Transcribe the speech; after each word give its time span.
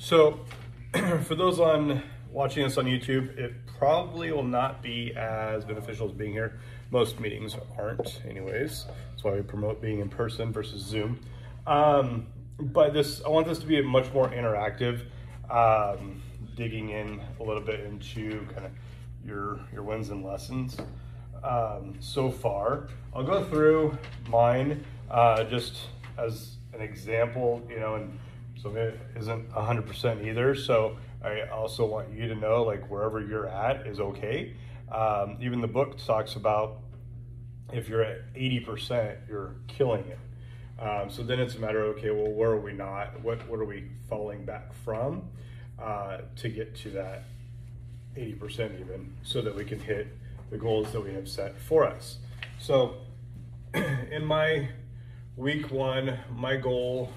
So, 0.00 0.38
for 1.24 1.34
those 1.34 1.58
on 1.58 2.04
watching 2.30 2.64
us 2.64 2.78
on 2.78 2.84
YouTube, 2.84 3.36
it 3.36 3.52
probably 3.78 4.30
will 4.30 4.44
not 4.44 4.80
be 4.80 5.12
as 5.16 5.64
beneficial 5.64 6.06
as 6.06 6.12
being 6.12 6.30
here. 6.30 6.60
Most 6.92 7.18
meetings 7.18 7.56
aren't, 7.76 8.22
anyways. 8.24 8.86
That's 9.10 9.24
why 9.24 9.32
we 9.32 9.42
promote 9.42 9.82
being 9.82 9.98
in 9.98 10.08
person 10.08 10.52
versus 10.52 10.82
Zoom. 10.82 11.18
Um, 11.66 12.28
but 12.60 12.94
this, 12.94 13.22
I 13.24 13.28
want 13.28 13.48
this 13.48 13.58
to 13.58 13.66
be 13.66 13.82
much 13.82 14.12
more 14.12 14.28
interactive, 14.30 15.00
um, 15.50 16.22
digging 16.56 16.90
in 16.90 17.20
a 17.40 17.42
little 17.42 17.62
bit 17.62 17.80
into 17.80 18.46
kind 18.54 18.66
of 18.66 18.72
your 19.26 19.58
your 19.72 19.82
wins 19.82 20.10
and 20.10 20.24
lessons 20.24 20.76
um, 21.42 21.96
so 21.98 22.30
far. 22.30 22.86
I'll 23.12 23.24
go 23.24 23.42
through 23.42 23.98
mine 24.28 24.84
uh, 25.10 25.42
just 25.44 25.76
as 26.16 26.54
an 26.72 26.80
example, 26.82 27.66
you 27.68 27.80
know, 27.80 27.96
and 27.96 28.18
so 28.62 28.74
it 28.74 28.98
isn't 29.16 29.50
100% 29.50 30.26
either. 30.26 30.54
So 30.54 30.96
I 31.22 31.42
also 31.48 31.84
want 31.84 32.12
you 32.12 32.28
to 32.28 32.34
know, 32.34 32.62
like, 32.62 32.90
wherever 32.90 33.20
you're 33.20 33.48
at 33.48 33.86
is 33.86 34.00
okay. 34.00 34.54
Um, 34.90 35.36
even 35.40 35.60
the 35.60 35.68
book 35.68 35.98
talks 36.04 36.36
about 36.36 36.78
if 37.72 37.88
you're 37.88 38.02
at 38.02 38.32
80%, 38.34 39.28
you're 39.28 39.54
killing 39.66 40.04
it. 40.06 40.18
Um, 40.80 41.10
so 41.10 41.22
then 41.22 41.40
it's 41.40 41.56
a 41.56 41.58
matter 41.58 41.84
of, 41.84 41.96
okay, 41.96 42.10
well, 42.10 42.30
where 42.30 42.50
are 42.50 42.60
we 42.60 42.72
not? 42.72 43.20
What, 43.22 43.46
what 43.48 43.58
are 43.58 43.64
we 43.64 43.90
falling 44.08 44.44
back 44.44 44.72
from 44.84 45.28
uh, 45.80 46.18
to 46.36 46.48
get 46.48 46.74
to 46.76 46.90
that 46.90 47.24
80% 48.16 48.80
even 48.80 49.12
so 49.22 49.42
that 49.42 49.54
we 49.54 49.64
can 49.64 49.78
hit 49.78 50.08
the 50.50 50.56
goals 50.56 50.92
that 50.92 51.00
we 51.00 51.12
have 51.14 51.28
set 51.28 51.58
for 51.58 51.84
us. 51.84 52.18
So 52.58 52.96
in 53.74 54.24
my 54.24 54.68
week 55.36 55.70
one, 55.70 56.18
my 56.34 56.56
goal 56.56 57.12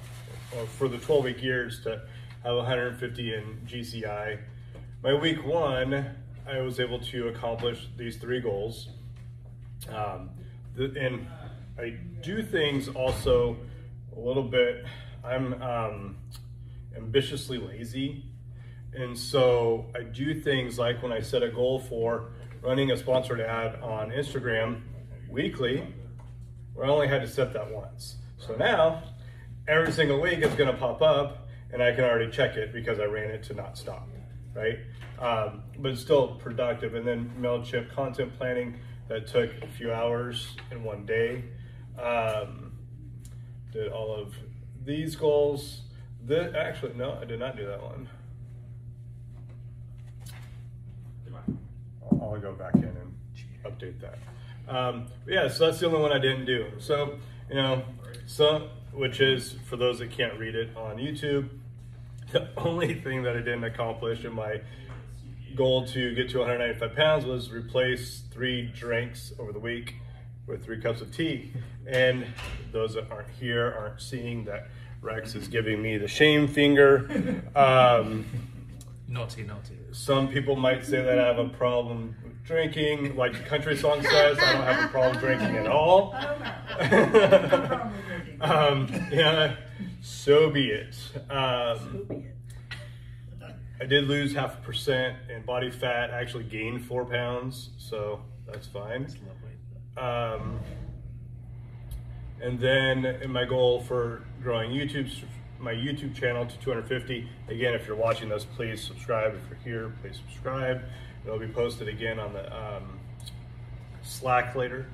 for 0.78 0.88
the 0.88 0.98
12 0.98 1.23
week 1.23 1.44
years 1.44 1.82
to 1.84 2.02
have 2.44 2.55
150 2.55 3.34
in 3.34 3.62
GCI. 3.66 4.40
My 5.03 5.14
week 5.14 5.45
one, 5.45 6.16
I 6.48 6.59
was 6.59 6.80
able 6.80 7.00
to 7.00 7.30
accomplish 7.30 7.88
these 7.98 8.17
three 8.17 8.42
goals. 8.42 8.90
Um, 9.90 10.30
and 10.78 11.28
I 11.80 11.98
do 12.22 12.44
things 12.44 12.88
also 12.90 13.58
a 14.16 14.20
little 14.20 14.44
bit, 14.44 14.86
I'm 15.23 15.62
um, 15.62 16.17
ambitiously 16.95 17.58
lazy. 17.58 18.25
And 18.94 19.18
so 19.18 19.86
I 19.95 20.03
do 20.03 20.40
things 20.42 20.78
like 20.78 21.02
when 21.02 21.14
I 21.14 21.22
set 21.22 21.44
a 21.44 21.50
goal 21.50 21.80
for 21.80 22.34
running 22.62 22.92
a 22.92 22.97
sponsored 22.97 23.40
ad 23.40 23.81
on 23.81 24.12
Instagram 24.12 24.81
weekly, 25.30 25.88
where 26.73 26.86
I 26.86 26.90
only 26.90 27.08
had 27.08 27.22
to 27.22 27.28
set 27.28 27.53
that 27.53 27.72
once. 27.72 28.18
So 28.38 28.56
now 28.56 29.03
every 29.67 29.92
single 29.92 30.20
week 30.20 30.40
it's 30.40 30.56
gonna 30.56 30.73
pop 30.73 31.02
up 31.02 31.48
and 31.73 31.81
I 31.81 31.94
can 31.94 32.04
already 32.04 32.30
check 32.31 32.56
it 32.58 32.73
because 32.73 33.00
I 33.00 33.06
ran 33.06 33.31
it 33.31 33.44
to 33.44 33.54
not 33.54 33.78
stop, 33.78 34.08
right? 34.53 34.80
Um, 35.20 35.64
but 35.80 35.92
it's 35.92 36.02
still 36.02 36.36
productive. 36.36 36.95
And 36.95 37.08
then 37.08 37.31
MailChimp 37.40 37.94
content 37.94 38.38
planning 38.38 38.80
that 39.08 39.28
took 39.28 39.52
a 39.62 39.68
few 39.68 39.94
hours 39.94 40.56
in 40.72 40.84
one 40.84 41.06
day. 41.06 41.44
Um, 42.02 42.73
did 43.72 43.92
all 43.92 44.14
of 44.14 44.36
these 44.84 45.16
goals. 45.16 45.81
This, 46.23 46.53
actually, 46.56 46.94
no, 46.96 47.18
I 47.22 47.25
did 47.25 47.40
not 47.40 47.56
do 47.56 47.66
that 47.68 47.81
one. 47.81 48.09
I'll, 52.22 52.40
go 52.40 52.53
back 52.53 52.75
in 52.75 52.84
and 52.84 53.16
update 53.66 54.00
that. 54.00 54.18
Um, 54.68 55.08
yeah, 55.28 55.48
so 55.48 55.66
that's 55.66 55.80
the 55.80 55.88
only 55.88 56.00
one 56.00 56.12
I 56.12 56.20
didn't 56.20 56.46
do. 56.46 56.68
So, 56.80 57.18
you 57.50 57.56
know, 57.56 57.84
so 58.25 58.70
which 58.94 59.20
is 59.22 59.56
for 59.66 59.78
those 59.78 60.00
that 60.00 60.11
can't 60.11 60.38
read 60.38 60.56
it 60.56 60.75
on 60.75 60.97
YouTube, 60.97 61.50
the 62.31 62.47
only 62.58 62.94
thing 62.94 63.23
that 63.23 63.36
I 63.36 63.39
didn't 63.39 63.64
accomplish 63.64 64.23
in 64.23 64.34
my 64.34 64.61
goal 65.56 65.86
to 65.88 66.16
get 66.16 66.30
to 66.30 66.39
195 66.39 66.95
pounds 66.95 67.25
was 67.25 67.52
replace 67.52 68.23
three 68.31 68.67
drinks 68.67 69.34
over 69.38 69.52
the 69.52 69.59
week 69.59 69.96
with 70.47 70.63
three 70.63 70.79
cups 70.79 71.02
of 71.02 71.16
tea. 71.16 71.52
And 71.88 72.25
those 72.72 72.94
that 72.94 73.12
aren't 73.12 73.29
here 73.29 73.75
aren't 73.78 74.02
seeing 74.02 74.46
that 74.46 74.69
Rex 75.02 75.35
is 75.35 75.47
giving 75.47 75.81
me 75.81 75.97
the 75.97 76.08
shame 76.08 76.47
finger. 76.47 77.09
Um, 77.53 78.25
naughty, 79.09 79.44
naughty. 79.44 79.78
Some 79.91 80.29
people 80.29 80.56
might 80.56 80.85
say 80.85 81.02
that 81.03 81.19
I 81.19 81.28
have 81.28 81.38
a 81.38 81.50
problem 81.50 82.16
drinking, 82.44 83.16
like 83.16 83.34
the 83.34 83.44
country 83.44 83.78
song 83.78 84.02
says. 84.02 84.40
I 84.40 84.53
don't 84.53 84.63
have 84.63 84.85
a 84.85 84.88
problem 84.88 85.19
drinking 85.19 85.57
at 85.57 85.68
all. 85.68 86.13
um, 88.41 88.88
yeah, 89.12 89.56
so 90.02 90.50
be 90.50 90.69
it. 90.69 90.96
Um, 91.29 92.24
I 93.79 93.85
did 93.85 94.07
lose 94.07 94.34
half 94.34 94.59
a 94.59 94.62
percent 94.62 95.18
in 95.29 95.44
body 95.44 95.72
fat. 95.72 96.12
I 96.12 96.22
actually 96.22 96.44
gained 96.44 96.85
four 96.85 97.06
pounds, 97.06 97.69
so 97.78 98.22
that's 98.46 98.68
fine. 98.68 99.08
Um, 99.97 100.59
and 102.41 102.59
then 102.59 103.06
in 103.06 103.31
my 103.31 103.46
goal 103.46 103.81
for 103.81 104.23
growing 104.41 104.72
YouTube, 104.72 105.12
my 105.59 105.73
YouTube 105.73 106.16
channel 106.16 106.46
to 106.46 106.58
250. 106.59 107.28
Again, 107.47 107.73
if 107.73 107.88
you're 107.88 107.96
watching 107.96 108.29
this, 108.29 108.46
please 108.46 108.84
subscribe. 108.84 109.35
If 109.35 109.41
you're 109.50 109.81
here, 109.81 109.94
please 110.02 110.18
subscribe. 110.18 110.84
It'll 111.26 111.40
be 111.40 111.48
posted 111.48 111.88
again 111.88 112.20
on 112.20 112.34
the 112.34 112.56
um, 112.56 113.00
Slack 114.02 114.56
later. 114.56 114.88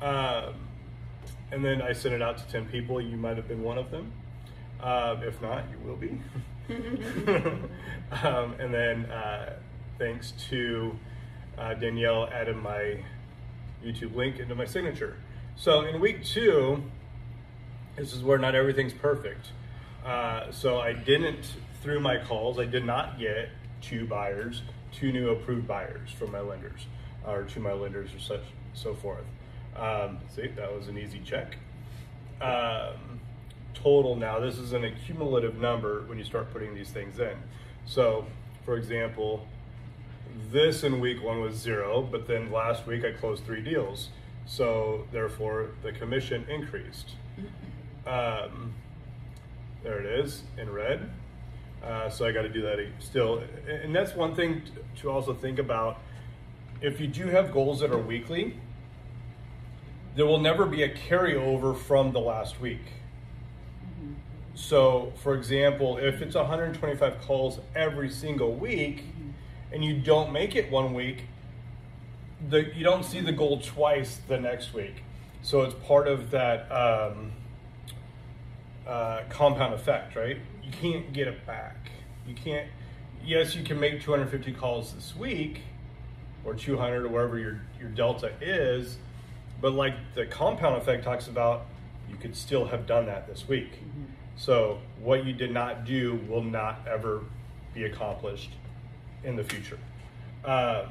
Um, 0.00 0.54
and 1.50 1.64
then 1.64 1.80
I 1.82 1.92
sent 1.92 2.14
it 2.14 2.22
out 2.22 2.38
to 2.38 2.46
10 2.48 2.66
people. 2.66 3.00
You 3.00 3.16
might 3.16 3.36
have 3.36 3.48
been 3.48 3.62
one 3.62 3.78
of 3.78 3.90
them. 3.90 4.12
Uh, 4.80 5.16
if 5.22 5.40
not, 5.40 5.64
you 5.70 5.88
will 5.88 5.96
be. 5.96 6.20
um, 8.22 8.54
and 8.58 8.72
then 8.72 9.06
uh, 9.06 9.54
thanks 9.98 10.32
to 10.50 10.96
uh, 11.56 11.74
Danielle 11.74 12.28
added 12.32 12.56
my 12.56 13.02
YouTube 13.84 14.14
link 14.14 14.38
into 14.38 14.54
my 14.54 14.64
signature. 14.64 15.16
So 15.56 15.82
in 15.82 16.00
week 16.00 16.24
two, 16.24 16.82
this 17.96 18.12
is 18.12 18.22
where 18.22 18.38
not 18.38 18.54
everything's 18.54 18.92
perfect. 18.92 19.48
Uh, 20.04 20.50
so 20.52 20.78
I 20.78 20.92
didn't, 20.92 21.56
through 21.82 22.00
my 22.00 22.18
calls, 22.18 22.58
I 22.58 22.66
did 22.66 22.84
not 22.84 23.18
get 23.18 23.50
two 23.80 24.06
buyers, 24.06 24.62
two 24.92 25.12
new 25.12 25.30
approved 25.30 25.66
buyers 25.66 26.10
from 26.10 26.32
my 26.32 26.40
lenders, 26.40 26.86
or 27.26 27.44
to 27.44 27.60
my 27.60 27.72
lenders 27.72 28.14
or 28.14 28.20
such, 28.20 28.42
so 28.74 28.94
forth. 28.94 29.24
Um, 29.76 30.18
see, 30.34 30.48
that 30.48 30.74
was 30.74 30.88
an 30.88 30.98
easy 30.98 31.20
check. 31.24 31.56
Um, 32.40 33.20
total 33.74 34.16
now, 34.16 34.38
this 34.40 34.58
is 34.58 34.72
an 34.72 34.84
accumulative 34.84 35.60
number 35.60 36.02
when 36.02 36.18
you 36.18 36.24
start 36.24 36.52
putting 36.52 36.74
these 36.74 36.90
things 36.90 37.18
in. 37.18 37.36
So, 37.86 38.26
for 38.64 38.76
example, 38.76 39.46
this 40.50 40.84
in 40.84 41.00
week 41.00 41.22
one 41.22 41.40
was 41.40 41.56
zero, 41.56 42.02
but 42.02 42.26
then 42.26 42.50
last 42.50 42.86
week 42.86 43.04
I 43.04 43.12
closed 43.12 43.44
three 43.44 43.62
deals. 43.62 44.10
So 44.46 45.06
therefore 45.12 45.70
the 45.82 45.92
commission 45.92 46.46
increased. 46.48 47.12
Um, 48.06 48.72
there 49.82 50.00
it 50.00 50.06
is 50.06 50.42
in 50.56 50.70
red. 50.70 51.10
Uh, 51.82 52.10
so 52.10 52.26
I 52.26 52.32
got 52.32 52.42
to 52.42 52.48
do 52.48 52.62
that 52.62 52.78
still. 52.98 53.42
And 53.66 53.94
that's 53.94 54.14
one 54.14 54.34
thing 54.34 54.62
to 55.00 55.10
also 55.10 55.32
think 55.32 55.58
about. 55.58 55.98
If 56.80 57.00
you 57.00 57.06
do 57.06 57.26
have 57.26 57.52
goals 57.52 57.80
that 57.80 57.90
are 57.90 57.98
weekly, 57.98 58.54
there 60.14 60.26
will 60.26 60.40
never 60.40 60.66
be 60.66 60.82
a 60.82 60.88
carryover 60.88 61.76
from 61.76 62.12
the 62.12 62.20
last 62.20 62.60
week. 62.60 62.82
So, 64.54 65.12
for 65.22 65.34
example, 65.34 65.98
if 65.98 66.20
it's 66.20 66.34
125 66.34 67.20
calls 67.20 67.60
every 67.76 68.10
single 68.10 68.52
week 68.54 69.04
and 69.72 69.84
you 69.84 69.98
don't 70.00 70.32
make 70.32 70.56
it 70.56 70.70
one 70.70 70.94
week, 70.94 71.26
the, 72.48 72.74
you 72.74 72.82
don't 72.82 73.04
see 73.04 73.20
the 73.20 73.32
goal 73.32 73.60
twice 73.60 74.20
the 74.26 74.38
next 74.38 74.74
week. 74.74 75.02
So 75.42 75.62
it's 75.62 75.74
part 75.86 76.08
of 76.08 76.32
that 76.32 76.70
um, 76.72 77.32
uh, 78.86 79.22
compound 79.28 79.74
effect, 79.74 80.16
right? 80.16 80.38
You 80.68 80.74
can't 80.92 81.12
get 81.12 81.28
it 81.28 81.46
back. 81.46 81.90
You 82.26 82.34
can't, 82.34 82.68
yes, 83.24 83.54
you 83.54 83.64
can 83.64 83.80
make 83.80 84.02
250 84.02 84.52
calls 84.52 84.92
this 84.92 85.16
week 85.16 85.62
or 86.44 86.54
200 86.54 87.04
or 87.04 87.08
wherever 87.08 87.38
your, 87.38 87.60
your 87.80 87.88
delta 87.88 88.32
is, 88.40 88.98
but 89.60 89.72
like 89.72 89.94
the 90.14 90.26
compound 90.26 90.76
effect 90.76 91.04
talks 91.04 91.26
about, 91.26 91.66
you 92.10 92.16
could 92.16 92.36
still 92.36 92.66
have 92.66 92.86
done 92.86 93.06
that 93.06 93.26
this 93.26 93.48
week. 93.48 93.72
Mm-hmm. 93.72 94.04
So 94.36 94.78
what 95.00 95.24
you 95.24 95.32
did 95.32 95.52
not 95.52 95.84
do 95.84 96.20
will 96.28 96.42
not 96.42 96.86
ever 96.86 97.24
be 97.74 97.84
accomplished 97.84 98.50
in 99.24 99.36
the 99.36 99.44
future. 99.44 99.78
Um, 100.44 100.86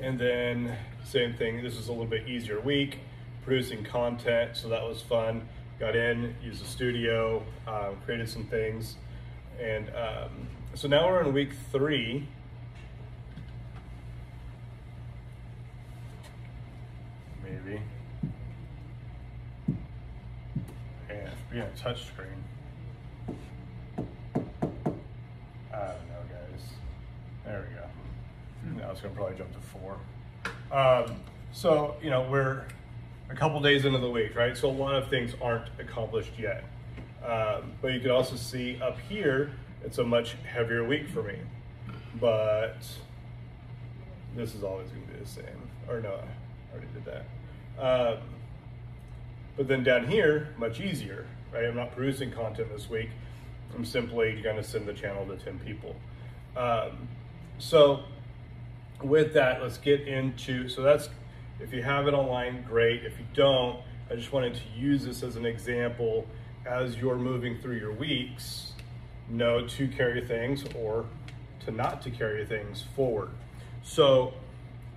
and 0.00 0.18
then 0.18 0.76
same 1.04 1.34
thing, 1.34 1.62
this 1.62 1.76
is 1.76 1.88
a 1.88 1.92
little 1.92 2.06
bit 2.06 2.28
easier 2.28 2.60
week, 2.60 2.98
producing 3.44 3.84
content, 3.84 4.56
so 4.56 4.68
that 4.68 4.82
was 4.82 5.02
fun. 5.02 5.46
Got 5.78 5.96
in, 5.96 6.34
used 6.42 6.62
the 6.62 6.68
studio, 6.68 7.42
um, 7.66 7.96
created 8.04 8.28
some 8.28 8.44
things. 8.44 8.96
And 9.60 9.88
um, 9.90 10.48
so 10.74 10.86
now 10.86 11.06
we're 11.08 11.22
in 11.22 11.32
week 11.32 11.50
three. 11.72 12.28
Maybe. 17.42 17.80
Yeah, 21.08 21.30
yeah, 21.54 21.66
touch 21.76 22.04
screen. 22.06 22.28
I 23.98 25.76
don't 25.76 26.08
know, 26.08 26.22
guys. 26.30 26.62
There 27.44 27.66
we 27.68 27.74
go. 27.74 28.80
Now 28.80 28.90
it's 28.92 29.00
gonna 29.00 29.14
probably 29.14 29.36
jump 29.36 29.52
to 29.52 29.60
four. 29.60 29.98
Um, 30.72 31.16
so 31.52 31.96
you 32.02 32.10
know 32.10 32.26
we're 32.30 32.64
a 33.34 33.36
couple 33.36 33.60
days 33.60 33.84
into 33.84 33.98
the 33.98 34.10
week, 34.10 34.36
right? 34.36 34.56
So 34.56 34.68
a 34.68 34.70
lot 34.70 34.94
of 34.94 35.10
things 35.10 35.34
aren't 35.42 35.68
accomplished 35.80 36.30
yet. 36.38 36.62
Um, 37.26 37.72
but 37.82 37.92
you 37.92 37.98
can 37.98 38.12
also 38.12 38.36
see 38.36 38.80
up 38.80 38.96
here, 39.08 39.50
it's 39.82 39.98
a 39.98 40.04
much 40.04 40.36
heavier 40.44 40.84
week 40.84 41.08
for 41.08 41.24
me. 41.24 41.38
But 42.20 42.76
this 44.36 44.54
is 44.54 44.62
always 44.62 44.88
going 44.90 45.02
to 45.08 45.12
be 45.14 45.18
the 45.18 45.28
same. 45.28 45.68
Or 45.88 46.00
no, 46.00 46.10
I 46.10 46.72
already 46.72 46.86
did 46.94 47.04
that. 47.06 47.24
Um, 47.82 48.18
but 49.56 49.66
then 49.66 49.82
down 49.82 50.06
here, 50.06 50.50
much 50.56 50.80
easier, 50.80 51.26
right? 51.52 51.64
I'm 51.64 51.74
not 51.74 51.90
producing 51.90 52.30
content 52.30 52.68
this 52.70 52.88
week. 52.88 53.10
I'm 53.74 53.84
simply 53.84 54.40
going 54.42 54.56
to 54.56 54.62
send 54.62 54.86
the 54.86 54.94
channel 54.94 55.26
to 55.26 55.36
10 55.36 55.58
people. 55.58 55.96
Um, 56.56 57.08
so 57.58 58.04
with 59.02 59.34
that, 59.34 59.60
let's 59.60 59.78
get 59.78 60.02
into, 60.02 60.68
so 60.68 60.82
that's, 60.82 61.08
if 61.60 61.72
you 61.72 61.82
have 61.82 62.08
it 62.08 62.14
online, 62.14 62.64
great. 62.68 63.04
If 63.04 63.18
you 63.18 63.26
don't, 63.34 63.80
I 64.10 64.16
just 64.16 64.32
wanted 64.32 64.54
to 64.54 64.62
use 64.76 65.04
this 65.04 65.22
as 65.22 65.36
an 65.36 65.46
example 65.46 66.26
as 66.66 66.96
you're 66.96 67.16
moving 67.16 67.60
through 67.60 67.76
your 67.76 67.92
weeks, 67.92 68.72
know 69.28 69.66
to 69.66 69.88
carry 69.88 70.24
things 70.26 70.64
or 70.74 71.06
to 71.64 71.70
not 71.70 72.02
to 72.02 72.10
carry 72.10 72.44
things 72.44 72.84
forward. 72.94 73.30
So 73.82 74.34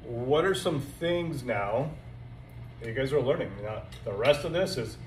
what 0.03 0.45
are 0.45 0.55
some 0.55 0.79
things 0.79 1.43
now 1.43 1.91
that 2.79 2.87
you 2.87 2.93
guys 2.93 3.13
are 3.13 3.21
learning? 3.21 3.51
Now, 3.63 3.83
the 4.03 4.13
rest 4.13 4.45
of 4.45 4.53
this 4.53 4.77
is 4.77 4.97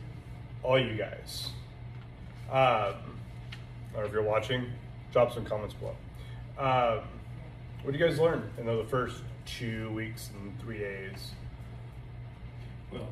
all 0.63 0.79
you 0.79 0.97
guys. 0.97 1.49
Um, 2.51 2.95
or 3.95 4.05
if 4.05 4.13
you're 4.13 4.23
watching, 4.23 4.67
drop 5.13 5.33
some 5.33 5.45
comments 5.45 5.75
below. 5.75 5.97
Um, 6.59 7.05
what 7.83 7.93
do 7.93 7.99
you 7.99 8.05
guys 8.05 8.19
learn 8.19 8.51
in 8.59 8.67
the 8.67 8.85
first 8.91 9.23
two 9.47 9.91
weeks 9.93 10.31
and 10.35 10.59
three 10.61 10.79
days? 10.79 11.33
Well, 12.93 13.09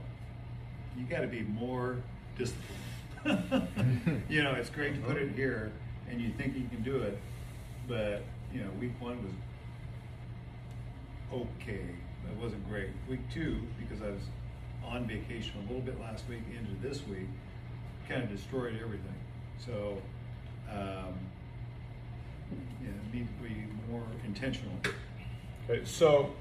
you 0.96 1.04
got 1.04 1.20
to 1.20 1.26
be 1.26 1.42
more 1.42 1.96
disciplined. 2.36 4.22
you 4.28 4.42
know, 4.42 4.52
it's 4.52 4.70
great 4.70 4.94
to 4.94 5.00
put 5.00 5.16
it 5.16 5.34
here, 5.34 5.72
and 6.10 6.20
you 6.20 6.32
think 6.32 6.56
you 6.56 6.66
can 6.68 6.82
do 6.82 7.02
it, 7.02 7.18
but 7.86 8.22
you 8.52 8.60
know, 8.60 8.70
week 8.80 8.92
one 9.00 9.22
was 9.22 9.32
okay. 11.32 11.84
It 12.30 12.42
wasn't 12.42 12.68
great. 12.68 12.90
Week 13.08 13.20
two, 13.32 13.60
because 13.78 14.02
I 14.02 14.10
was 14.10 14.22
on 14.84 15.06
vacation 15.06 15.52
a 15.58 15.66
little 15.66 15.80
bit 15.80 16.00
last 16.00 16.24
week 16.28 16.42
into 16.56 16.80
this 16.86 17.06
week, 17.06 17.28
kind 18.08 18.22
of 18.22 18.30
destroyed 18.30 18.78
everything. 18.82 19.14
So, 19.64 20.00
um, 20.70 21.14
yeah, 22.82 22.88
to 22.88 23.12
be 23.12 23.26
more 23.90 24.02
intentional. 24.24 24.74
Okay, 25.68 25.84
so 25.84 26.34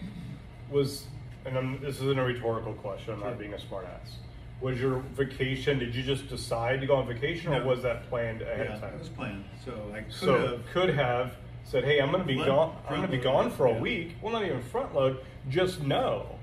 was, 0.69 1.05
and 1.47 1.57
I'm, 1.57 1.81
this 1.81 1.95
isn't 1.95 2.19
a 2.19 2.23
rhetorical 2.23 2.73
question, 2.73 3.13
I'm 3.13 3.21
not 3.21 3.39
being 3.39 3.53
a 3.53 3.57
smartass. 3.57 4.17
Was 4.59 4.79
your 4.81 4.99
vacation, 5.15 5.79
did 5.79 5.95
you 5.95 6.03
just 6.03 6.27
decide 6.27 6.81
to 6.81 6.87
go 6.87 6.95
on 6.95 7.07
vacation 7.07 7.53
or 7.53 7.59
No. 7.59 7.67
was 7.67 7.81
that 7.83 8.09
planned 8.09 8.41
ahead 8.41 8.67
Yeah, 8.67 8.75
of 8.75 8.81
time? 8.81 8.93
it 8.95 8.99
was 8.99 9.09
planned. 9.09 9.45
So 9.63 9.71
I 9.93 10.01
could 10.01 10.13
So 10.13 10.47
have. 10.47 10.65
could 10.73 10.89
have 10.89 11.33
said, 11.63 11.83
"Hey, 11.83 11.99
I'm 11.99 12.09
going 12.11 12.21
to 12.23 12.27
be 12.27 12.35
Front- 12.35 12.49
gone. 12.49 12.75
I'm 12.85 12.89
going 12.97 13.01
to 13.03 13.07
be 13.07 13.21
front 13.21 13.35
load, 13.37 13.43
gone 13.43 13.51
for 13.51 13.65
a 13.67 13.73
yeah. 13.73 13.79
week. 13.79 14.15
Well, 14.21 14.33
not 14.33 14.43
even 14.45 14.61
front 14.63 14.95
load. 14.95 15.19
Just 15.49 15.81
know, 15.83 16.35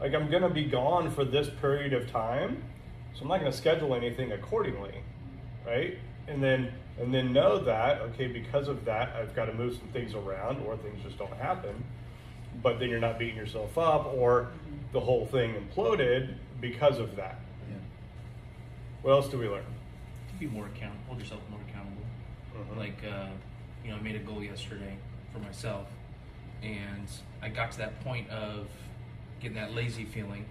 like 0.00 0.12
I'm 0.14 0.28
going 0.30 0.42
to 0.42 0.48
be 0.50 0.64
gone 0.64 1.10
for 1.10 1.24
this 1.24 1.48
period 1.60 1.92
of 1.92 2.10
time, 2.10 2.62
so 3.14 3.22
I'm 3.22 3.28
not 3.28 3.40
going 3.40 3.52
to 3.52 3.56
schedule 3.56 3.94
anything 3.94 4.32
accordingly, 4.32 4.94
right? 5.66 5.98
And 6.28 6.42
then 6.42 6.72
and 7.00 7.14
then 7.14 7.32
know 7.32 7.58
that 7.58 8.00
okay, 8.00 8.26
because 8.26 8.66
of 8.68 8.84
that, 8.86 9.14
I've 9.14 9.34
got 9.36 9.44
to 9.46 9.54
move 9.54 9.74
some 9.76 9.88
things 9.88 10.14
around, 10.14 10.64
or 10.66 10.76
things 10.78 11.00
just 11.04 11.16
don't 11.18 11.32
happen. 11.36 11.84
But 12.62 12.78
then 12.78 12.90
you're 12.90 13.00
not 13.00 13.18
beating 13.18 13.36
yourself 13.36 13.78
up, 13.78 14.12
or 14.14 14.48
the 14.92 15.00
whole 15.00 15.26
thing 15.26 15.54
imploded 15.54 16.34
because 16.60 16.98
of 16.98 17.16
that. 17.16 17.38
Yeah. 17.70 17.76
What 19.02 19.12
else 19.12 19.28
do 19.28 19.38
we 19.38 19.48
learn? 19.48 19.64
Be 20.38 20.46
more 20.46 20.66
account. 20.66 20.94
Hold 21.06 21.20
yourself 21.20 21.40
more 21.50 21.60
accountable. 21.68 22.02
Mhm. 22.54 22.76
Like, 22.76 22.98
uh, 23.04 23.28
you 23.84 23.90
know, 23.90 23.96
I 23.96 24.00
made 24.00 24.16
a 24.16 24.20
goal 24.20 24.42
yesterday 24.42 24.96
for 25.32 25.38
myself, 25.38 25.86
and 26.62 27.08
I 27.40 27.48
got 27.48 27.72
to 27.72 27.78
that 27.78 28.00
point 28.04 28.28
of 28.30 28.68
getting 29.40 29.56
that 29.56 29.72
lazy 29.74 30.04
feeling, 30.04 30.44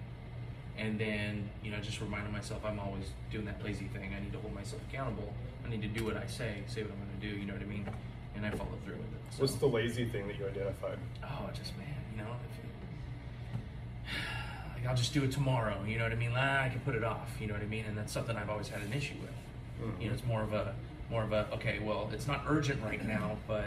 and 0.78 1.00
then 1.00 1.50
you 1.64 1.72
know, 1.72 1.80
just 1.80 2.02
reminding 2.02 2.32
myself 2.34 2.66
I'm 2.66 2.80
always 2.80 3.12
doing 3.32 3.46
that 3.46 3.64
lazy 3.64 3.86
thing. 3.86 4.14
I 4.16 4.20
need 4.22 4.34
to 4.34 4.40
hold 4.40 4.54
myself 4.56 4.82
accountable. 4.90 5.34
I 5.66 5.70
need 5.70 5.82
to 5.84 5.88
do 5.88 6.06
what 6.06 6.18
I 6.18 6.26
say, 6.26 6.64
say 6.68 6.82
what 6.84 6.92
I'm 6.92 6.98
going 6.98 7.20
to 7.20 7.30
do. 7.30 7.40
You 7.40 7.46
know 7.46 7.54
what 7.54 7.62
I 7.62 7.66
mean? 7.66 7.88
And 8.44 8.52
I 8.54 8.58
follow 8.58 8.72
through 8.84 8.96
with 8.96 9.04
it. 9.04 9.20
So, 9.36 9.42
What's 9.42 9.54
the 9.56 9.68
lazy 9.68 10.06
thing 10.06 10.28
that 10.28 10.40
you 10.40 10.48
identified? 10.48 10.98
Oh, 11.24 11.50
just 11.54 11.78
man, 11.78 11.88
you 12.12 12.24
know, 12.24 12.30
if 12.50 12.58
you, 12.58 14.12
like 14.76 14.88
I'll 14.90 14.96
just 14.96 15.14
do 15.14 15.24
it 15.24 15.32
tomorrow. 15.32 15.84
You 15.86 16.00
know 16.00 16.06
what 16.06 16.12
I 16.12 16.16
mean? 16.16 16.34
Like, 16.34 16.42
I 16.42 16.70
can 16.70 16.80
put 16.80 16.96
it 16.96 17.04
off. 17.04 17.30
You 17.40 17.46
know 17.48 17.54
what 17.54 17.62
I 17.62 17.68
mean? 17.68 17.86
And 17.86 17.96
that's 17.96 18.12
something 18.12 18.36
I've 18.36 18.50
always 18.50 18.68
had 18.68 18.82
an 18.82 18.94
issue 18.94 19.14
with. 19.22 19.88
Mhm. 19.88 20.02
You 20.02 20.08
know, 20.08 20.14
it's 20.16 20.26
more 20.26 20.42
of 20.42 20.54
a 20.54 20.74
more 21.12 21.24
of 21.24 21.32
a 21.34 21.48
okay. 21.54 21.78
Well, 21.80 22.10
it's 22.14 22.26
not 22.28 22.44
urgent 22.48 22.82
right 22.84 23.06
now, 23.08 23.38
but 23.48 23.66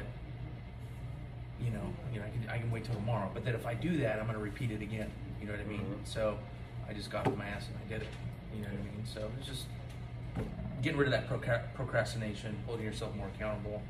you 1.62 1.70
know, 1.70 1.86
you 2.12 2.18
know, 2.18 2.26
I 2.26 2.30
can 2.30 2.48
I 2.50 2.58
can 2.58 2.70
wait 2.72 2.84
till 2.84 2.94
tomorrow. 2.96 3.30
But 3.32 3.44
then 3.44 3.54
if 3.54 3.64
I 3.66 3.74
do 3.74 3.96
that, 3.98 4.18
I'm 4.18 4.24
going 4.26 4.36
to 4.36 4.42
repeat 4.42 4.72
it 4.72 4.82
again. 4.82 5.10
You 5.40 5.46
know 5.46 5.52
what 5.52 5.60
I 5.60 5.64
mean? 5.64 5.80
Mhm. 5.82 6.04
So 6.06 6.36
I 6.88 6.92
just 6.94 7.10
got 7.10 7.28
off 7.28 7.36
my 7.36 7.46
ass 7.46 7.68
and 7.68 7.76
I 7.86 7.88
did 7.88 8.02
it. 8.02 8.08
You 8.52 8.62
know 8.62 8.68
what 8.68 8.80
I 8.80 8.82
mean? 8.82 9.04
So 9.06 9.30
it's 9.38 9.46
just 9.46 9.66
getting 10.82 10.98
rid 10.98 11.06
of 11.06 11.12
that 11.12 11.28
procrastination, 11.74 12.56
holding 12.66 12.84
yourself 12.84 13.14
more 13.14 13.28
accountable. 13.28 13.80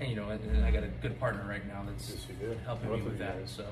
And 0.00 0.08
you 0.10 0.16
know, 0.16 0.28
and, 0.30 0.42
and 0.56 0.64
I 0.64 0.70
got 0.70 0.82
a 0.82 0.88
good 0.88 1.18
partner 1.20 1.44
right 1.48 1.66
now 1.66 1.82
that's 1.86 2.08
Yes, 2.10 2.26
you 2.28 2.34
do. 2.48 2.56
helping 2.64 2.88
Both 2.88 3.00
me 3.00 3.06
of 3.06 3.12
with 3.12 3.20
you 3.20 3.26
that. 3.26 3.38
guys. 3.40 3.50
So, 3.50 3.66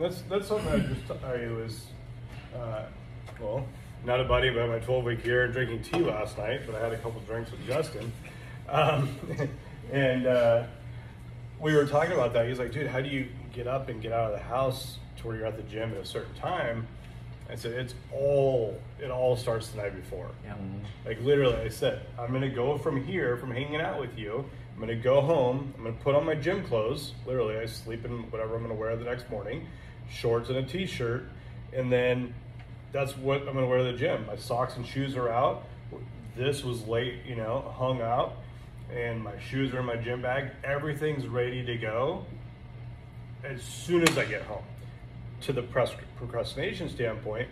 That's 0.00 0.22
that's 0.22 0.48
something 0.48 0.68
I 0.72 0.78
just 0.78 1.24
I 1.24 1.48
was 1.52 1.86
uh, 2.56 2.82
well 3.40 3.66
not 4.04 4.20
a 4.20 4.24
buddy 4.24 4.48
but 4.50 4.68
my 4.68 4.78
12 4.78 5.04
week 5.04 5.24
year 5.26 5.48
drinking 5.48 5.82
tea 5.82 6.00
last 6.00 6.38
night, 6.38 6.62
but 6.66 6.74
I 6.74 6.80
had 6.82 6.92
a 6.92 6.98
couple 6.98 7.20
drinks 7.22 7.50
with 7.50 7.66
Justin, 7.66 8.10
um, 8.70 9.14
and 9.92 10.26
uh, 10.26 10.64
we 11.60 11.74
were 11.74 11.86
talking 11.86 12.12
about 12.12 12.32
that. 12.32 12.48
He's 12.48 12.58
like, 12.58 12.72
dude, 12.72 12.86
how 12.86 13.00
do 13.02 13.08
you 13.10 13.28
get 13.52 13.66
up 13.66 13.88
and 13.90 14.00
get 14.00 14.12
out 14.12 14.32
of 14.32 14.38
the 14.38 14.42
house 14.44 14.96
to 15.18 15.26
where 15.26 15.36
you're 15.36 15.44
at 15.46 15.56
the 15.58 15.62
gym 15.64 15.90
at 15.92 15.98
a 15.98 16.04
certain 16.06 16.34
time? 16.36 16.86
I 17.50 17.56
said, 17.56 17.72
it's 17.72 17.94
all 18.12 18.80
it 19.00 19.10
all 19.10 19.36
starts 19.36 19.68
the 19.68 19.82
night 19.82 19.94
before. 19.94 20.30
yeah. 20.44 20.54
Like 21.04 21.20
literally, 21.20 21.56
I 21.56 21.68
said, 21.68 22.00
I'm 22.18 22.32
gonna 22.32 22.48
go 22.48 22.78
from 22.78 23.04
here, 23.04 23.36
from 23.36 23.50
hanging 23.50 23.82
out 23.82 24.00
with 24.00 24.16
you. 24.16 24.46
I'm 24.80 24.86
gonna 24.86 24.98
go 24.98 25.20
home. 25.20 25.74
I'm 25.76 25.84
gonna 25.84 25.96
put 25.96 26.14
on 26.14 26.24
my 26.24 26.34
gym 26.34 26.64
clothes. 26.64 27.12
Literally, 27.26 27.58
I 27.58 27.66
sleep 27.66 28.06
in 28.06 28.30
whatever 28.30 28.56
I'm 28.56 28.62
gonna 28.62 28.74
wear 28.74 28.96
the 28.96 29.04
next 29.04 29.28
morning, 29.28 29.66
shorts 30.08 30.48
and 30.48 30.56
a 30.56 30.62
t-shirt, 30.62 31.28
and 31.74 31.92
then 31.92 32.32
that's 32.90 33.14
what 33.14 33.40
I'm 33.46 33.52
gonna 33.52 33.66
wear 33.66 33.76
to 33.76 33.84
the 33.84 33.92
gym. 33.92 34.24
My 34.26 34.36
socks 34.36 34.76
and 34.76 34.86
shoes 34.86 35.16
are 35.16 35.28
out. 35.28 35.66
This 36.34 36.64
was 36.64 36.88
late, 36.88 37.16
you 37.26 37.36
know, 37.36 37.74
hung 37.76 38.00
out, 38.00 38.36
and 38.90 39.22
my 39.22 39.38
shoes 39.38 39.74
are 39.74 39.80
in 39.80 39.84
my 39.84 39.96
gym 39.96 40.22
bag. 40.22 40.50
Everything's 40.64 41.26
ready 41.26 41.62
to 41.62 41.76
go 41.76 42.24
as 43.44 43.60
soon 43.60 44.08
as 44.08 44.16
I 44.16 44.24
get 44.24 44.40
home. 44.44 44.64
To 45.42 45.52
the 45.52 45.62
procrastination 45.62 46.88
standpoint, 46.88 47.48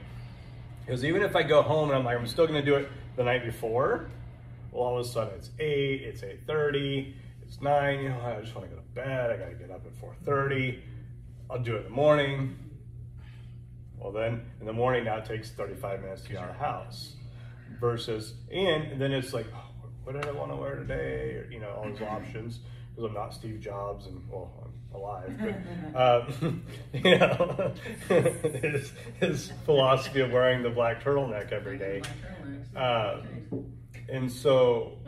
because 0.87 1.05
even 1.05 1.21
if 1.21 1.37
I 1.37 1.43
go 1.43 1.61
home 1.61 1.91
and 1.91 1.99
I'm 1.99 2.07
like, 2.07 2.19
I'm 2.19 2.27
still 2.27 2.47
gonna 2.47 2.65
do 2.65 2.77
it 2.77 2.89
the 3.17 3.25
night 3.25 3.45
before, 3.45 4.09
well, 4.71 4.85
all 4.85 4.99
of 4.99 5.07
a 5.07 5.09
sudden 5.09 5.35
it's 5.35 5.51
eight, 5.59 6.03
it's 6.03 6.23
eight 6.23 6.41
thirty, 6.47 7.15
it's 7.43 7.61
nine. 7.61 8.01
You 8.01 8.09
know, 8.11 8.21
I 8.21 8.41
just 8.41 8.55
want 8.55 8.69
to 8.69 8.75
go 8.75 8.81
to 8.81 8.89
bed. 8.95 9.31
I 9.31 9.37
gotta 9.37 9.55
get 9.55 9.71
up 9.71 9.85
at 9.87 9.95
four 9.97 10.15
thirty. 10.25 10.83
I'll 11.51 11.59
do 11.59 11.77
it 11.77 11.79
in 11.79 11.85
the 11.85 11.91
morning. 11.91 12.59
Well, 13.99 14.13
then 14.13 14.43
in 14.61 14.67
the 14.67 14.73
morning 14.73 15.05
now 15.05 15.19
it 15.19 15.25
takes 15.25 15.51
thirty 15.51 15.75
five 15.75 16.01
minutes 16.03 16.23
to 16.23 16.29
get 16.31 16.39
out 16.39 16.51
of 16.51 16.59
the 16.59 16.65
house, 16.65 17.15
versus 17.81 18.35
and 18.53 19.01
then 19.01 19.13
it's 19.13 19.33
like, 19.33 19.47
oh, 19.55 19.87
what 20.05 20.15
did 20.15 20.27
I 20.27 20.33
want 20.33 20.51
to 20.53 20.57
wear 20.57 20.77
today? 20.77 21.35
Or 21.35 21.49
you 21.51 21.61
know, 21.61 21.71
all 21.71 21.89
those 21.89 22.01
options 22.09 22.61
because 22.99 23.11
I'm 23.11 23.15
not 23.15 23.33
Steve 23.33 23.61
Jobs 23.61 24.07
and 24.07 24.21
well, 24.29 24.51
I'm 24.65 24.97
alive, 25.01 25.33
but 25.95 26.33
um, 26.51 26.63
you 26.93 27.17
know, 27.17 27.73
his, 28.09 28.93
his 29.21 29.53
philosophy 29.65 30.21
of 30.21 30.33
wearing 30.33 30.63
the 30.63 30.71
black 30.71 31.03
turtleneck 31.03 31.53
every 31.53 31.79
day. 31.79 32.03
Um, 32.75 33.23
and 34.09 34.31
so, 34.31 34.99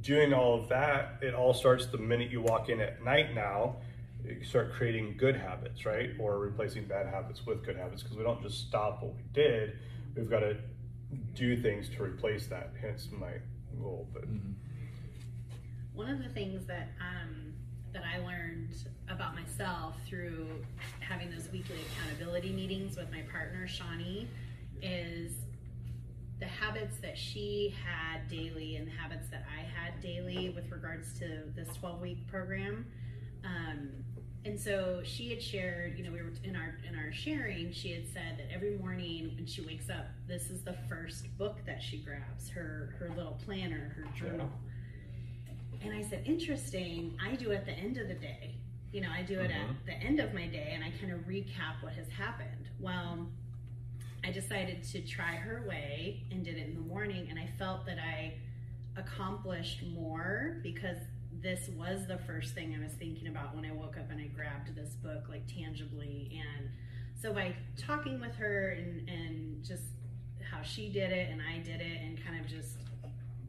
doing 0.00 0.32
all 0.32 0.60
of 0.60 0.68
that, 0.68 1.18
it 1.22 1.34
all 1.34 1.54
starts 1.54 1.86
the 1.86 1.98
minute 1.98 2.30
you 2.30 2.40
walk 2.40 2.68
in 2.68 2.80
at 2.80 3.02
night 3.02 3.34
now. 3.34 3.76
You 4.24 4.44
start 4.44 4.72
creating 4.72 5.16
good 5.18 5.36
habits, 5.36 5.84
right? 5.84 6.10
Or 6.18 6.38
replacing 6.38 6.86
bad 6.86 7.06
habits 7.06 7.44
with 7.46 7.64
good 7.64 7.76
habits 7.76 8.02
because 8.02 8.16
we 8.16 8.24
don't 8.24 8.42
just 8.42 8.66
stop 8.66 9.02
what 9.02 9.14
we 9.14 9.22
did. 9.32 9.78
We've 10.16 10.30
got 10.30 10.40
to 10.40 10.56
do 11.34 11.60
things 11.60 11.88
to 11.90 12.02
replace 12.02 12.46
that. 12.48 12.72
Hence 12.80 13.08
my 13.12 13.32
goal. 13.80 14.08
But 14.12 14.24
One 15.94 16.08
of 16.08 16.22
the 16.22 16.28
things 16.30 16.66
that 16.66 16.88
um, 17.00 17.52
that 17.92 18.02
I 18.04 18.18
learned 18.24 18.74
about 19.08 19.34
myself 19.34 19.94
through 20.08 20.48
having 21.00 21.30
those 21.30 21.48
weekly 21.52 21.76
accountability 21.92 22.50
meetings 22.52 22.96
with 22.96 23.10
my 23.10 23.22
partner 23.30 23.68
Shawnee 23.68 24.28
is 24.82 25.32
the 26.40 26.46
habits 26.46 26.96
that 26.98 27.16
she 27.16 27.74
had 27.84 28.28
daily 28.28 28.76
and 28.76 28.86
the 28.86 28.92
habits 28.92 29.28
that 29.30 29.44
I 29.56 29.62
had 29.62 30.00
daily 30.00 30.50
with 30.50 30.70
regards 30.70 31.18
to 31.20 31.42
this 31.54 31.68
12 31.76 32.00
week 32.00 32.26
program. 32.28 32.86
Um, 33.44 33.90
and 34.46 34.58
so 34.60 35.00
she 35.04 35.30
had 35.30 35.42
shared, 35.42 35.96
you 35.96 36.04
know, 36.04 36.10
we 36.12 36.20
were 36.20 36.32
in 36.42 36.54
our 36.56 36.78
in 36.86 36.94
our 36.96 37.12
sharing. 37.12 37.72
She 37.72 37.92
had 37.92 38.06
said 38.12 38.36
that 38.38 38.52
every 38.52 38.76
morning 38.76 39.32
when 39.36 39.46
she 39.46 39.62
wakes 39.62 39.88
up, 39.88 40.06
this 40.28 40.50
is 40.50 40.62
the 40.62 40.76
first 40.88 41.36
book 41.38 41.58
that 41.66 41.82
she 41.82 41.98
grabs 41.98 42.50
her 42.50 42.94
her 42.98 43.10
little 43.16 43.38
planner, 43.44 43.96
her 43.96 44.04
journal. 44.18 44.50
And 45.82 45.92
I 45.94 46.02
said, 46.02 46.22
interesting. 46.26 47.18
I 47.22 47.36
do 47.36 47.52
at 47.52 47.64
the 47.64 47.72
end 47.72 47.96
of 47.98 48.08
the 48.08 48.14
day. 48.14 48.56
You 48.92 49.00
know, 49.02 49.10
I 49.10 49.22
do 49.22 49.40
it 49.40 49.50
Mhm. 49.50 49.70
at 49.70 49.86
the 49.86 49.92
end 49.94 50.20
of 50.20 50.32
my 50.34 50.46
day, 50.46 50.72
and 50.74 50.84
I 50.84 50.90
kind 51.00 51.12
of 51.12 51.20
recap 51.20 51.82
what 51.82 51.92
has 51.94 52.08
happened. 52.08 52.68
Well, 52.78 53.30
I 54.24 54.30
decided 54.30 54.82
to 54.84 55.00
try 55.02 55.36
her 55.36 55.64
way 55.68 56.22
and 56.30 56.44
did 56.44 56.56
it 56.56 56.68
in 56.68 56.74
the 56.74 56.80
morning, 56.80 57.26
and 57.28 57.38
I 57.38 57.48
felt 57.58 57.84
that 57.86 57.98
I 57.98 58.34
accomplished 58.96 59.82
more 59.94 60.60
because 60.62 60.96
this 61.42 61.68
was 61.76 62.06
the 62.06 62.16
first 62.18 62.54
thing 62.54 62.74
I 62.78 62.82
was 62.82 62.92
thinking 62.94 63.28
about 63.28 63.54
when 63.54 63.64
I 63.66 63.72
woke 63.72 63.98
up 63.98 64.10
and 64.10 64.20
I 64.20 64.26
grabbed 64.28 64.74
this 64.74 64.94
book 64.94 65.24
like 65.28 65.42
tangibly. 65.46 66.40
And 66.56 66.68
so 67.20 67.34
by 67.34 67.54
talking 67.76 68.18
with 68.20 68.34
her 68.36 68.70
and, 68.70 69.06
and 69.08 69.64
just 69.64 69.82
how 70.50 70.62
she 70.62 70.88
did 70.88 71.10
it 71.12 71.28
and 71.30 71.42
I 71.42 71.58
did 71.58 71.80
it 71.82 72.00
and 72.02 72.22
kind 72.24 72.40
of 72.40 72.46
just 72.46 72.78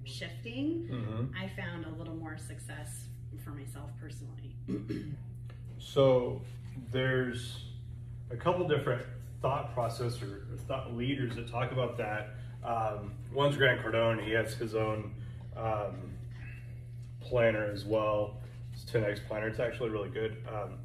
shifting, 0.03 0.88
Mhm. 0.91 1.32
I 1.38 1.48
found 1.50 1.86
a 1.86 1.89
little 1.91 2.15
more 2.15 2.38
success 2.38 3.08
for 3.44 3.51
myself 3.51 3.91
personally. 4.00 4.55
So 5.79 6.41
there's 6.91 7.63
a 8.29 8.36
couple 8.36 8.67
different 8.67 9.05
thought 9.45 9.71
process 9.75 10.19
or 10.23 10.41
thought 10.67 10.95
leaders 10.95 11.35
that 11.35 11.47
talk 11.47 11.71
about 11.71 11.95
that. 11.95 12.29
Um, 12.63 13.11
one's 13.31 13.55
Grant 13.55 13.79
Cardone. 13.79 14.25
He 14.25 14.31
has 14.31 14.55
his 14.55 14.73
own 14.73 15.13
um, 15.55 16.15
planner 17.21 17.69
as 17.71 17.85
well. 17.85 18.37
It's 18.73 18.83
10x 18.85 19.27
planner. 19.27 19.47
It's 19.47 19.59
actually 19.59 19.91
really 19.91 20.09
good. 20.09 20.37
Um, 20.51 20.79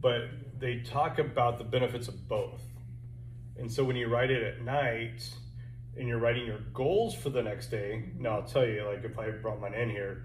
but 0.00 0.22
they 0.58 0.78
talk 0.78 1.18
about 1.18 1.58
the 1.58 1.64
benefits 1.64 2.08
of 2.08 2.26
both. 2.26 2.62
And 3.58 3.70
so 3.70 3.84
when 3.84 3.96
you 3.96 4.08
write 4.08 4.30
it 4.30 4.42
at 4.42 4.62
night 4.62 5.28
and 5.98 6.08
you're 6.08 6.18
writing 6.18 6.46
your 6.46 6.60
goals 6.72 7.14
for 7.14 7.28
the 7.28 7.42
next 7.42 7.66
day, 7.66 8.04
now 8.18 8.38
I'll 8.38 8.44
tell 8.44 8.66
you, 8.66 8.86
like 8.86 9.04
if 9.04 9.18
I 9.18 9.28
brought 9.28 9.60
mine 9.60 9.74
in 9.74 9.90
here, 9.90 10.24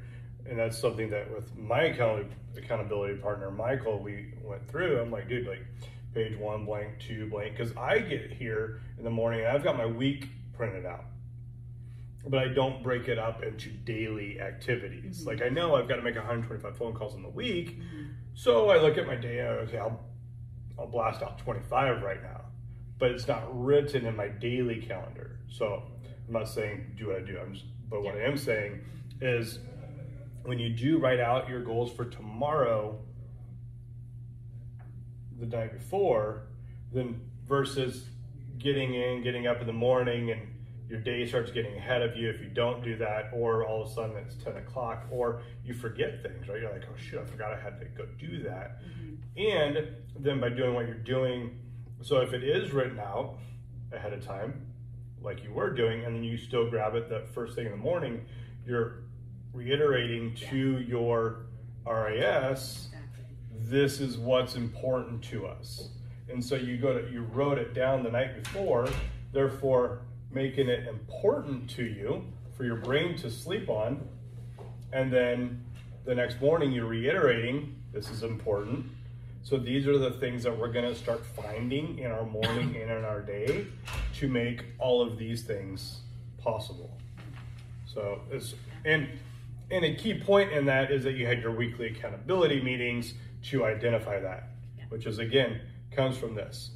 and 0.49 0.57
that's 0.57 0.79
something 0.79 1.09
that 1.09 1.29
with 1.29 1.53
my 1.57 1.83
account- 1.83 2.31
accountability 2.55 3.15
partner 3.15 3.51
Michael, 3.51 3.99
we 3.99 4.33
went 4.45 4.65
through. 4.69 5.01
I'm 5.01 5.11
like, 5.11 5.27
dude, 5.27 5.45
like 5.45 5.65
page 6.13 6.37
one 6.37 6.65
blank, 6.65 6.99
two 6.99 7.29
blank, 7.29 7.57
because 7.57 7.75
I 7.77 7.99
get 7.99 8.31
here 8.31 8.81
in 8.97 9.03
the 9.03 9.09
morning 9.09 9.41
and 9.41 9.49
I've 9.49 9.63
got 9.63 9.77
my 9.77 9.85
week 9.85 10.27
printed 10.53 10.85
out, 10.85 11.05
but 12.27 12.39
I 12.39 12.47
don't 12.49 12.83
break 12.83 13.07
it 13.07 13.17
up 13.17 13.43
into 13.43 13.69
daily 13.69 14.39
activities. 14.41 15.19
Mm-hmm. 15.19 15.27
Like 15.27 15.41
I 15.41 15.49
know 15.49 15.75
I've 15.75 15.87
got 15.87 15.97
to 15.97 16.01
make 16.01 16.15
125 16.15 16.77
phone 16.77 16.93
calls 16.93 17.15
in 17.15 17.23
the 17.23 17.29
week, 17.29 17.79
mm-hmm. 17.79 18.11
so 18.33 18.69
I 18.69 18.81
look 18.81 18.97
at 18.97 19.07
my 19.07 19.15
day. 19.15 19.41
Okay, 19.41 19.77
I'll 19.77 19.99
I'll 20.77 20.87
blast 20.87 21.21
out 21.21 21.37
25 21.39 22.01
right 22.01 22.23
now, 22.23 22.41
but 22.97 23.11
it's 23.11 23.27
not 23.27 23.43
written 23.51 24.05
in 24.05 24.15
my 24.15 24.27
daily 24.27 24.81
calendar. 24.81 25.39
So 25.49 25.83
I'm 26.27 26.33
not 26.33 26.47
saying 26.47 26.95
do 26.97 27.07
what 27.07 27.17
I 27.17 27.21
do. 27.21 27.39
I'm 27.39 27.53
just, 27.53 27.65
but 27.89 28.03
what 28.03 28.15
I 28.15 28.23
am 28.23 28.37
saying 28.37 28.81
is 29.21 29.59
when 30.43 30.59
you 30.59 30.69
do 30.69 30.99
write 30.99 31.19
out 31.19 31.49
your 31.49 31.63
goals 31.63 31.91
for 31.91 32.05
tomorrow 32.05 32.99
the 35.39 35.46
night 35.46 35.74
before, 35.74 36.43
then 36.93 37.22
versus 37.48 38.05
getting 38.58 38.93
in, 38.93 39.24
getting 39.24 39.48
up 39.48 39.62
in 39.62 39.67
the 39.67 39.74
morning 39.74 40.31
and 40.31 40.41
your 40.89 41.00
day 41.00 41.25
starts 41.25 41.51
getting 41.51 41.75
ahead 41.77 42.01
of 42.01 42.17
you 42.17 42.29
if 42.31 42.41
you 42.41 42.48
don't 42.48 42.84
do 42.84 42.98
that, 42.98 43.29
or 43.31 43.63
all 43.63 43.84
of 43.84 43.89
a 43.89 43.93
sudden 43.93 44.17
it's 44.17 44.34
10 44.43 44.58
o'clock, 44.58 45.05
or 45.12 45.43
you 45.63 45.74
forget 45.74 46.24
things, 46.24 46.48
right? 46.48 46.60
You're 46.62 46.72
like, 46.72 46.84
oh 46.91 46.98
shit, 46.98 47.19
I 47.19 47.25
forgot 47.25 47.53
I 47.53 47.60
had 47.62 47.79
to 47.79 47.86
go 47.86 48.05
do 48.17 48.41
that. 48.43 48.81
Mm-hmm. 48.84 49.15
And 49.38 49.88
then 50.17 50.39
by 50.39 50.50
doing 50.50 50.74
what 50.74 50.88
you're 50.88 50.96
doing, 50.96 51.60
so 52.01 52.22
if 52.22 52.34
it 52.34 52.43
is 52.43 52.72
written 52.72 53.00
out 53.00 53.38
ahead 53.91 54.13
of 54.13 54.25
time, 54.25 54.65
like 55.22 55.43
you 55.43 55.53
were 55.53 55.69
doing, 55.69 56.05
and 56.05 56.15
then 56.15 56.24
you 56.24 56.38
still 56.38 56.69
grab 56.69 56.96
it 56.96 57.08
the 57.08 57.24
first 57.34 57.55
thing 57.55 57.65
in 57.65 57.72
the 57.72 57.77
morning, 57.77 58.25
you're 58.65 59.03
reiterating 59.53 60.34
to 60.50 60.79
your 60.79 61.46
RAS. 61.86 62.88
This 63.69 63.99
is 63.99 64.17
what's 64.17 64.55
important 64.55 65.23
to 65.25 65.45
us. 65.45 65.89
And 66.29 66.43
so 66.43 66.55
you 66.55 66.77
go 66.77 66.99
to 66.99 67.11
you 67.11 67.23
wrote 67.23 67.57
it 67.57 67.73
down 67.73 68.03
the 68.03 68.11
night 68.11 68.43
before, 68.43 68.88
therefore 69.31 70.01
making 70.31 70.67
it 70.67 70.88
important 70.88 71.69
to 71.71 71.83
you 71.83 72.23
for 72.55 72.65
your 72.65 72.77
brain 72.77 73.15
to 73.17 73.29
sleep 73.31 73.69
on. 73.69 74.07
And 74.91 75.11
then 75.11 75.63
the 76.05 76.15
next 76.15 76.41
morning 76.41 76.71
you're 76.71 76.85
reiterating 76.85 77.75
this 77.91 78.09
is 78.09 78.23
important. 78.23 78.85
So 79.41 79.57
these 79.57 79.88
are 79.88 79.97
the 79.97 80.11
things 80.11 80.43
that 80.43 80.55
we're 80.55 80.71
going 80.71 80.85
to 80.85 80.95
start 80.95 81.25
finding 81.25 81.97
in 81.99 82.11
our 82.11 82.25
morning 82.25 82.75
and 82.75 82.91
in 82.91 83.03
our 83.03 83.21
day 83.21 83.65
to 84.17 84.27
make 84.27 84.63
all 84.77 85.01
of 85.01 85.17
these 85.17 85.43
things 85.43 86.01
possible. 86.38 86.97
So 87.91 88.21
it's 88.31 88.53
and 88.85 89.07
and 89.71 89.85
a 89.85 89.95
key 89.95 90.19
point 90.19 90.51
in 90.51 90.65
that 90.65 90.91
is 90.91 91.03
that 91.03 91.13
you 91.13 91.25
had 91.25 91.41
your 91.41 91.51
weekly 91.51 91.88
accountability 91.88 92.61
meetings 92.61 93.13
to 93.43 93.65
identify 93.65 94.19
that, 94.19 94.50
Yeah. 94.77 94.86
which 94.89 95.05
is 95.05 95.19
again 95.19 95.62
comes 95.91 96.17
from 96.17 96.36
this. 96.36 96.72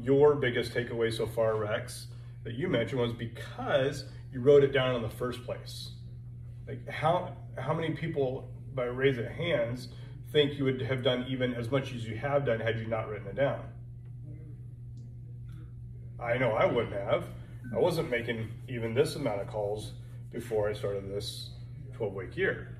Your 0.00 0.34
biggest 0.34 0.72
takeaway 0.72 1.12
so 1.12 1.26
far, 1.26 1.56
Rex, 1.56 2.06
that 2.44 2.54
you 2.54 2.68
mentioned 2.68 3.00
was 3.00 3.12
because 3.12 4.04
you 4.32 4.40
wrote 4.40 4.64
it 4.64 4.72
down 4.72 4.94
in 4.96 5.02
the 5.02 5.08
first 5.10 5.44
place. 5.44 5.92
Like 6.66 6.88
how 6.88 7.36
how 7.58 7.74
many 7.74 7.90
people 7.94 8.50
by 8.74 8.84
raise 8.84 9.18
of 9.18 9.26
hands 9.26 9.88
think 10.32 10.58
you 10.58 10.64
would 10.64 10.80
have 10.82 11.02
done 11.02 11.24
even 11.28 11.54
as 11.54 11.70
much 11.70 11.94
as 11.94 12.06
you 12.08 12.16
have 12.16 12.44
done 12.44 12.58
had 12.60 12.78
you 12.78 12.86
not 12.86 13.08
written 13.08 13.28
it 13.28 13.36
down? 13.36 13.60
I 16.18 16.38
know 16.38 16.52
I 16.52 16.64
wouldn't 16.66 16.94
have. 16.94 17.24
I 17.74 17.78
wasn't 17.78 18.10
making 18.10 18.50
even 18.68 18.94
this 18.94 19.16
amount 19.16 19.40
of 19.40 19.46
calls 19.48 19.92
before 20.32 20.68
I 20.68 20.72
started 20.72 21.08
this 21.10 21.50
12 21.94 22.14
week 22.14 22.36
year. 22.36 22.76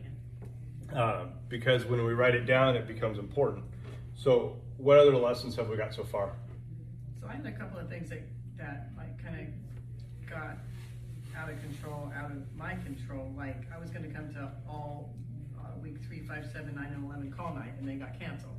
Um, 0.93 1.31
because 1.49 1.85
when 1.85 2.05
we 2.05 2.13
write 2.13 2.35
it 2.35 2.47
down, 2.47 2.77
it 2.77 2.87
becomes 2.87 3.19
important. 3.19 3.65
So, 4.15 4.61
what 4.77 4.99
other 4.99 5.17
lessons 5.17 5.57
have 5.57 5.69
we 5.69 5.77
got 5.77 5.95
so 5.95 6.05
far? 6.05 6.33
So 7.21 7.27
I 7.29 7.35
had 7.35 7.47
a 7.47 7.53
couple 7.53 7.79
of 7.79 7.89
things 7.89 8.11
that, 8.11 8.23
that 8.59 8.91
like 8.97 9.23
kind 9.23 9.41
of 9.41 10.29
got 10.31 10.59
out 11.37 11.51
of 11.51 11.61
control, 11.63 12.13
out 12.17 12.31
of 12.31 12.37
my 12.57 12.75
control. 12.77 13.33
Like 13.37 13.63
I 13.75 13.79
was 13.79 13.91
gonna 13.91 14.09
come 14.09 14.33
to 14.35 14.51
all 14.69 15.15
uh, 15.59 15.79
week 15.81 15.97
three, 16.07 16.21
five, 16.21 16.49
seven, 16.53 16.75
nine, 16.75 16.93
and 16.93 17.05
eleven 17.05 17.33
call 17.33 17.55
night, 17.55 17.73
and 17.79 17.89
they 17.89 17.95
got 17.95 18.19
canceled. 18.19 18.53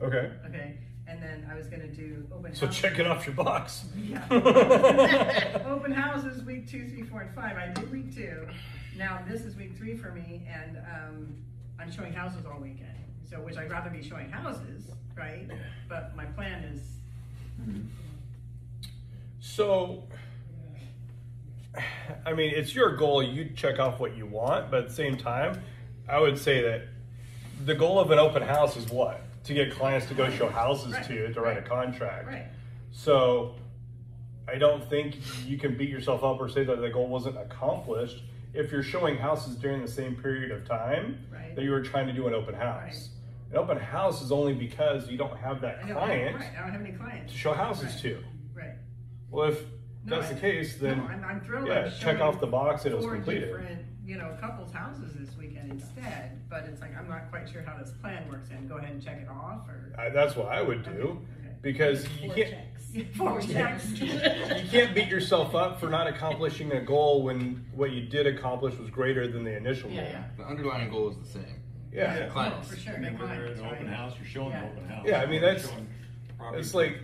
Okay. 0.00 0.30
Okay, 0.46 0.78
and 1.08 1.22
then 1.22 1.48
I 1.50 1.54
was 1.54 1.66
gonna 1.66 1.88
do 1.88 2.26
open. 2.32 2.54
So, 2.54 2.66
house- 2.66 2.76
check 2.76 2.98
it 2.98 3.06
off 3.06 3.26
your 3.26 3.34
box. 3.34 3.84
Yeah. 3.96 4.22
open 5.66 5.92
houses 5.92 6.42
week 6.44 6.68
two, 6.68 6.88
three, 6.88 7.02
four, 7.02 7.22
and 7.22 7.34
five. 7.34 7.56
I 7.56 7.72
did 7.72 7.90
week 7.90 8.14
two. 8.14 8.46
Now 8.96 9.20
this 9.28 9.42
is 9.42 9.56
week 9.56 9.76
three 9.76 9.96
for 9.96 10.10
me, 10.12 10.46
and 10.52 10.76
um, 10.78 11.34
I'm 11.80 11.90
showing 11.90 12.12
houses 12.12 12.44
all 12.46 12.60
weekend. 12.60 12.88
So 13.28 13.36
which 13.40 13.56
I'd 13.56 13.70
rather 13.70 13.90
be 13.90 14.02
showing 14.02 14.30
houses, 14.30 14.90
right? 15.16 15.48
But 15.88 16.14
my 16.16 16.24
plan 16.24 16.64
is 16.64 16.80
So, 19.40 20.04
I 22.24 22.32
mean, 22.32 22.52
it's 22.54 22.74
your 22.74 22.96
goal. 22.96 23.22
You 23.22 23.50
check 23.56 23.78
off 23.78 23.98
what 24.00 24.16
you 24.16 24.26
want, 24.26 24.70
but 24.70 24.80
at 24.84 24.88
the 24.88 24.94
same 24.94 25.16
time, 25.16 25.62
I 26.08 26.18
would 26.20 26.38
say 26.38 26.62
that 26.62 26.82
the 27.64 27.74
goal 27.74 27.98
of 27.98 28.10
an 28.10 28.18
open 28.18 28.42
house 28.42 28.76
is 28.76 28.88
what? 28.90 29.20
To 29.48 29.54
get 29.54 29.72
clients 29.72 30.04
to 30.08 30.14
go 30.14 30.28
show 30.28 30.50
houses 30.50 30.92
Right, 30.92 31.04
to 31.06 31.14
you 31.14 31.32
to 31.32 31.40
write 31.40 31.56
a 31.56 31.62
contract. 31.62 32.26
right. 32.26 32.48
So, 32.90 33.54
I 34.46 34.56
don't 34.58 34.84
think 34.90 35.16
you 35.46 35.56
can 35.56 35.74
beat 35.74 35.88
yourself 35.88 36.22
up 36.22 36.38
or 36.38 36.50
say 36.50 36.64
that 36.64 36.82
the 36.82 36.90
goal 36.90 37.08
wasn't 37.08 37.38
accomplished 37.38 38.24
if 38.52 38.70
you're 38.70 38.82
showing 38.82 39.16
houses 39.16 39.56
during 39.56 39.80
the 39.80 39.88
same 39.90 40.16
period 40.16 40.50
of 40.50 40.68
time 40.68 41.24
Right. 41.32 41.56
that 41.56 41.64
you 41.64 41.70
were 41.70 41.80
trying 41.80 42.06
to 42.08 42.12
do 42.12 42.26
an 42.28 42.34
open 42.34 42.54
house. 42.56 43.08
An 43.50 43.56
open 43.56 43.78
house 43.78 44.20
is 44.20 44.30
only 44.32 44.52
because 44.52 45.08
you 45.08 45.16
don't 45.16 45.38
have 45.38 45.62
that 45.62 45.78
I 45.82 45.92
client 45.92 46.36
right, 46.36 46.50
I 46.54 46.60
don't 46.60 46.70
have 46.72 46.80
any 46.82 46.92
clients. 46.92 47.32
to 47.32 47.38
show 47.38 47.54
houses 47.54 47.84
Right. 47.94 48.02
to. 48.02 48.24
Right. 48.54 48.74
Well, 49.30 49.48
if 49.48 49.64
No, 50.04 50.16
that's 50.20 50.30
I- 50.30 50.34
the 50.34 50.40
case, 50.42 50.76
then 50.76 50.98
no, 50.98 51.04
I'm, 51.04 51.24
I'm 51.24 51.40
thrilled. 51.40 51.68
yeah, 51.68 51.88
check 51.88 52.20
off 52.20 52.38
the 52.38 52.46
box 52.46 52.84
and 52.84 52.92
it 52.92 52.96
was 52.98 53.06
completed. 53.06 53.46
different, 53.46 53.80
you 54.08 54.16
know, 54.16 54.30
a 54.36 54.40
couples' 54.40 54.72
houses 54.72 55.12
this 55.14 55.36
weekend 55.36 55.70
instead. 55.70 56.40
But 56.48 56.64
it's 56.64 56.80
like 56.80 56.96
I'm 56.96 57.08
not 57.08 57.30
quite 57.30 57.48
sure 57.48 57.62
how 57.62 57.76
this 57.76 57.90
plan 58.00 58.26
works. 58.30 58.48
And 58.50 58.66
go 58.68 58.76
ahead 58.78 58.90
and 58.92 59.04
check 59.04 59.18
it 59.20 59.28
off, 59.28 59.68
or 59.68 59.92
I, 59.98 60.08
that's 60.08 60.34
what 60.34 60.48
I 60.48 60.62
would 60.62 60.82
do 60.82 61.20
Okay. 61.40 61.54
because 61.60 62.06
you 62.22 62.28
Four 62.28 62.34
can't 62.34 62.50
checks. 62.50 63.06
four 63.16 63.40
checks. 63.42 63.90
you 63.90 64.68
can't 64.70 64.94
beat 64.94 65.08
yourself 65.08 65.54
up 65.54 65.78
for 65.78 65.90
not 65.90 66.06
accomplishing 66.06 66.72
a 66.72 66.80
goal 66.80 67.22
when 67.22 67.66
what 67.74 67.90
you 67.90 68.06
did 68.06 68.26
accomplish 68.26 68.76
was 68.78 68.88
greater 68.88 69.28
than 69.30 69.44
the 69.44 69.54
initial 69.54 69.90
goal. 69.90 69.98
Yeah, 69.98 70.08
yeah. 70.08 70.24
The 70.38 70.44
underlying 70.44 70.90
goal 70.90 71.10
is 71.10 71.18
the 71.18 71.26
same. 71.26 71.62
Yeah. 71.92 72.16
Yeah. 72.18 72.28
Clients. 72.28 72.56
Oh, 72.70 72.74
for 72.74 72.80
sure. 72.80 72.94
I 72.94 72.98
mean, 72.98 73.10
get 73.12 73.20
whether 73.20 73.34
clients, 73.34 73.50
it's 73.52 73.60
an 73.60 73.66
open 73.66 73.86
right? 73.88 73.96
house, 73.96 74.14
you're 74.18 74.26
showing 74.26 74.50
Yeah. 74.52 74.62
an 74.64 74.70
open 74.72 74.88
house. 74.88 75.04
Yeah, 75.06 75.20
I 75.20 75.26
mean, 75.26 75.42
that's- 75.42 75.68
showing 75.68 75.86
property. 76.38 76.60
It's 76.62 76.72
like, 76.74 76.98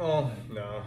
oh 0.00 0.30
no, 0.52 0.82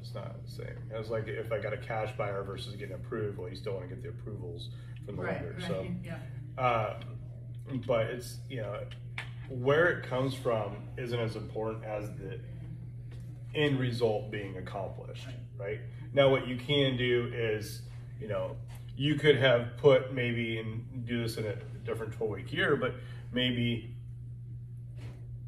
it's 0.00 0.12
not 0.14 0.44
the 0.44 0.50
same. 0.50 0.76
It's 0.90 1.08
like 1.10 1.28
if 1.28 1.52
I 1.52 1.58
got 1.60 1.72
a 1.72 1.76
cash 1.76 2.10
buyer 2.16 2.42
versus 2.42 2.74
getting 2.74 2.94
approved, 2.96 3.38
well, 3.38 3.48
you 3.48 3.54
still 3.56 3.74
want 3.74 3.88
to 3.88 3.94
get 3.94 4.02
the 4.02 4.08
approvals 4.10 4.70
the 5.06 5.12
Right, 5.12 5.34
lender. 5.42 5.54
right, 5.58 5.68
So, 5.68 5.86
yeah. 6.02 6.18
um, 6.58 7.82
but 7.86 8.06
it's 8.06 8.38
you 8.48 8.58
know 8.62 8.80
where 9.48 9.88
it 9.88 10.06
comes 10.08 10.34
from 10.34 10.76
isn't 10.96 11.18
as 11.18 11.36
important 11.36 11.84
as 11.84 12.08
the 12.16 12.40
end 13.54 13.78
result 13.78 14.30
being 14.30 14.56
accomplished, 14.56 15.26
right? 15.58 15.80
Now, 16.12 16.30
what 16.30 16.46
you 16.48 16.56
can 16.56 16.96
do 16.96 17.30
is, 17.34 17.82
you 18.20 18.26
know, 18.28 18.56
you 18.96 19.16
could 19.16 19.36
have 19.36 19.76
put 19.76 20.14
maybe 20.14 20.58
and 20.58 21.04
do 21.06 21.22
this 21.22 21.36
in 21.36 21.44
a 21.46 21.54
different 21.84 22.12
12 22.14 22.32
week 22.32 22.52
year, 22.52 22.74
but 22.76 22.94
maybe 23.32 23.94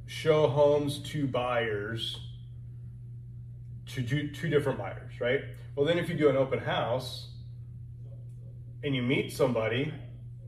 show 0.07 0.47
homes 0.47 0.99
to 1.01 1.27
buyers 1.27 2.21
to 3.87 4.03
do 4.03 4.31
two 4.31 4.49
different 4.49 4.79
buyers, 4.79 5.21
right? 5.21 5.41
Well, 5.75 5.87
then 5.87 5.99
if 5.99 6.09
you 6.09 6.17
do 6.17 6.29
an 6.29 6.37
open 6.37 6.59
house 6.59 7.29
and 8.87 8.95
you 8.95 9.03
meet 9.03 9.33
somebody, 9.33 9.93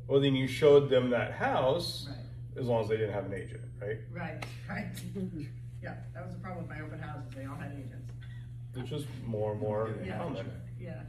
well, 0.06 0.20
then 0.20 0.34
you 0.36 0.46
showed 0.46 0.88
them 0.88 1.10
that 1.10 1.32
house 1.32 2.06
Right. 2.08 2.60
as 2.60 2.66
long 2.68 2.82
as 2.84 2.88
they 2.88 2.96
didn't 2.96 3.12
have 3.12 3.26
an 3.26 3.34
agent, 3.34 3.62
right? 3.82 3.98
Right, 4.12 4.44
right. 4.68 4.86
Yeah, 5.80 5.94
that 6.12 6.24
was 6.26 6.34
the 6.34 6.40
problem 6.40 6.66
with 6.66 6.76
my 6.76 6.84
open 6.84 6.98
houses, 6.98 7.30
they 7.36 7.44
all 7.44 7.54
had 7.54 7.70
agents. 7.72 8.10
It's 8.74 8.90
just 8.90 9.06
more 9.24 9.52
and 9.52 9.60
more 9.60 9.94
Yeah. 10.04 10.18
common. 10.18 10.50
Yeah. 10.80 11.02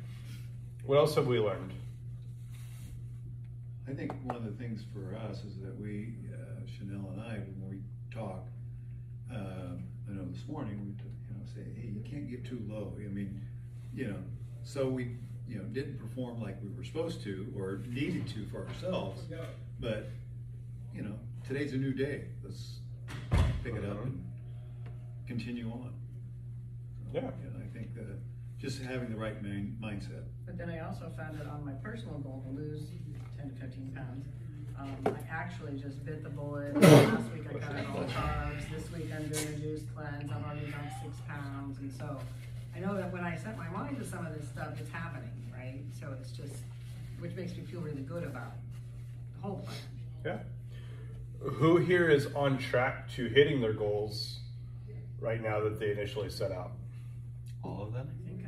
What 0.86 0.98
else 0.98 1.15
have 1.15 1.25
we 1.25 1.39
learned? 1.39 1.71
I 3.88 3.93
think 3.93 4.12
one 4.24 4.36
of 4.36 4.43
the 4.45 4.51
things 4.51 4.83
for 4.93 5.15
us 5.15 5.43
is 5.43 5.57
that 5.62 5.75
we, 5.79 6.13
uh, 6.31 6.67
Chanel 6.67 7.09
and 7.13 7.19
I, 7.21 7.39
when 7.39 7.67
we 7.67 7.81
talk, 8.13 8.45
um, 9.31 9.83
I 10.07 10.13
know 10.13 10.25
this 10.31 10.48
morning, 10.48 10.86
we, 10.86 10.91
took, 11.01 11.12
you 11.27 11.33
know, 11.36 11.43
say, 11.55 11.63
hey, 11.81 11.88
you 11.88 12.01
can't 12.07 12.29
get 12.29 12.45
too 12.45 12.62
low. 12.69 12.93
I 12.95 13.07
mean, 13.07 13.41
you 13.91 14.07
know, 14.09 14.19
so 14.63 14.88
we, 14.88 15.15
you 15.50 15.58
know, 15.58 15.63
didn't 15.65 15.98
perform 15.98 16.39
like 16.41 16.58
we 16.62 16.70
were 16.77 16.84
supposed 16.84 17.24
to 17.24 17.51
or 17.58 17.82
needed 17.88 18.27
to 18.29 18.46
for 18.51 18.68
ourselves. 18.68 19.22
But, 19.79 20.10
you 20.94 21.01
know, 21.01 21.15
today's 21.48 21.74
a 21.74 21.77
new 21.77 21.91
day. 21.94 22.25
Let's 22.44 22.79
pick 23.63 23.74
it 23.74 23.84
up 23.84 24.03
and 24.03 24.24
continue 25.27 25.70
on. 25.72 25.94
So, 27.12 27.20
Yeah. 27.20 27.29
I 27.29 27.74
think 27.74 27.96
that 27.96 28.20
just 28.60 28.82
having 28.82 29.10
the 29.10 29.18
right 29.18 29.41
main, 29.41 29.77
mindset. 29.82 30.24
But 30.46 30.58
then 30.58 30.70
I 30.70 30.79
also 30.79 31.12
found 31.18 31.39
that 31.39 31.48
on 31.48 31.65
my 31.65 31.74
personal 31.74 32.20
goal 32.20 32.44
to 32.46 32.51
lose 32.51 32.91
ten 33.38 33.50
to 33.50 33.56
fifteen 33.56 33.91
pounds, 33.96 34.25
um, 34.77 34.98
I 35.06 35.20
actually 35.32 35.79
just 35.79 36.06
bit 36.06 36.24
the 36.24 36.29
bullet. 36.29 36.75
Last 36.82 37.32
week 37.34 37.46
I 37.50 37.58
cut 37.58 37.75
out 37.75 37.96
all 37.96 38.03
carbs, 38.03 38.70
this 38.70 38.91
week 38.91 39.08
I'm 39.15 39.27
doing 39.29 39.48
a 39.48 39.60
juice 39.60 39.84
cleanse, 39.96 40.29
I'm 40.32 40.44
already 40.44 40.70
down 40.72 40.89
six 41.01 41.15
pounds, 41.27 41.79
and 41.79 41.91
so 41.91 42.20
I 42.79 42.86
know 42.86 42.95
that 42.95 43.12
when 43.12 43.24
I 43.25 43.36
set 43.36 43.57
my 43.57 43.67
mind 43.69 43.98
to 43.98 44.05
some 44.05 44.25
of 44.25 44.33
this 44.33 44.48
stuff, 44.48 44.69
it's 44.79 44.89
happening, 44.89 45.29
right? 45.53 45.81
So 46.00 46.15
it's 46.19 46.31
just, 46.31 46.55
which 47.19 47.36
makes 47.36 47.53
me 47.55 47.63
feel 47.63 47.81
really 47.81 48.03
good 48.03 48.24
about 48.24 48.53
the 49.36 49.41
whole 49.41 49.57
plan. 49.57 49.75
Yeah. 50.25 51.48
Who 51.50 51.75
here 51.77 52.09
is 52.09 52.27
on 52.36 52.57
track 52.57 53.09
to 53.15 53.25
hitting 53.27 53.59
their 53.59 53.74
goals 53.74 54.39
right 55.19 55.41
now 55.41 55.59
that 55.62 55.77
they 55.79 55.91
initially 55.91 56.29
set 56.29 56.51
out? 56.53 56.71
All 57.63 57.83
of 57.83 57.91
them? 57.93 58.07
I 58.24 58.29
think 58.29 58.45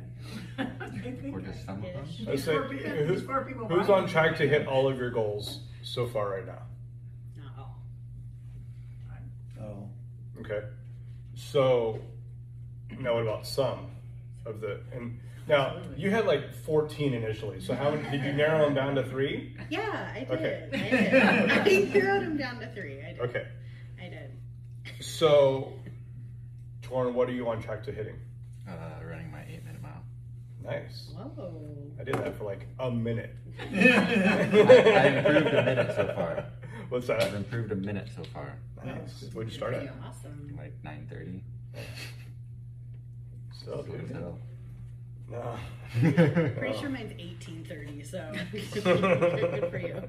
I, 0.58 0.84
I 0.86 0.88
think 1.20 1.34
Or 1.36 1.40
I- 1.40 1.42
just 1.42 1.66
some 1.66 1.76
of 1.84 1.92
them? 1.92 2.04
Ish. 2.08 2.20
Let's 2.26 2.30
These 2.30 2.44
say, 2.44 2.54
who- 2.56 3.44
people 3.44 3.68
who's 3.68 3.86
behind 3.86 4.04
on 4.04 4.08
track 4.08 4.36
to 4.38 4.48
hit 4.48 4.66
all 4.66 4.88
of 4.88 4.96
your 4.96 5.10
goals 5.10 5.60
so 5.82 6.06
far 6.06 6.30
right 6.30 6.46
now? 6.46 6.62
Not 7.36 7.52
all. 7.58 7.76
Oh, 9.60 9.88
Okay. 10.40 10.62
So 11.34 11.98
now 12.98 13.14
what 13.14 13.22
about 13.22 13.46
some 13.46 13.91
of 14.46 14.60
the 14.60 14.80
and 14.92 15.18
now 15.48 15.80
you 15.96 16.10
had 16.10 16.26
like 16.26 16.52
14 16.64 17.14
initially. 17.14 17.60
So 17.60 17.74
how 17.74 17.90
many 17.90 18.08
did 18.10 18.24
you 18.24 18.32
narrow 18.32 18.64
them 18.64 18.74
down 18.74 18.94
to 18.94 19.04
three? 19.04 19.56
Yeah, 19.70 20.12
I 20.14 20.20
did. 20.20 20.30
Okay. 20.30 20.68
I 20.72 21.62
did. 21.62 21.94
I 21.94 21.98
narrowed 21.98 22.22
him 22.22 22.36
down 22.36 22.60
to 22.60 22.72
three. 22.72 23.00
I 23.02 23.12
did. 23.12 23.20
Okay. 23.20 23.46
I 24.00 24.08
did. 24.08 24.30
So 25.00 25.72
Torn, 26.82 27.14
what 27.14 27.28
are 27.28 27.32
you 27.32 27.48
on 27.48 27.62
track 27.62 27.82
to 27.84 27.92
hitting? 27.92 28.16
Uh, 28.68 28.72
running 29.08 29.30
my 29.30 29.42
eight 29.48 29.64
minute 29.64 29.82
mile. 29.82 30.02
Nice. 30.62 31.10
Whoa. 31.14 31.90
I 31.98 32.04
did 32.04 32.14
that 32.16 32.38
for 32.38 32.44
like 32.44 32.66
a 32.78 32.90
minute. 32.90 33.34
I, 33.60 33.64
I've 33.64 35.16
improved 35.16 35.54
a 35.54 35.64
minute 35.64 35.96
so 35.96 36.12
far. 36.14 36.44
What's 36.88 37.06
that 37.06 37.22
I've 37.22 37.34
improved 37.34 37.72
a 37.72 37.76
minute 37.76 38.10
so 38.14 38.22
far. 38.24 38.58
Nice. 38.84 39.24
What'd 39.32 39.50
you 39.50 39.56
start 39.56 39.74
at? 39.74 39.94
Awesome. 40.04 40.58
Like 40.58 40.74
9.30. 40.82 41.40
Still, 43.62 43.82
dude. 43.82 44.10
So. 44.10 44.38
No. 45.30 45.56
Pretty 46.00 46.78
sure 46.78 46.88
mine's 46.90 47.12
eighteen 47.18 47.64
thirty. 47.68 48.02
So 48.02 48.32
good 48.52 49.70
for 49.70 49.78
you. 49.78 50.02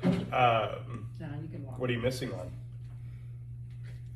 Um, 0.32 1.08
No, 1.20 1.28
you 1.42 1.48
can 1.50 1.64
walk. 1.64 1.78
what 1.78 1.88
are 1.90 1.92
you 1.92 2.00
missing 2.00 2.32
on? 2.32 2.50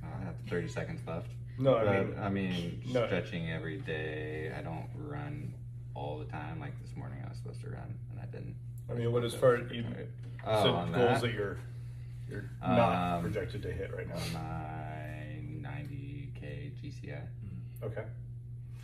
I 0.02 0.24
have 0.24 0.34
30 0.48 0.68
seconds 0.68 1.00
left. 1.06 1.28
No, 1.58 1.76
I 1.76 1.84
But, 1.84 2.06
mean, 2.08 2.18
I 2.20 2.28
mean, 2.28 2.82
no. 2.92 3.06
stretching 3.06 3.50
every 3.50 3.78
day. 3.78 4.52
I 4.56 4.62
don't 4.62 4.86
run 4.96 5.54
all 5.94 6.18
the 6.18 6.24
time. 6.26 6.58
Like 6.60 6.72
this 6.82 6.96
morning, 6.96 7.18
I 7.24 7.28
was 7.28 7.38
supposed 7.38 7.60
to 7.62 7.70
run, 7.70 7.94
and 8.10 8.20
I 8.20 8.24
didn't. 8.26 8.54
I 8.90 8.94
mean, 8.94 9.12
what 9.12 9.24
as 9.24 9.34
far 9.34 9.54
as 9.56 9.70
you 9.70 9.84
Oh, 10.46 10.62
said 10.62 10.70
on 10.70 10.92
goals 10.92 11.20
that? 11.20 11.20
that 11.22 11.32
you're 11.34 11.58
you're 12.28 12.50
not 12.62 13.16
Um, 13.18 13.22
projected 13.22 13.62
to 13.62 13.72
hit 13.72 13.92
right 13.94 14.08
now. 14.08 14.14
My 14.32 15.68
90k 15.68 16.72
GCI. 16.82 17.20
Okay, 17.82 18.04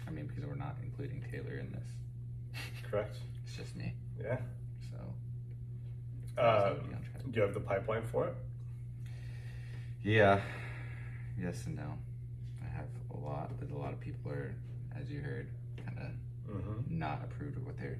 I 0.07 0.11
mean, 0.11 0.27
because 0.27 0.45
we're 0.45 0.55
not 0.55 0.77
including 0.83 1.25
Taylor 1.31 1.59
in 1.59 1.73
this. 1.73 1.89
correct. 2.91 3.17
It's 3.47 3.57
just 3.57 3.77
me. 3.77 3.95
Yeah. 4.23 4.39
So. 4.91 6.41
Uh, 6.41 6.69
So, 6.71 6.75
be 6.75 6.95
on 6.95 7.03
track. 7.03 7.23
do 7.31 7.31
you 7.35 7.43
have 7.43 7.55
the 7.55 7.61
pipeline 7.61 8.03
for 8.07 8.29
it? 8.29 8.35
Yeah. 10.03 10.41
Yes 11.41 11.67
and 11.67 11.77
no. 11.77 11.99
I 12.65 12.69
have 12.77 12.87
a 13.15 13.17
lot, 13.19 13.51
but 13.59 13.71
a 13.71 13.77
lot 13.79 13.93
of 13.93 14.01
people 14.01 14.31
are, 14.31 14.55
as 14.99 15.11
you 15.11 15.21
heard, 15.21 15.49
kind 15.85 15.99
of 15.99 16.07
Mm-hmm. 16.49 16.97
not 17.01 17.23
approved 17.25 17.57
of 17.57 17.67
what 17.67 17.77
they 17.77 17.97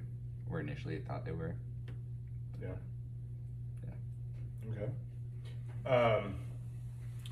were 0.47 0.61
initially 0.61 0.99
thought 0.99 1.25
they 1.25 1.33
were. 1.33 1.53
Yeah. 2.61 2.69
Yeah. 3.85 4.71
Okay. 4.71 4.89
Um, 6.25 6.35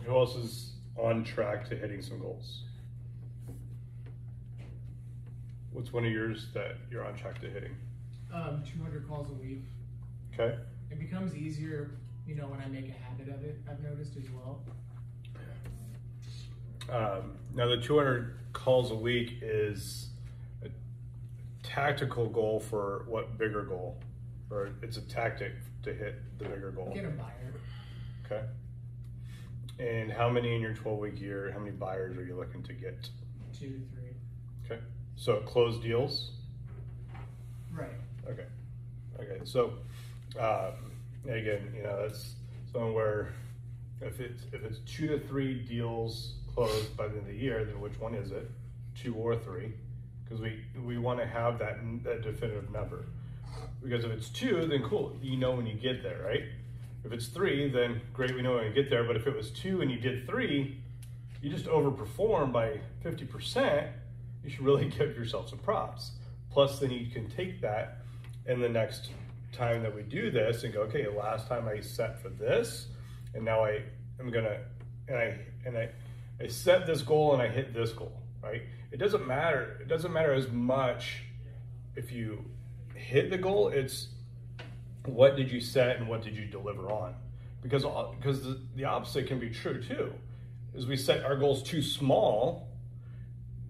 who 0.03 0.13
else 0.13 0.35
is 0.35 0.73
on 0.97 1.23
track 1.23 1.69
to 1.69 1.75
hitting 1.77 2.01
some 2.01 2.19
goals? 2.19 2.63
What's 5.75 5.91
one 5.91 6.05
of 6.05 6.11
yours 6.11 6.47
that 6.53 6.77
you're 6.89 7.05
on 7.05 7.15
track 7.17 7.41
to 7.41 7.49
hitting? 7.49 7.75
um, 8.33 8.63
200 8.65 9.07
calls 9.09 9.29
a 9.29 9.33
week. 9.33 9.63
Okay. 10.33 10.57
It 10.89 10.99
becomes 10.99 11.35
easier, 11.35 11.91
you 12.25 12.35
know, 12.35 12.47
when 12.47 12.61
I 12.61 12.67
make 12.67 12.87
a 12.87 12.93
habit 12.93 13.27
of 13.27 13.43
it. 13.43 13.59
I've 13.69 13.81
noticed 13.81 14.15
as 14.15 14.29
well. 14.29 14.61
Um, 16.89 17.33
now 17.53 17.67
the 17.67 17.77
200 17.77 18.37
calls 18.53 18.91
a 18.91 18.95
week 18.95 19.39
is 19.41 20.07
a 20.63 20.69
tactical 21.61 22.29
goal 22.29 22.61
for 22.61 23.03
what 23.07 23.37
bigger 23.37 23.63
goal, 23.63 23.97
or 24.49 24.69
it's 24.81 24.95
a 24.95 25.01
tactic 25.01 25.53
to 25.83 25.93
hit 25.93 26.15
the 26.37 26.45
bigger 26.45 26.71
goal. 26.71 26.91
Get 26.93 27.03
a 27.05 27.09
buyer. 27.09 27.53
Okay. 28.25 28.45
And 29.77 30.09
how 30.11 30.29
many 30.29 30.55
in 30.55 30.61
your 30.61 30.73
12 30.73 30.99
week 30.99 31.19
year? 31.19 31.51
How 31.51 31.59
many 31.59 31.71
buyers 31.71 32.15
are 32.17 32.23
you 32.23 32.35
looking 32.37 32.63
to 32.63 32.73
get? 32.73 33.09
Two, 33.57 33.81
three. 33.93 34.13
Okay. 34.65 34.81
So 35.17 35.37
closed 35.37 35.81
deals. 35.81 36.31
Right. 37.73 37.89
Okay. 38.27 38.45
Okay. 39.19 39.39
So, 39.43 39.73
um, 40.39 40.73
again, 41.25 41.73
you 41.75 41.83
know, 41.83 42.01
that's 42.01 42.33
somewhere 42.71 43.33
if 44.01 44.19
it's 44.19 44.43
if 44.51 44.63
it's 44.63 44.79
two 44.79 45.07
to 45.07 45.19
three 45.19 45.55
deals 45.55 46.33
closed 46.53 46.95
by 46.95 47.07
the 47.07 47.13
end 47.13 47.21
of 47.21 47.27
the 47.27 47.37
year, 47.37 47.65
then 47.65 47.79
which 47.79 47.99
one 47.99 48.13
is 48.13 48.31
it? 48.31 48.49
Two 48.95 49.13
or 49.15 49.35
three? 49.35 49.73
Because 50.23 50.41
we 50.41 50.63
we 50.85 50.97
want 50.97 51.19
to 51.19 51.25
have 51.25 51.59
that 51.59 51.77
that 52.03 52.21
definitive 52.21 52.71
number. 52.71 53.05
Because 53.81 54.03
if 54.03 54.11
it's 54.11 54.29
two, 54.29 54.65
then 54.67 54.83
cool, 54.83 55.15
you 55.21 55.37
know 55.37 55.55
when 55.55 55.65
you 55.65 55.75
get 55.75 56.01
there, 56.03 56.23
right? 56.25 56.43
If 57.03 57.11
it's 57.11 57.27
three, 57.27 57.69
then 57.69 58.01
great, 58.13 58.33
we 58.33 58.41
know 58.41 58.55
when 58.55 58.65
you 58.65 58.73
get 58.73 58.89
there. 58.89 59.03
But 59.03 59.15
if 59.15 59.27
it 59.27 59.35
was 59.35 59.51
two 59.51 59.81
and 59.81 59.91
you 59.91 59.99
did 59.99 60.25
three, 60.25 60.81
you 61.41 61.49
just 61.49 61.65
overperform 61.65 62.51
by 62.51 62.79
fifty 63.01 63.25
percent. 63.25 63.87
You 64.45 64.51
should 64.51 64.65
really 64.65 64.85
give 64.97 65.17
yourself 65.17 65.49
some 65.49 65.59
props. 65.59 66.11
Plus, 66.51 66.79
then 66.79 66.91
you 66.91 67.07
can 67.07 67.29
take 67.29 67.59
that 67.61 67.97
and 68.45 68.63
the 68.63 68.69
next 68.69 69.09
time 69.51 69.81
that 69.83 69.93
we 69.93 70.03
do 70.03 70.29
this 70.29 70.63
and 70.63 70.73
go, 70.73 70.81
okay, 70.81 71.07
last 71.07 71.47
time 71.47 71.67
I 71.67 71.79
set 71.79 72.21
for 72.21 72.29
this, 72.29 72.87
and 73.33 73.43
now 73.43 73.63
I 73.63 73.81
am 74.19 74.29
gonna 74.29 74.59
and 75.07 75.17
I 75.17 75.37
and 75.65 75.77
I 75.77 75.89
I 76.39 76.47
set 76.47 76.85
this 76.85 77.01
goal 77.01 77.33
and 77.33 77.41
I 77.41 77.47
hit 77.47 77.73
this 77.73 77.91
goal, 77.91 78.21
right? 78.43 78.63
It 78.91 78.97
doesn't 78.97 79.25
matter. 79.25 79.77
It 79.81 79.87
doesn't 79.87 80.11
matter 80.11 80.33
as 80.33 80.49
much 80.49 81.23
if 81.95 82.11
you 82.11 82.43
hit 82.93 83.29
the 83.29 83.37
goal. 83.37 83.69
It's 83.69 84.09
what 85.05 85.35
did 85.35 85.51
you 85.51 85.61
set 85.61 85.97
and 85.97 86.07
what 86.07 86.23
did 86.23 86.35
you 86.35 86.45
deliver 86.45 86.91
on? 86.91 87.15
Because 87.61 87.83
because 88.17 88.43
the, 88.43 88.59
the 88.75 88.83
opposite 88.83 89.27
can 89.27 89.39
be 89.39 89.49
true 89.49 89.81
too. 89.81 90.13
Is 90.73 90.85
we 90.85 90.97
set 90.97 91.23
our 91.23 91.37
goals 91.37 91.63
too 91.63 91.81
small. 91.81 92.67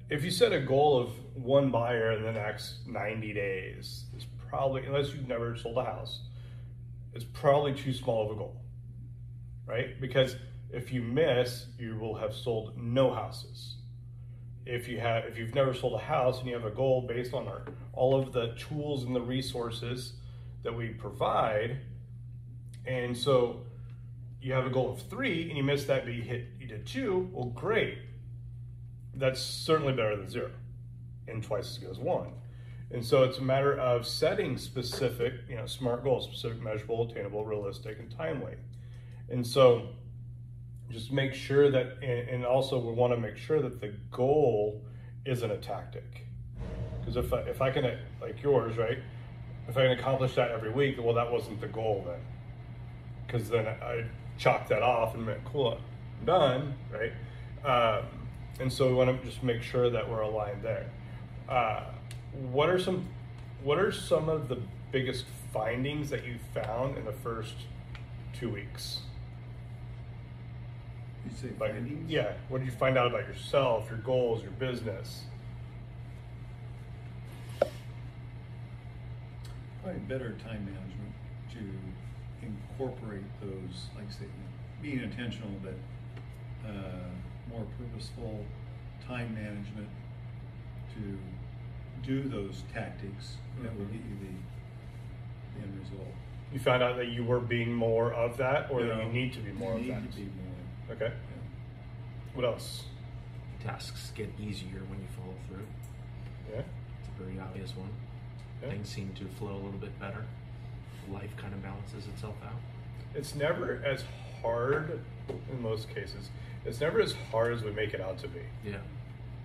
If 0.07 0.23
you 0.23 0.29
set 0.29 0.53
a 0.53 0.59
goal 0.59 0.99
of 0.99 1.09
one 1.35 1.71
buyer 1.71 2.11
in 2.11 2.23
the 2.23 2.31
next 2.31 2.87
90 2.87 3.33
days, 3.33 4.03
it's 4.15 4.25
probably 4.47 4.85
unless 4.85 5.13
you've 5.13 5.27
never 5.27 5.57
sold 5.57 5.77
a 5.77 5.83
house, 5.83 6.19
it's 7.15 7.25
probably 7.25 7.73
too 7.73 7.91
small 7.91 8.25
of 8.25 8.31
a 8.31 8.35
goal, 8.35 8.55
right? 9.65 9.99
Because 9.99 10.35
if 10.71 10.91
you 10.93 11.01
miss, 11.01 11.65
you 11.79 11.97
will 11.97 12.15
have 12.15 12.35
sold 12.35 12.77
no 12.77 13.11
houses. 13.11 13.77
If 14.67 14.87
you 14.87 14.99
have, 14.99 15.25
if 15.25 15.39
you've 15.39 15.55
never 15.55 15.73
sold 15.73 15.99
a 15.99 16.03
house 16.03 16.37
and 16.39 16.47
you 16.47 16.53
have 16.53 16.65
a 16.65 16.71
goal 16.71 17.01
based 17.07 17.33
on 17.33 17.47
our, 17.47 17.63
all 17.93 18.19
of 18.19 18.31
the 18.31 18.53
tools 18.59 19.05
and 19.05 19.15
the 19.15 19.21
resources 19.21 20.13
that 20.61 20.75
we 20.75 20.89
provide, 20.89 21.77
and 22.85 23.17
so 23.17 23.61
you 24.39 24.53
have 24.53 24.67
a 24.67 24.69
goal 24.69 24.91
of 24.91 25.01
three 25.09 25.49
and 25.49 25.57
you 25.57 25.63
miss 25.63 25.85
that, 25.85 26.05
but 26.05 26.13
you 26.13 26.21
hit, 26.21 26.45
you 26.59 26.67
did 26.67 26.85
two, 26.85 27.27
well, 27.33 27.45
great. 27.45 27.97
That's 29.17 29.41
certainly 29.41 29.93
better 29.93 30.15
than 30.15 30.29
zero 30.29 30.51
and 31.27 31.43
twice 31.43 31.71
as 31.71 31.77
good 31.77 31.91
as 31.91 31.99
one. 31.99 32.33
And 32.91 33.03
so 33.03 33.23
it's 33.23 33.39
a 33.39 33.43
matter 33.43 33.77
of 33.77 34.05
setting 34.05 34.57
specific, 34.57 35.33
you 35.49 35.55
know, 35.55 35.65
smart 35.65 36.03
goals, 36.03 36.25
specific, 36.25 36.61
measurable, 36.61 37.09
attainable, 37.09 37.43
realistic, 37.43 37.99
and 37.99 38.11
timely. 38.15 38.53
And 39.29 39.45
so 39.45 39.89
just 40.91 41.11
make 41.11 41.33
sure 41.33 41.71
that, 41.71 42.03
and 42.03 42.45
also 42.45 42.77
we 42.77 42.93
want 42.93 43.11
to 43.13 43.19
make 43.19 43.37
sure 43.37 43.61
that 43.61 43.81
the 43.81 43.93
goal 44.11 44.81
isn't 45.25 45.49
a 45.49 45.57
tactic. 45.57 46.27
Because 46.99 47.17
if 47.17 47.33
I, 47.33 47.39
if 47.41 47.61
I 47.61 47.71
can, 47.71 47.97
like 48.21 48.41
yours, 48.43 48.77
right? 48.77 48.99
If 49.67 49.77
I 49.77 49.87
can 49.87 49.91
accomplish 49.91 50.35
that 50.35 50.51
every 50.51 50.71
week, 50.71 50.97
well, 50.99 51.15
that 51.15 51.31
wasn't 51.31 51.59
the 51.59 51.67
goal 51.67 52.05
then. 52.07 52.19
Because 53.25 53.49
then 53.49 53.65
I 53.65 54.05
chalk 54.37 54.67
that 54.69 54.83
off 54.83 55.15
and 55.15 55.25
went, 55.25 55.43
cool, 55.45 55.79
I'm 56.19 56.25
done, 56.25 56.75
right? 56.91 57.13
Um, 57.65 58.05
and 58.59 58.71
so 58.71 58.87
we 58.87 58.93
want 58.93 59.21
to 59.21 59.27
just 59.27 59.43
make 59.43 59.61
sure 59.61 59.89
that 59.89 60.09
we're 60.09 60.21
aligned 60.21 60.63
there. 60.63 60.89
Uh, 61.49 61.83
what 62.51 62.69
are 62.69 62.79
some 62.79 63.07
what 63.63 63.79
are 63.79 63.91
some 63.91 64.29
of 64.29 64.47
the 64.47 64.57
biggest 64.91 65.25
findings 65.51 66.09
that 66.09 66.25
you 66.25 66.35
found 66.53 66.97
in 66.97 67.05
the 67.05 67.11
first 67.11 67.53
two 68.37 68.49
weeks? 68.49 68.99
You 71.25 71.31
say 71.35 71.47
Like, 71.59 71.71
findings? 71.71 72.09
yeah, 72.11 72.33
what 72.49 72.59
did 72.59 72.65
you 72.65 72.71
find 72.73 72.97
out 72.97 73.07
about 73.07 73.27
yourself, 73.27 73.89
your 73.89 73.99
goals, 73.99 74.43
your 74.43 74.51
business? 74.51 75.23
Probably 79.81 79.99
better 80.01 80.35
time 80.43 80.65
management 80.65 81.13
to 81.53 82.45
incorporate 82.45 83.23
those, 83.41 83.87
like 83.95 84.11
say, 84.11 84.25
being 84.81 85.01
intentional, 85.01 85.49
but 85.63 85.75
uh, 86.69 87.09
more 87.55 87.65
purposeful 87.77 88.45
time 89.07 89.33
management 89.33 89.89
to 90.93 91.17
do 92.03 92.27
those 92.29 92.63
tactics 92.73 93.37
that 93.61 93.75
will 93.77 93.85
get 93.85 93.95
you 93.95 94.17
the, 94.21 95.59
the 95.59 95.63
end 95.65 95.79
result. 95.79 96.07
You 96.53 96.59
found 96.59 96.83
out 96.83 96.97
that 96.97 97.07
you 97.07 97.23
were 97.23 97.39
being 97.39 97.73
more 97.73 98.13
of 98.13 98.37
that, 98.37 98.69
or 98.71 98.83
that 98.83 99.03
you 99.05 99.11
need 99.11 99.33
to 99.33 99.39
be 99.39 99.51
more 99.51 99.73
you 99.73 99.77
of 99.77 99.81
need 99.81 99.91
that. 99.93 100.11
to 100.11 100.17
be 100.17 100.23
more. 100.23 100.95
Okay. 100.95 101.13
yeah. 101.13 102.33
What 102.33 102.45
else? 102.45 102.83
Tasks 103.63 104.11
get 104.15 104.29
easier 104.39 104.81
when 104.87 104.99
you 104.99 105.07
follow 105.17 105.33
through. 105.47 105.65
Yeah. 106.53 106.61
It's 106.99 107.09
a 107.19 107.23
very 107.23 107.39
obvious 107.39 107.75
one. 107.75 107.89
Yeah. 108.61 108.69
Things 108.69 108.89
seem 108.89 109.11
to 109.15 109.25
flow 109.37 109.53
a 109.53 109.61
little 109.61 109.79
bit 109.79 109.99
better. 109.99 110.25
Life 111.11 111.35
kind 111.37 111.53
of 111.53 111.63
balances 111.63 112.07
itself 112.07 112.35
out. 112.45 112.59
It's 113.15 113.33
never 113.35 113.81
as 113.85 114.03
hard 114.41 115.01
in 115.51 115.61
most 115.61 115.89
cases. 115.89 116.29
It's 116.65 116.81
never 116.81 116.99
as 116.99 117.13
hard 117.31 117.53
as 117.53 117.63
we 117.63 117.71
make 117.71 117.93
it 117.93 118.01
out 118.01 118.17
to 118.19 118.27
be. 118.27 118.39
Yeah. 118.65 118.77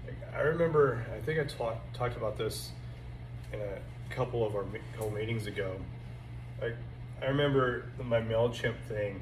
Like, 0.06 0.16
I 0.34 0.40
remember, 0.40 1.04
I 1.14 1.20
think 1.20 1.38
I 1.38 1.44
talked 1.44 1.94
talked 1.94 2.16
about 2.16 2.38
this 2.38 2.70
in 3.52 3.60
a 3.60 4.14
couple 4.14 4.46
of 4.46 4.54
our 4.56 4.64
couple 4.94 5.10
meetings 5.10 5.46
ago. 5.46 5.76
Like, 6.60 6.76
I 7.22 7.26
remember 7.26 7.84
my 8.02 8.20
Mailchimp 8.20 8.76
thing 8.88 9.20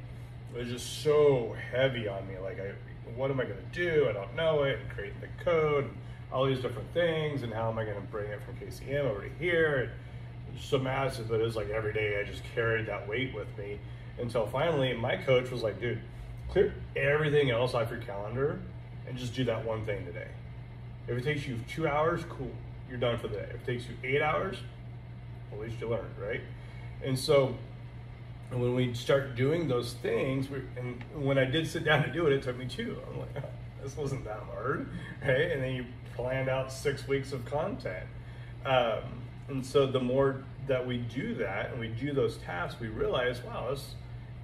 was 0.55 0.67
just 0.69 1.03
so 1.03 1.55
heavy 1.71 2.07
on 2.07 2.27
me. 2.27 2.37
Like, 2.37 2.59
I, 2.59 2.71
what 3.15 3.29
am 3.29 3.39
I 3.39 3.43
going 3.43 3.57
to 3.57 3.73
do? 3.73 4.07
I 4.09 4.13
don't 4.13 4.35
know 4.35 4.63
it. 4.63 4.79
And 4.79 4.89
creating 4.89 5.19
the 5.19 5.43
code, 5.43 5.85
and 5.85 5.93
all 6.31 6.45
these 6.45 6.59
different 6.59 6.91
things, 6.93 7.43
and 7.43 7.53
how 7.53 7.69
am 7.69 7.77
I 7.77 7.83
going 7.83 7.95
to 7.95 8.07
bring 8.07 8.31
it 8.31 8.39
from 8.43 8.55
KCM 8.55 9.01
over 9.01 9.21
to 9.23 9.29
here? 9.39 9.91
And 10.49 10.55
it's 10.55 10.65
so 10.65 10.79
massive 10.79 11.27
that 11.27 11.41
it 11.41 11.43
was 11.43 11.55
like 11.55 11.69
every 11.69 11.93
day 11.93 12.19
I 12.19 12.23
just 12.23 12.43
carried 12.55 12.85
that 12.87 13.07
weight 13.07 13.33
with 13.33 13.47
me 13.57 13.79
until 14.19 14.47
finally 14.47 14.93
my 14.93 15.17
coach 15.17 15.51
was 15.51 15.63
like, 15.63 15.79
dude, 15.79 15.99
clear 16.49 16.73
everything 16.95 17.51
else 17.51 17.73
off 17.73 17.89
your 17.89 17.99
calendar 17.99 18.59
and 19.07 19.17
just 19.17 19.33
do 19.33 19.43
that 19.45 19.63
one 19.65 19.85
thing 19.85 20.05
today. 20.05 20.27
If 21.07 21.17
it 21.17 21.23
takes 21.23 21.47
you 21.47 21.59
two 21.67 21.87
hours, 21.87 22.21
cool, 22.29 22.51
you're 22.89 22.99
done 22.99 23.17
for 23.17 23.27
the 23.27 23.37
day. 23.37 23.49
If 23.53 23.61
it 23.61 23.65
takes 23.65 23.85
you 23.87 23.95
eight 24.03 24.21
hours, 24.21 24.57
at 25.51 25.59
least 25.59 25.79
you 25.79 25.89
learned, 25.89 26.15
right? 26.19 26.41
And 27.03 27.17
so 27.17 27.55
when 28.51 28.75
we 28.75 28.93
start 28.93 29.35
doing 29.35 29.67
those 29.67 29.93
things, 29.93 30.49
we, 30.49 30.61
and 30.77 31.03
when 31.13 31.37
I 31.37 31.45
did 31.45 31.67
sit 31.67 31.83
down 31.83 32.03
to 32.03 32.11
do 32.11 32.27
it, 32.27 32.33
it 32.33 32.43
took 32.43 32.57
me 32.57 32.65
two. 32.65 32.97
I'm 33.07 33.19
like, 33.19 33.43
this 33.83 33.95
wasn't 33.95 34.25
that 34.25 34.41
hard, 34.53 34.89
right? 35.21 35.51
And 35.51 35.63
then 35.63 35.75
you 35.75 35.85
planned 36.15 36.49
out 36.49 36.71
six 36.71 37.07
weeks 37.07 37.31
of 37.31 37.45
content. 37.45 38.05
Um, 38.65 39.03
and 39.47 39.65
so 39.65 39.87
the 39.87 39.99
more 39.99 40.43
that 40.67 40.85
we 40.85 40.97
do 40.97 41.33
that 41.35 41.71
and 41.71 41.79
we 41.79 41.87
do 41.87 42.13
those 42.13 42.37
tasks, 42.37 42.79
we 42.79 42.87
realize, 42.87 43.41
wow, 43.43 43.67
this 43.69 43.95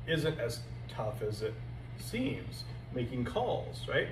isn't 0.08 0.40
as 0.40 0.62
tough 0.88 1.22
as 1.22 1.42
it 1.42 1.54
seems. 2.00 2.64
Making 2.94 3.26
calls, 3.26 3.88
right? 3.90 4.08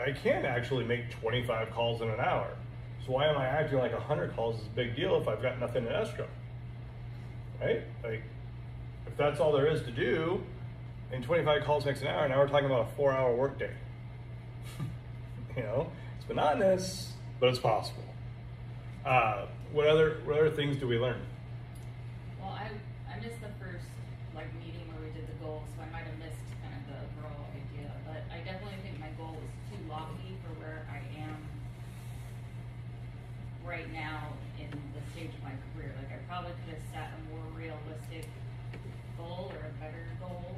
I 0.00 0.12
can 0.12 0.44
actually 0.44 0.84
make 0.84 1.10
25 1.20 1.70
calls 1.70 2.00
in 2.00 2.08
an 2.08 2.20
hour. 2.20 2.48
So 3.06 3.12
why 3.12 3.26
am 3.26 3.36
I 3.36 3.46
acting 3.46 3.78
like 3.78 3.92
100 3.92 4.34
calls 4.34 4.60
is 4.60 4.66
a 4.66 4.70
big 4.70 4.96
deal 4.96 5.20
if 5.20 5.28
I've 5.28 5.42
got 5.42 5.60
nothing 5.60 5.86
in 5.86 5.92
escrow? 5.92 6.26
Right? 7.60 7.82
Like, 8.02 8.22
if 9.06 9.16
that's 9.16 9.40
all 9.40 9.52
there 9.52 9.66
is 9.66 9.82
to 9.82 9.90
do, 9.90 10.42
and 11.12 11.22
25 11.22 11.64
calls 11.64 11.84
makes 11.84 12.00
an 12.00 12.08
hour, 12.08 12.26
now 12.28 12.38
we're 12.38 12.48
talking 12.48 12.66
about 12.66 12.88
a 12.88 12.96
four-hour 12.96 13.36
workday. 13.36 13.72
you 15.56 15.62
know, 15.62 15.90
it's 16.18 16.26
monotonous, 16.26 17.12
but 17.40 17.50
it's 17.50 17.58
possible. 17.58 18.04
Uh, 19.04 19.46
what 19.72 19.86
other 19.86 20.22
what 20.24 20.38
other 20.38 20.50
things 20.50 20.78
do 20.78 20.88
we 20.88 20.98
learn? 20.98 21.20
Well, 22.40 22.56
I, 22.56 22.70
I 23.12 23.20
missed 23.20 23.40
the 23.42 23.52
first, 23.60 23.84
like, 24.34 24.48
meeting 24.64 24.88
where 24.88 25.04
we 25.04 25.12
did 25.12 25.28
the 25.28 25.36
goals, 25.44 25.68
so 25.76 25.82
I 25.84 25.92
might 25.92 26.08
have 26.08 26.18
missed 26.18 26.40
kind 26.64 26.72
of 26.72 26.88
the 26.88 26.98
overall 27.04 27.44
idea, 27.52 27.92
but 28.08 28.24
I 28.32 28.40
definitely 28.40 28.80
think 28.80 28.98
my 28.98 29.12
goal 29.20 29.36
was 29.36 29.52
too 29.68 29.78
lofty 29.92 30.40
for 30.40 30.56
where 30.56 30.88
I 30.88 31.04
am 31.20 31.36
right 33.74 33.92
now 33.92 34.30
in 34.58 34.70
the 34.70 35.02
stage 35.10 35.34
of 35.34 35.42
my 35.42 35.50
career. 35.74 35.90
Like, 35.98 36.14
I 36.14 36.22
probably 36.30 36.52
could 36.62 36.78
have 36.78 36.86
set 36.94 37.10
a 37.10 37.20
more 37.34 37.42
realistic 37.58 38.30
goal 39.18 39.50
or 39.50 39.66
a 39.66 39.74
better 39.82 40.06
goal. 40.20 40.54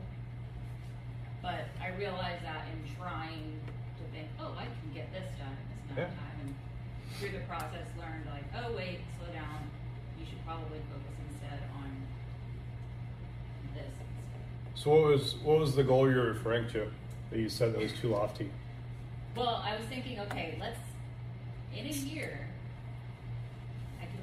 But 1.40 1.72
I 1.81 1.96
realized 1.96 2.44
that 2.44 2.68
in 2.68 2.76
trying 3.00 3.57
to 3.96 4.05
think, 4.12 4.29
oh, 4.38 4.52
I 4.59 4.64
can 4.68 4.92
get 4.92 5.09
this 5.12 5.24
done 5.40 5.57
in 5.57 5.64
this 5.72 5.96
amount 5.96 6.12
of 6.12 6.18
time, 6.18 6.37
and 6.44 6.55
through 7.16 7.33
the 7.33 7.44
process 7.48 7.88
learned 7.96 8.26
like, 8.29 8.44
oh 8.52 8.76
wait, 8.76 9.00
slow 9.16 9.33
down. 9.33 9.64
You 10.20 10.26
should 10.29 10.44
probably 10.44 10.81
focus 10.92 11.16
instead 11.31 11.61
on 11.72 11.88
this. 13.74 13.94
So 14.74 14.90
what 14.90 15.05
was 15.05 15.37
what 15.37 15.59
was 15.59 15.74
the 15.74 15.85
goal 15.85 16.11
you're 16.11 16.33
referring 16.33 16.68
to 16.72 16.90
that 17.31 17.38
you 17.38 17.48
said 17.48 17.72
that 17.72 17.81
was 17.81 17.92
too 17.92 18.09
lofty? 18.09 18.50
Well, 19.37 19.62
I 19.64 19.76
was 19.76 19.87
thinking, 19.87 20.20
okay, 20.20 20.59
let's 20.61 20.81
in 21.74 21.87
a 21.87 21.90
year, 21.90 22.48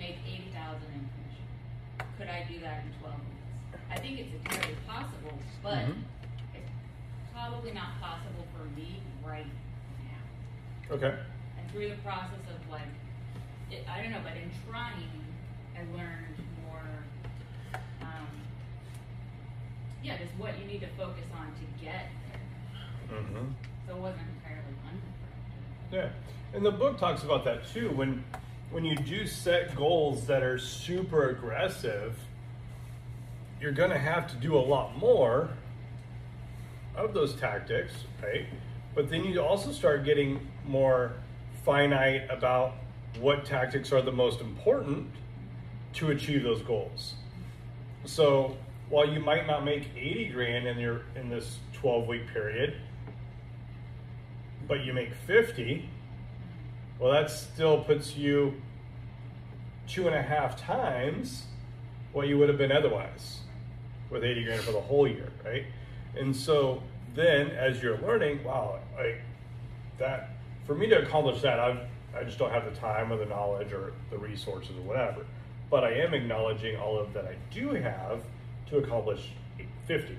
make 0.03 0.19
eighty 0.27 0.51
thousand 0.51 0.91
in 0.91 1.03
commission. 1.15 1.47
Could 2.19 2.27
I 2.27 2.43
do 2.51 2.59
that 2.59 2.83
in 2.83 2.91
twelve 2.99 3.15
months? 3.15 3.87
I 3.89 3.97
think 3.99 4.19
it's 4.19 4.33
entirely 4.35 4.75
possible, 4.85 5.39
but 5.63 5.87
Mhm. 5.87 6.03
it's 6.53 6.71
probably 7.31 7.71
not 7.71 7.99
possible 8.01 8.45
for 8.55 8.65
me 8.75 9.01
right 9.23 9.47
now. 10.03 10.95
Okay. 10.95 11.15
And 11.57 11.71
through 11.71 11.89
the 11.89 12.01
process 12.03 12.43
of 12.51 12.69
like, 12.69 12.91
it, 13.71 13.87
I 13.87 14.01
don't 14.01 14.11
know, 14.11 14.21
but 14.23 14.35
in 14.35 14.51
trying, 14.69 15.23
I 15.77 15.81
learned 15.95 16.37
more. 16.65 16.83
Um, 18.01 18.27
yeah, 20.03 20.17
just 20.17 20.33
what 20.35 20.59
you 20.59 20.65
need 20.65 20.81
to 20.81 20.89
focus 20.97 21.25
on 21.33 21.47
to 21.47 21.83
get 21.83 22.09
there. 22.27 23.19
Mm-hmm. 23.19 23.51
So 23.87 23.95
it 23.95 24.01
wasn't 24.01 24.27
entirely 24.35 24.75
unproductive. 24.83 25.91
Yeah, 25.91 26.09
and 26.53 26.65
the 26.65 26.71
book 26.71 26.97
talks 26.97 27.23
about 27.23 27.45
that 27.45 27.65
too. 27.67 27.89
When 27.91 28.23
when 28.73 28.83
you 28.83 28.95
do 28.95 29.27
set 29.27 29.75
goals 29.75 30.25
that 30.25 30.41
are 30.41 30.57
super 30.57 31.29
aggressive, 31.29 32.17
you're 33.61 33.71
going 33.71 33.91
to 33.91 33.99
have 33.99 34.27
to 34.27 34.35
do 34.37 34.57
a 34.57 34.59
lot 34.59 34.97
more 34.97 35.51
of 36.95 37.13
those 37.13 37.35
tactics, 37.35 37.93
right? 38.21 38.47
But 38.95 39.11
then 39.11 39.25
you 39.25 39.39
also 39.41 39.71
start 39.71 40.03
getting 40.03 40.49
more 40.65 41.13
finite 41.63 42.23
about 42.31 42.73
what 43.19 43.45
tactics 43.45 43.91
are 43.91 44.01
the 44.01 44.11
most 44.11 44.41
important 44.41 45.07
to 45.93 46.09
achieve 46.09 46.41
those 46.41 46.63
goals. 46.63 47.13
So 48.05 48.57
while 48.89 49.07
you 49.07 49.19
might 49.19 49.45
not 49.45 49.63
make 49.63 49.89
80 49.95 50.29
grand 50.29 50.67
in 50.67 50.79
your 50.79 51.03
in 51.15 51.29
this 51.29 51.59
12 51.73 52.07
week 52.07 52.27
period, 52.33 52.75
but 54.67 54.83
you 54.83 54.93
make 54.93 55.13
50, 55.27 55.87
well, 56.99 57.11
that 57.11 57.29
still 57.29 57.83
puts 57.83 58.15
you 58.15 58.61
two 59.87 60.07
and 60.07 60.15
a 60.15 60.21
half 60.21 60.59
times 60.59 61.45
what 62.13 62.27
you 62.27 62.37
would 62.37 62.47
have 62.47 62.57
been 62.57 62.71
otherwise, 62.71 63.39
with 64.09 64.23
80 64.23 64.43
grand 64.43 64.61
for 64.61 64.71
the 64.71 64.81
whole 64.81 65.07
year, 65.07 65.31
right? 65.43 65.65
And 66.15 66.35
so 66.35 66.83
then 67.15 67.51
as 67.51 67.81
you're 67.81 67.97
learning, 67.97 68.43
wow, 68.43 68.79
like 68.95 69.21
that, 69.97 70.29
for 70.65 70.75
me 70.75 70.87
to 70.87 71.01
accomplish 71.01 71.41
that, 71.41 71.59
I've, 71.59 71.79
I 72.15 72.23
just 72.23 72.37
don't 72.37 72.51
have 72.51 72.65
the 72.65 72.79
time 72.79 73.11
or 73.11 73.17
the 73.17 73.25
knowledge 73.25 73.73
or 73.73 73.93
the 74.11 74.17
resources 74.17 74.77
or 74.77 74.81
whatever. 74.81 75.25
But 75.69 75.83
I 75.83 75.93
am 75.93 76.13
acknowledging 76.13 76.77
all 76.77 76.99
of 76.99 77.13
that 77.13 77.25
I 77.25 77.35
do 77.51 77.69
have 77.69 78.21
to 78.67 78.77
accomplish 78.77 79.31
50. 79.87 80.17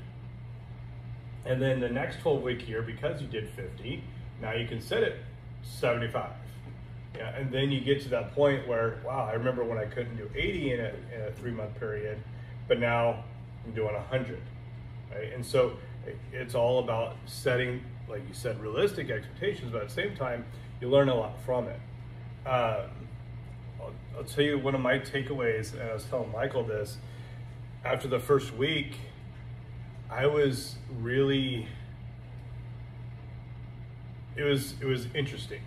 And 1.46 1.62
then 1.62 1.78
the 1.78 1.88
next 1.88 2.20
12 2.20 2.42
week 2.42 2.68
year, 2.68 2.82
because 2.82 3.20
you 3.20 3.28
did 3.28 3.48
50, 3.50 4.02
now 4.40 4.52
you 4.52 4.66
can 4.66 4.80
set 4.80 5.02
it 5.02 5.18
75. 5.62 6.30
Yeah, 7.16 7.36
and 7.36 7.52
then 7.52 7.70
you 7.70 7.80
get 7.80 8.02
to 8.02 8.08
that 8.10 8.34
point 8.34 8.66
where, 8.66 8.98
wow, 9.04 9.28
I 9.30 9.34
remember 9.34 9.64
when 9.64 9.78
I 9.78 9.84
couldn't 9.84 10.16
do 10.16 10.28
80 10.34 10.72
in 10.72 10.80
a, 10.80 10.92
in 11.14 11.22
a 11.28 11.32
three 11.32 11.52
month 11.52 11.78
period, 11.78 12.18
but 12.66 12.80
now 12.80 13.22
I'm 13.64 13.72
doing 13.72 13.94
100. 13.94 14.40
Right? 15.12 15.32
And 15.32 15.44
so 15.44 15.76
it's 16.32 16.54
all 16.54 16.80
about 16.80 17.16
setting, 17.26 17.82
like 18.08 18.22
you 18.26 18.34
said, 18.34 18.60
realistic 18.60 19.10
expectations, 19.10 19.70
but 19.72 19.82
at 19.82 19.88
the 19.88 19.94
same 19.94 20.16
time, 20.16 20.44
you 20.80 20.88
learn 20.88 21.08
a 21.08 21.14
lot 21.14 21.40
from 21.44 21.68
it. 21.68 21.80
Um, 22.46 22.90
I'll, 23.80 23.92
I'll 24.18 24.24
tell 24.24 24.44
you 24.44 24.58
one 24.58 24.74
of 24.74 24.80
my 24.80 24.98
takeaways, 24.98 25.72
and 25.72 25.82
I 25.82 25.94
was 25.94 26.04
telling 26.04 26.32
Michael 26.32 26.64
this 26.64 26.98
after 27.84 28.08
the 28.08 28.18
first 28.18 28.54
week, 28.54 28.96
I 30.10 30.26
was 30.26 30.76
really 31.00 31.68
it 34.36 34.42
was 34.42 34.74
it 34.80 34.86
was 34.86 35.06
interesting. 35.14 35.60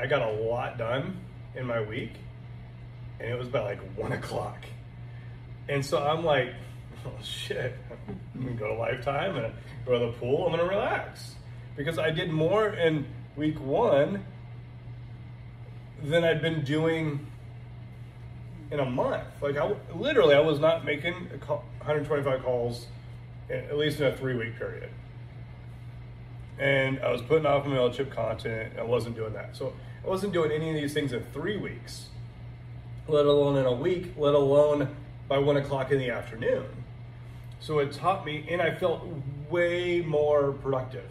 I 0.00 0.06
got 0.06 0.22
a 0.22 0.32
lot 0.32 0.78
done 0.78 1.20
in 1.54 1.66
my 1.66 1.82
week, 1.82 2.12
and 3.18 3.28
it 3.28 3.38
was 3.38 3.48
by 3.48 3.60
like 3.60 3.80
one 3.96 4.12
o'clock. 4.12 4.64
And 5.68 5.84
so 5.84 6.02
I'm 6.02 6.24
like, 6.24 6.54
oh 7.04 7.22
shit, 7.22 7.76
I'm 8.34 8.42
gonna 8.42 8.56
go 8.56 8.68
to 8.68 8.74
Lifetime 8.74 9.36
and 9.36 9.52
go 9.84 9.98
to 9.98 10.06
the 10.06 10.12
pool. 10.12 10.46
I'm 10.46 10.52
gonna 10.52 10.64
relax 10.64 11.34
because 11.76 11.98
I 11.98 12.10
did 12.10 12.32
more 12.32 12.70
in 12.70 13.06
week 13.36 13.60
one 13.60 14.24
than 16.02 16.24
I'd 16.24 16.40
been 16.40 16.64
doing 16.64 17.26
in 18.70 18.80
a 18.80 18.88
month. 18.88 19.24
Like 19.42 19.58
I 19.58 19.74
literally, 19.94 20.34
I 20.34 20.40
was 20.40 20.60
not 20.60 20.82
making 20.82 21.28
call, 21.40 21.58
125 21.80 22.42
calls, 22.42 22.86
at 23.50 23.76
least 23.76 24.00
in 24.00 24.06
a 24.06 24.16
three 24.16 24.34
week 24.34 24.56
period. 24.56 24.88
And 26.58 27.00
I 27.00 27.12
was 27.12 27.20
putting 27.20 27.44
off 27.44 27.66
my 27.66 27.76
MailChimp 27.76 28.10
content. 28.10 28.72
I 28.78 28.82
wasn't 28.82 29.14
doing 29.14 29.34
that. 29.34 29.54
So 29.54 29.74
I 30.04 30.08
wasn't 30.08 30.32
doing 30.32 30.50
any 30.50 30.70
of 30.70 30.76
these 30.76 30.94
things 30.94 31.12
in 31.12 31.22
three 31.32 31.56
weeks, 31.56 32.08
let 33.06 33.26
alone 33.26 33.56
in 33.56 33.66
a 33.66 33.72
week, 33.72 34.14
let 34.16 34.34
alone 34.34 34.96
by 35.28 35.38
one 35.38 35.56
o'clock 35.56 35.90
in 35.90 35.98
the 35.98 36.10
afternoon. 36.10 36.64
So 37.60 37.78
it 37.80 37.92
taught 37.92 38.24
me, 38.24 38.46
and 38.50 38.62
I 38.62 38.74
felt 38.74 39.06
way 39.50 40.00
more 40.00 40.52
productive 40.52 41.10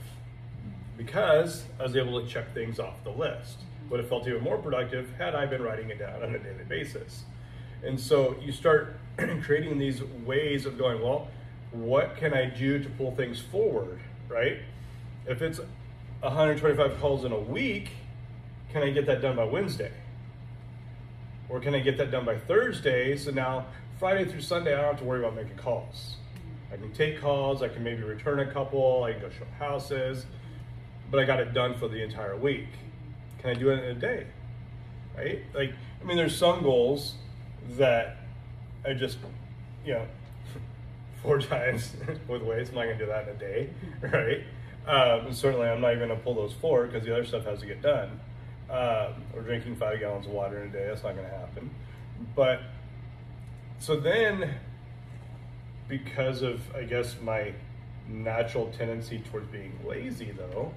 because 0.98 1.66
I 1.80 1.84
was 1.84 1.96
able 1.96 2.20
to 2.20 2.28
check 2.28 2.54
things 2.54 2.80
off 2.80 3.04
the 3.04 3.12
list. 3.12 3.60
Would 3.90 4.00
have 4.00 4.10
felt 4.10 4.28
even 4.28 4.44
more 4.44 4.58
productive 4.58 5.12
had 5.18 5.36
I 5.36 5.46
been 5.46 5.62
writing 5.62 5.90
it 5.90 6.00
down 6.00 6.24
on 6.24 6.34
a 6.34 6.40
daily 6.40 6.64
basis. 6.68 7.24
And 7.84 8.00
so 8.00 8.36
you 8.42 8.52
start 8.52 8.98
creating 9.44 9.78
these 9.78 10.04
ways 10.26 10.66
of 10.66 10.78
going, 10.78 11.02
well, 11.02 11.28
what 11.72 12.18
can 12.18 12.34
I 12.34 12.46
do 12.46 12.80
to 12.84 12.90
pull 12.90 13.16
things 13.16 13.40
forward, 13.40 14.00
right? 14.28 14.58
If 15.28 15.42
it's 15.42 15.60
125 16.22 17.00
calls 17.00 17.24
in 17.24 17.32
a 17.32 17.40
week, 17.40 17.92
can 18.72 18.84
I 18.84 18.92
get 18.92 19.06
that 19.08 19.22
done 19.22 19.36
by 19.36 19.46
Wednesday? 19.46 19.92
Or 21.50 21.60
can 21.60 21.74
I 21.74 21.80
get 21.80 21.98
that 21.98 22.12
done 22.12 22.26
by 22.26 22.38
Thursday? 22.38 23.18
So 23.18 23.32
now 23.32 23.66
Friday 23.98 24.26
through 24.26 24.42
Sunday, 24.42 24.74
I 24.74 24.82
don't 24.82 24.92
have 24.92 25.00
to 25.00 25.06
worry 25.06 25.20
about 25.20 25.36
making 25.36 25.58
calls. 25.58 26.16
I 26.72 26.78
can 26.78 26.92
take 26.94 27.20
calls, 27.20 27.64
I 27.64 27.68
can 27.68 27.84
maybe 27.84 28.04
return 28.04 28.40
a 28.40 28.52
couple, 28.52 29.04
I 29.04 29.14
can 29.14 29.22
go 29.22 29.30
show 29.30 29.46
houses, 29.58 30.26
but 31.10 31.20
I 31.20 31.26
got 31.26 31.40
it 31.40 31.54
done 31.54 31.78
for 31.78 31.88
the 31.88 32.02
entire 32.04 32.38
week. 32.38 32.68
Can 33.40 33.50
I 33.50 33.54
do 33.56 33.70
it 33.72 33.84
in 33.84 33.98
a 33.98 34.00
day? 34.00 34.28
Right? 35.18 35.42
Like, 35.54 35.74
I 36.00 36.06
mean, 36.06 36.16
there's 36.16 36.38
some 36.38 36.62
goals 36.62 37.16
that 37.78 38.18
I 38.86 38.94
just, 38.94 39.18
you 39.84 39.94
know, 39.94 40.06
four 41.24 41.40
times 41.40 41.94
with 42.28 42.44
weights, 42.44 42.70
I'm 42.70 42.76
not 42.76 42.84
gonna 42.84 42.98
do 43.00 43.08
that 43.08 43.28
in 43.28 43.36
a 43.36 43.40
day, 43.40 43.70
right? 44.02 44.44
Um, 44.88 45.34
certainly, 45.34 45.68
I'm 45.68 45.82
not 45.82 45.94
even 45.96 46.08
gonna 46.08 46.20
pull 46.20 46.36
those 46.36 46.54
four 46.54 46.86
because 46.86 47.04
the 47.04 47.14
other 47.14 47.26
stuff 47.26 47.46
has 47.46 47.60
to 47.62 47.66
get 47.66 47.82
done. 47.82 48.20
Um, 48.70 49.24
or 49.36 49.42
drinking 49.42 49.78
five 49.78 50.00
gallons 50.00 50.28
of 50.28 50.32
water 50.32 50.62
in 50.62 50.70
a 50.70 50.72
day, 50.72 50.86
that's 50.88 51.02
not 51.02 51.16
gonna 51.16 51.28
happen. 51.28 51.72
But 52.36 52.62
so 53.80 54.00
then, 54.00 54.54
because 55.88 56.44
of 56.44 56.62
I 56.76 56.84
guess 56.84 57.16
my 57.20 57.54
natural 58.08 58.72
tendency 58.78 59.20
towards 59.32 59.48
being 59.48 59.74
lazy, 59.88 60.32
though, 60.38 60.72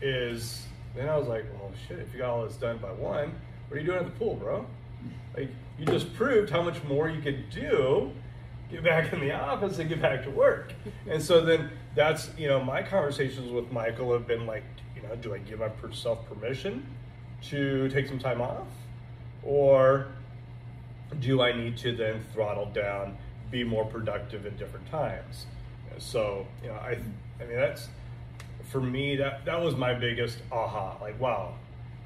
is 0.00 0.66
then 0.94 1.08
I 1.08 1.16
was 1.16 1.26
like, 1.26 1.46
well, 1.54 1.72
shit, 1.88 1.98
if 1.98 2.12
you 2.12 2.20
got 2.20 2.30
all 2.30 2.44
this 2.44 2.56
done 2.56 2.78
by 2.78 2.92
one, 2.92 3.34
what 3.68 3.76
are 3.76 3.80
you 3.80 3.86
doing 3.86 3.98
at 3.98 4.04
the 4.04 4.12
pool, 4.12 4.36
bro? 4.36 4.66
Like, 5.36 5.50
you 5.78 5.86
just 5.86 6.14
proved 6.14 6.50
how 6.50 6.62
much 6.62 6.82
more 6.84 7.08
you 7.08 7.20
could 7.20 7.50
do, 7.50 8.10
get 8.70 8.82
back 8.82 9.12
in 9.12 9.20
the 9.20 9.32
office 9.32 9.78
and 9.78 9.88
get 9.88 10.00
back 10.00 10.24
to 10.24 10.30
work. 10.30 10.72
And 11.08 11.22
so 11.22 11.44
then 11.44 11.70
that's, 11.94 12.30
you 12.38 12.48
know, 12.48 12.62
my 12.62 12.82
conversations 12.82 13.50
with 13.50 13.70
Michael 13.70 14.12
have 14.12 14.26
been 14.26 14.46
like, 14.46 14.64
know, 15.08 15.16
do 15.16 15.34
I 15.34 15.38
give 15.38 15.60
myself 15.60 16.28
permission 16.28 16.86
to 17.48 17.88
take 17.88 18.06
some 18.08 18.18
time 18.18 18.40
off? 18.40 18.66
Or 19.42 20.08
do 21.20 21.42
I 21.42 21.52
need 21.52 21.76
to 21.78 21.94
then 21.94 22.22
throttle 22.32 22.66
down, 22.66 23.16
be 23.50 23.64
more 23.64 23.84
productive 23.84 24.46
at 24.46 24.58
different 24.58 24.88
times? 24.90 25.46
So, 25.98 26.46
you 26.62 26.68
know, 26.68 26.74
I, 26.74 26.98
I 27.40 27.44
mean, 27.46 27.56
that's, 27.56 27.88
for 28.70 28.80
me, 28.80 29.16
that, 29.16 29.44
that 29.46 29.60
was 29.60 29.74
my 29.74 29.94
biggest 29.94 30.38
aha. 30.52 30.96
Like, 31.00 31.18
wow, 31.20 31.54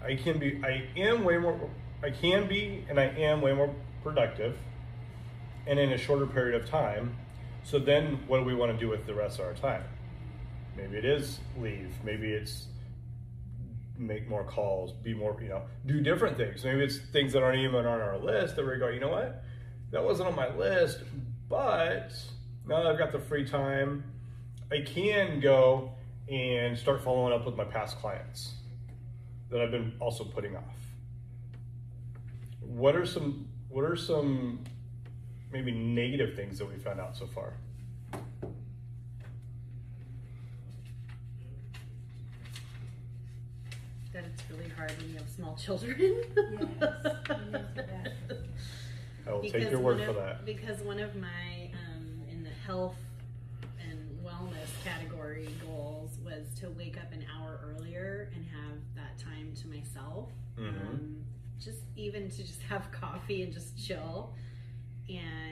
I 0.02 0.14
can 0.14 0.38
be, 0.38 0.60
I 0.64 0.84
am 0.96 1.24
way 1.24 1.38
more, 1.38 1.58
I 2.02 2.10
can 2.10 2.48
be, 2.48 2.84
and 2.88 2.98
I 2.98 3.06
am 3.06 3.40
way 3.40 3.52
more 3.52 3.74
productive 4.02 4.56
and 5.66 5.78
in 5.78 5.92
a 5.92 5.98
shorter 5.98 6.26
period 6.26 6.60
of 6.60 6.68
time. 6.68 7.16
So 7.64 7.78
then 7.78 8.20
what 8.26 8.38
do 8.38 8.44
we 8.44 8.54
want 8.54 8.72
to 8.72 8.78
do 8.78 8.88
with 8.88 9.06
the 9.06 9.14
rest 9.14 9.38
of 9.38 9.46
our 9.46 9.54
time? 9.54 9.84
Maybe 10.76 10.96
it 10.96 11.04
is 11.04 11.38
leave. 11.60 11.92
Maybe 12.04 12.32
it's 12.32 12.66
make 13.98 14.28
more 14.28 14.44
calls, 14.44 14.92
be 14.92 15.14
more, 15.14 15.36
you 15.40 15.48
know, 15.48 15.62
do 15.86 16.00
different 16.00 16.36
things. 16.36 16.64
Maybe 16.64 16.82
it's 16.82 16.98
things 16.98 17.32
that 17.32 17.42
aren't 17.42 17.60
even 17.60 17.86
on 17.86 18.00
our 18.00 18.18
list 18.18 18.56
that 18.56 18.66
we 18.66 18.78
go, 18.78 18.88
you 18.88 19.00
know 19.00 19.10
what? 19.10 19.44
That 19.90 20.02
wasn't 20.02 20.28
on 20.28 20.36
my 20.36 20.54
list, 20.54 21.00
but 21.48 22.12
now 22.66 22.82
that 22.82 22.86
I've 22.86 22.98
got 22.98 23.12
the 23.12 23.18
free 23.18 23.46
time, 23.46 24.04
I 24.70 24.80
can 24.80 25.40
go 25.40 25.92
and 26.28 26.76
start 26.76 27.02
following 27.02 27.32
up 27.32 27.44
with 27.44 27.56
my 27.56 27.64
past 27.64 27.98
clients 27.98 28.54
that 29.50 29.60
I've 29.60 29.70
been 29.70 29.92
also 30.00 30.24
putting 30.24 30.56
off. 30.56 30.62
What 32.60 32.96
are 32.96 33.04
some 33.04 33.48
what 33.68 33.84
are 33.84 33.96
some 33.96 34.64
maybe 35.50 35.72
negative 35.72 36.34
things 36.34 36.58
that 36.58 36.68
we 36.68 36.76
found 36.76 37.00
out 37.00 37.16
so 37.16 37.26
far? 37.26 37.54
that 44.12 44.21
it's 44.34 44.50
really 44.50 44.68
hard 44.76 44.92
when 44.98 45.10
you 45.10 45.16
have 45.18 45.28
small 45.28 45.56
children. 45.56 46.22
I 49.26 49.32
will 49.32 49.42
take 49.42 49.70
your 49.70 49.80
word 49.80 49.98
one 49.98 50.06
for 50.06 50.12
that. 50.14 50.44
Because 50.44 50.80
one 50.80 50.98
of 50.98 51.14
my, 51.16 51.70
um, 51.86 52.22
in 52.30 52.42
the 52.42 52.50
health 52.66 52.96
and 53.80 54.18
wellness 54.24 54.68
category 54.84 55.48
goals 55.64 56.10
was 56.24 56.44
to 56.60 56.70
wake 56.70 56.96
up 56.98 57.12
an 57.12 57.24
hour 57.36 57.60
earlier 57.64 58.30
and 58.34 58.44
have 58.46 58.78
that 58.96 59.18
time 59.18 59.52
to 59.62 59.68
myself. 59.68 60.28
Mhm. 60.58 60.80
Um, 60.88 61.24
just 61.60 61.80
even 61.96 62.28
to 62.30 62.38
just 62.38 62.62
have 62.62 62.90
coffee 62.90 63.42
and 63.42 63.52
just 63.52 63.78
chill. 63.78 64.34
And 65.08 65.51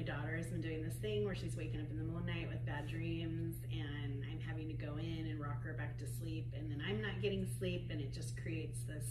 my 0.00 0.06
daughter 0.14 0.34
has 0.34 0.46
been 0.46 0.62
doing 0.62 0.82
this 0.82 0.94
thing 0.94 1.26
where 1.26 1.34
she's 1.34 1.56
waking 1.56 1.78
up 1.78 1.90
in 1.90 1.98
the 1.98 2.04
middle 2.04 2.18
of 2.18 2.24
the 2.24 2.32
night 2.32 2.48
with 2.48 2.64
bad 2.64 2.86
dreams, 2.88 3.56
and 3.70 4.24
I'm 4.30 4.40
having 4.40 4.66
to 4.68 4.72
go 4.72 4.96
in 4.96 5.26
and 5.28 5.38
rock 5.38 5.62
her 5.62 5.74
back 5.74 5.98
to 5.98 6.06
sleep, 6.06 6.46
and 6.56 6.70
then 6.70 6.82
I'm 6.88 7.02
not 7.02 7.20
getting 7.20 7.46
sleep, 7.58 7.88
and 7.90 8.00
it 8.00 8.10
just 8.12 8.40
creates 8.42 8.78
this 8.88 9.04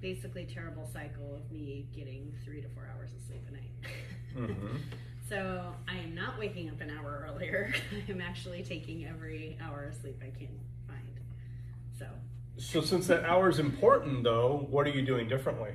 basically 0.00 0.46
terrible 0.46 0.88
cycle 0.90 1.34
of 1.36 1.52
me 1.52 1.86
getting 1.94 2.32
three 2.44 2.62
to 2.62 2.68
four 2.70 2.88
hours 2.94 3.10
of 3.12 3.20
sleep 3.26 3.42
a 3.48 3.52
night. 3.52 4.50
Mhm. 4.50 4.78
So 5.28 5.74
I 5.86 5.98
am 5.98 6.14
not 6.14 6.38
waking 6.38 6.70
up 6.70 6.80
an 6.80 6.88
hour 6.88 7.28
earlier. 7.30 7.74
I'm 8.08 8.22
actually 8.22 8.62
taking 8.62 9.04
every 9.04 9.58
hour 9.62 9.84
of 9.84 9.94
sleep 9.94 10.16
I 10.22 10.30
can 10.30 10.48
find. 10.86 11.20
So 11.98 12.06
So 12.56 12.80
since 12.80 13.06
that 13.08 13.26
hour 13.26 13.50
is 13.50 13.58
important, 13.58 14.24
though, 14.24 14.66
what 14.70 14.86
are 14.86 14.90
you 14.90 15.02
doing 15.04 15.28
differently? 15.28 15.72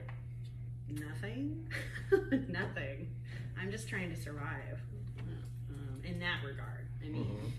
nothing, 0.90 1.68
nothing. 2.50 3.10
I'm 3.60 3.72
just 3.72 3.88
trying 3.88 4.10
to 4.14 4.20
survive 4.22 4.80
um, 5.70 6.02
in 6.04 6.20
that 6.20 6.44
regard. 6.46 6.88
I 7.04 7.08
mean, 7.10 7.26
Mhm. 7.26 7.52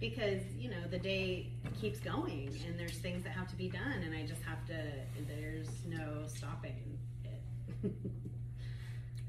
because 0.00 0.42
you 0.56 0.70
know 0.70 0.86
the 0.90 0.98
day 0.98 1.50
keeps 1.80 1.98
going 2.00 2.58
and 2.66 2.78
there's 2.78 2.98
things 2.98 3.22
that 3.24 3.30
have 3.30 3.48
to 3.48 3.56
be 3.56 3.68
done, 3.68 4.02
and 4.04 4.14
I 4.14 4.24
just 4.26 4.42
have 4.42 4.64
to. 4.66 4.92
There's 5.26 5.68
no 5.86 6.24
stopping 6.26 6.98
it. 7.24 7.92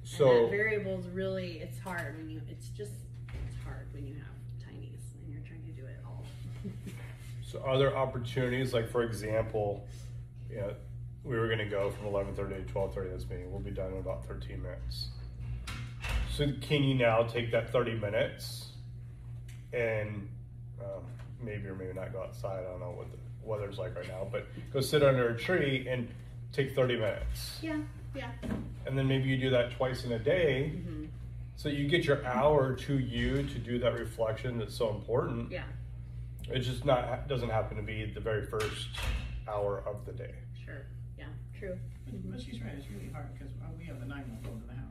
So- 0.04 0.44
that 0.44 0.52
variable 0.52 1.00
is 1.00 1.08
really 1.08 1.60
it's 1.60 1.80
hard 1.80 2.18
when 2.18 2.30
you 2.30 2.42
it's 2.50 2.70
just 2.70 2.92
it's 3.46 3.56
hard 3.66 3.88
when 3.94 4.06
you 4.08 4.14
have 4.16 4.24
tinies 4.66 5.02
and 5.22 5.34
you're 5.34 5.42
trying 5.46 5.64
to 5.66 5.72
do 5.72 5.86
it 5.86 6.00
all. 6.06 6.24
So 7.44 7.62
are 7.64 7.78
there 7.78 7.96
opportunities, 7.96 8.74
like 8.74 8.90
for 8.90 9.04
example, 9.04 9.86
you 10.50 10.58
know, 10.58 10.74
we 11.24 11.36
were 11.38 11.48
gonna 11.50 11.70
go 11.70 11.92
from 11.92 12.08
eleven 12.08 12.34
thirty 12.36 12.56
to 12.56 12.62
twelve 12.64 12.94
thirty 12.94 13.10
this 13.10 13.28
meeting, 13.30 13.52
we'll 13.52 13.60
be 13.60 13.72
done 13.72 13.92
in 13.94 13.98
about 14.00 14.26
thirteen 14.26 14.62
minutes. 14.62 15.10
So 16.38 16.45
can 16.62 16.84
you 16.84 16.93
now 16.93 17.23
take 17.23 17.52
that 17.52 17.71
thirty 17.71 17.95
minutes 17.95 18.67
and, 19.73 20.30
um, 20.80 21.02
maybe 21.41 21.65
or 21.67 21.73
maybe 21.73 21.93
not 21.93 22.13
go 22.13 22.21
outside, 22.21 22.60
I 22.60 22.69
don't 22.69 22.80
know 22.80 22.91
what 22.91 23.08
the 23.12 23.17
weather's 23.41 23.80
like 23.80 23.95
right 23.95 24.08
now, 24.08 24.28
but 24.32 24.45
go 24.71 24.80
sit 24.80 25.02
under 25.02 25.30
a 25.30 25.36
tree 25.38 25.88
and 25.89 26.08
take 26.54 26.76
thirty 26.76 26.95
minutes. 26.95 27.58
Yeah, 27.63 27.80
yeah. 28.15 28.30
And 28.86 28.95
then 28.95 29.08
maybe 29.08 29.28
you 29.30 29.38
do 29.38 29.50
that 29.50 29.71
twice 29.71 30.06
in 30.06 30.12
a 30.12 30.19
day, 30.19 30.69
hmm 30.69 31.06
so 31.56 31.69
you 31.69 31.88
get 31.88 32.06
your 32.06 32.23
hour 32.23 32.76
to 32.76 33.00
you 33.00 33.41
to 33.41 33.58
do 33.58 33.80
that 33.80 33.93
reflection 33.97 34.60
that's 34.60 34.76
so 34.76 34.91
important. 34.91 35.52
Yeah, 35.52 35.63
It's 36.50 36.67
just 36.67 36.86
not 36.86 37.28
doesn't 37.28 37.50
happen 37.50 37.78
to 37.78 37.82
be 37.84 38.06
the 38.13 38.19
very 38.19 38.45
first 38.45 38.89
hour 39.47 39.82
of 39.88 40.06
the 40.06 40.12
day. 40.12 40.36
sure. 40.63 40.86
Yeah, 41.17 41.26
true. 41.58 41.80
But- 42.06 42.32
But 42.34 42.41
she's 42.41 42.62
right, 42.62 42.73
it's 42.78 42.86
really 42.91 43.10
hard, 43.12 43.34
because 43.34 43.52
we 43.80 43.86
have 43.86 44.00
the 44.00 44.06
nine-month-old 44.06 44.62
in 44.62 44.67
the 44.67 44.73
house 44.76 44.76
now 44.76 44.84
with, 44.84 44.87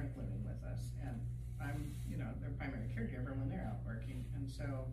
with 0.00 0.14
Bonnie 0.14 0.16
and 0.16 0.16
Eric 0.16 0.16
living 0.16 0.44
with 0.44 0.62
us, 0.64 0.80
and 1.02 1.20
I'm, 1.60 1.94
you 2.08 2.16
know, 2.16 2.28
their 2.40 2.50
primary 2.50 2.88
caregiver 2.96 3.36
when 3.36 3.48
they're 3.48 3.66
out 3.68 3.84
working, 3.86 4.24
and 4.34 4.48
so, 4.50 4.86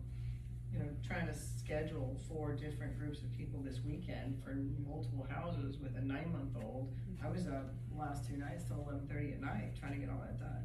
you 0.72 0.78
know, 0.78 0.86
trying 1.06 1.26
to 1.26 1.34
schedule 1.34 2.16
four 2.28 2.52
different 2.52 2.98
groups 2.98 3.22
of 3.22 3.32
people 3.32 3.60
this 3.62 3.80
weekend 3.84 4.40
for 4.42 4.54
multiple 4.86 5.26
houses 5.28 5.78
with 5.78 5.96
a 5.96 6.00
nine-month-old, 6.00 6.92
I 7.24 7.28
was 7.28 7.46
up 7.46 7.74
last 7.96 8.26
two 8.28 8.36
nights 8.36 8.64
till 8.64 8.78
eleven-thirty 8.84 9.32
at 9.32 9.40
night, 9.40 9.76
trying 9.78 9.92
to 9.92 9.98
get 9.98 10.08
all 10.08 10.20
that 10.20 10.38
done. 10.38 10.64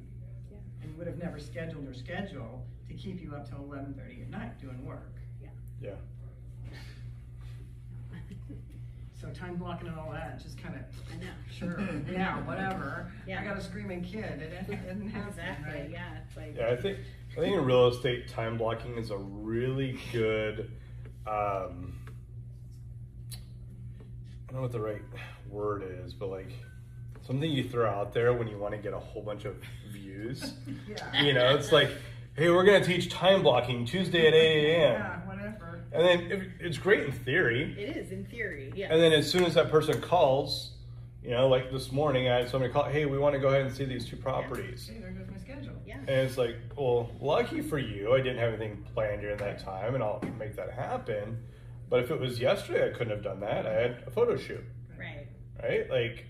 Yeah. 0.51 0.57
And 0.83 0.97
would 0.97 1.07
have 1.07 1.17
never 1.17 1.39
scheduled 1.39 1.87
or 1.87 1.93
schedule 1.93 2.65
to 2.87 2.93
keep 2.93 3.21
you 3.21 3.33
up 3.35 3.49
till 3.49 3.59
eleven-thirty 3.59 4.21
at 4.21 4.29
night 4.29 4.59
doing 4.61 4.85
work. 4.85 5.15
Yeah. 5.41 5.49
Yeah. 5.81 5.95
So 9.19 9.29
time 9.29 9.55
blocking 9.55 9.87
and 9.87 9.97
all 9.97 10.11
that, 10.11 10.41
just 10.43 10.57
kinda 10.57 10.83
I 11.13 11.17
know. 11.17 11.31
Sure, 11.51 11.79
yeah, 12.11 12.37
whatever. 12.45 13.11
Yeah. 13.25 13.41
I 13.41 13.45
got 13.45 13.57
a 13.57 13.61
screaming 13.61 14.03
kid, 14.03 14.23
it 14.41 14.67
didn't, 14.67 15.07
it 15.07 15.09
happen, 15.11 15.27
Exactly. 15.29 15.71
right? 15.81 15.89
Yeah, 15.89 16.17
it's 16.27 16.35
like 16.37 16.55
Yeah, 16.57 16.67
I 16.69 16.75
think 16.75 16.99
I 17.37 17.41
think 17.41 17.55
in 17.57 17.65
real 17.65 17.87
estate, 17.87 18.27
time 18.29 18.57
blocking 18.57 18.97
is 18.97 19.11
a 19.11 19.17
really 19.17 19.99
good. 20.11 20.71
Um, 21.27 21.99
I 24.47 24.51
don't 24.51 24.55
know 24.57 24.61
what 24.61 24.71
the 24.71 24.79
right 24.79 25.01
word 25.49 25.83
is, 26.03 26.13
but 26.13 26.29
like 26.29 26.51
something 27.25 27.49
you 27.49 27.63
throw 27.67 27.89
out 27.89 28.13
there 28.13 28.33
when 28.33 28.47
you 28.47 28.57
want 28.57 28.73
to 28.73 28.77
get 28.77 28.93
a 28.93 28.99
whole 28.99 29.21
bunch 29.23 29.45
of 29.45 29.55
views. 29.91 30.53
Yeah. 30.87 31.21
you 31.23 31.33
know, 31.33 31.55
it's 31.55 31.71
like, 31.71 31.89
hey, 32.35 32.49
we're 32.49 32.63
gonna 32.63 32.83
teach 32.85 33.09
time 33.09 33.41
blocking 33.43 33.85
Tuesday 33.85 34.27
at 34.27 34.33
eight 34.33 34.75
a.m. 34.75 34.93
Yeah, 34.93 34.99
whatever. 35.24 35.24
And 35.95 36.05
then 36.05 36.31
if, 36.31 36.43
it's 36.59 36.77
great 36.77 37.05
in 37.05 37.11
theory, 37.11 37.73
it 37.77 37.95
is 37.97 38.11
in 38.11 38.25
theory. 38.25 38.71
Yeah. 38.75 38.91
and 38.91 39.01
then 39.01 39.13
as 39.13 39.29
soon 39.29 39.43
as 39.45 39.53
that 39.53 39.69
person 39.71 40.01
calls, 40.01 40.71
you 41.23 41.31
know, 41.31 41.47
like 41.47 41.71
this 41.71 41.91
morning, 41.91 42.27
I 42.29 42.39
had 42.39 42.49
somebody 42.49 42.71
call, 42.71 42.83
hey, 42.83 43.05
we 43.05 43.17
want 43.17 43.33
to 43.33 43.39
go 43.39 43.47
ahead 43.47 43.61
and 43.61 43.73
see 43.73 43.85
these 43.85 44.05
two 44.07 44.17
properties. 44.17 44.83
See, 44.87 44.99
there 44.99 45.11
goes 45.11 45.27
my 45.31 45.37
schedule. 45.37 45.73
yeah. 45.85 45.97
And 45.99 46.09
it's 46.09 46.37
like, 46.37 46.57
well, 46.77 47.09
lucky 47.19 47.61
for 47.61 47.79
you, 47.79 48.13
I 48.13 48.17
didn't 48.17 48.37
have 48.37 48.49
anything 48.53 48.85
planned 48.93 49.21
during 49.21 49.37
that 49.37 49.59
time, 49.63 49.95
and 49.95 50.03
I'll 50.03 50.21
make 50.37 50.55
that 50.55 50.71
happen. 50.71 51.37
But 51.89 52.01
if 52.03 52.11
it 52.11 52.19
was 52.19 52.39
yesterday, 52.39 52.89
I 52.89 52.93
couldn't 52.95 53.09
have 53.13 53.23
done 53.23 53.39
that. 53.39 53.65
I 53.65 53.73
had 53.73 54.03
a 54.05 54.11
photo 54.11 54.35
shoot, 54.37 54.63
Right. 54.99 55.27
right? 55.63 55.89
Like, 55.89 56.25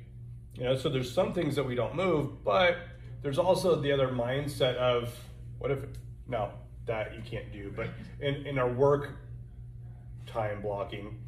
you 0.54 0.64
know, 0.64 0.76
so 0.78 0.88
there's 0.90 1.12
some 1.12 1.34
things 1.34 1.56
that 1.56 1.64
we 1.66 1.76
don't 1.76 1.96
move, 1.96 2.44
but 2.44 2.78
there's 3.22 3.40
also 3.40 3.76
the 3.82 3.92
other 3.92 4.08
mindset 4.10 4.76
of 4.76 5.14
what 5.60 5.72
if, 5.72 5.80
no, 6.28 6.52
that 6.86 7.14
you 7.16 7.22
can't 7.30 7.52
do. 7.52 7.74
But 7.76 7.90
in, 8.22 8.46
in 8.46 8.58
our 8.60 8.72
work 8.72 9.10
time 10.26 10.62
blocking, 10.62 11.20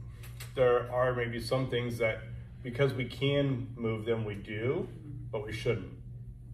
there 0.55 0.91
are 0.91 1.13
maybe 1.13 1.39
some 1.39 1.69
things 1.69 1.97
that 1.99 2.19
because 2.63 2.93
we 2.93 3.05
can 3.05 3.67
move 3.75 4.05
them, 4.05 4.25
we 4.25 4.35
do, 4.35 4.87
but 5.31 5.45
we 5.45 5.53
shouldn't. 5.53 5.93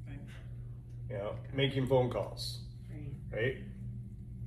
Right. 0.07 0.19
You 1.09 1.17
know, 1.17 1.35
making 1.53 1.87
phone 1.87 2.11
calls 2.11 2.59
Right. 2.91 3.11
right? 3.31 3.57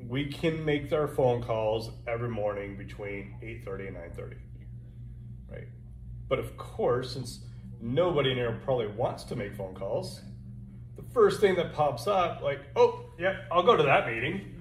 We 0.08 0.26
can 0.26 0.64
make 0.64 0.92
our 0.92 1.08
phone 1.08 1.42
calls 1.42 1.90
every 2.06 2.28
morning 2.28 2.76
between 2.76 3.34
8:30 3.42 3.88
and 3.88 3.96
9:30. 3.96 4.36
Right? 5.50 5.68
But 6.28 6.38
of 6.38 6.56
course, 6.56 7.12
since 7.14 7.44
nobody 7.80 8.30
in 8.30 8.36
here 8.36 8.60
probably 8.64 8.86
wants 8.88 9.24
to 9.24 9.36
make 9.36 9.54
phone 9.54 9.74
calls, 9.74 10.22
the 10.96 11.02
first 11.02 11.40
thing 11.40 11.56
that 11.56 11.72
pops 11.72 12.06
up 12.06 12.42
like, 12.42 12.60
"Oh, 12.76 13.10
yeah, 13.18 13.44
I'll 13.50 13.62
go 13.62 13.76
to 13.76 13.82
that 13.82 14.06
meeting." 14.06 14.55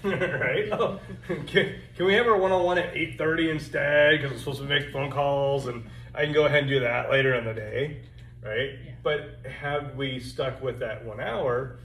right? 0.04 0.68
Oh, 0.72 0.98
can, 1.46 1.74
can 1.96 2.06
we 2.06 2.14
have 2.14 2.26
our 2.26 2.36
one-on-one 2.36 2.78
at 2.78 2.94
8:30 2.94 3.50
instead 3.50 4.12
because 4.12 4.32
I'm 4.32 4.38
supposed 4.38 4.60
to 4.60 4.66
make 4.66 4.90
phone 4.92 5.10
calls 5.10 5.66
and 5.66 5.84
I 6.14 6.24
can 6.24 6.32
go 6.32 6.46
ahead 6.46 6.60
and 6.60 6.68
do 6.68 6.80
that 6.80 7.10
later 7.10 7.34
in 7.34 7.44
the 7.44 7.52
day, 7.52 8.00
right? 8.42 8.78
Yeah. 8.84 8.92
But 9.02 9.40
have 9.50 9.96
we 9.96 10.18
stuck 10.18 10.62
with 10.62 10.78
that 10.78 11.04
1 11.04 11.20
hour? 11.20 11.78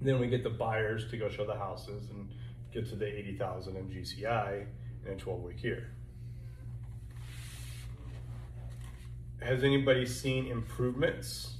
Then 0.00 0.20
we 0.20 0.28
get 0.28 0.44
the 0.44 0.50
buyers 0.50 1.10
to 1.10 1.16
go 1.16 1.28
show 1.28 1.44
the 1.46 1.56
houses 1.56 2.10
and 2.10 2.28
get 2.72 2.88
to 2.90 2.96
the 2.96 3.06
80,000 3.06 3.76
in 3.76 3.88
GCI 3.88 4.66
in 5.06 5.12
a 5.12 5.16
12 5.16 5.42
week 5.42 5.62
year. 5.62 5.90
Has 9.42 9.64
anybody 9.64 10.06
seen 10.06 10.46
improvements 10.46 11.54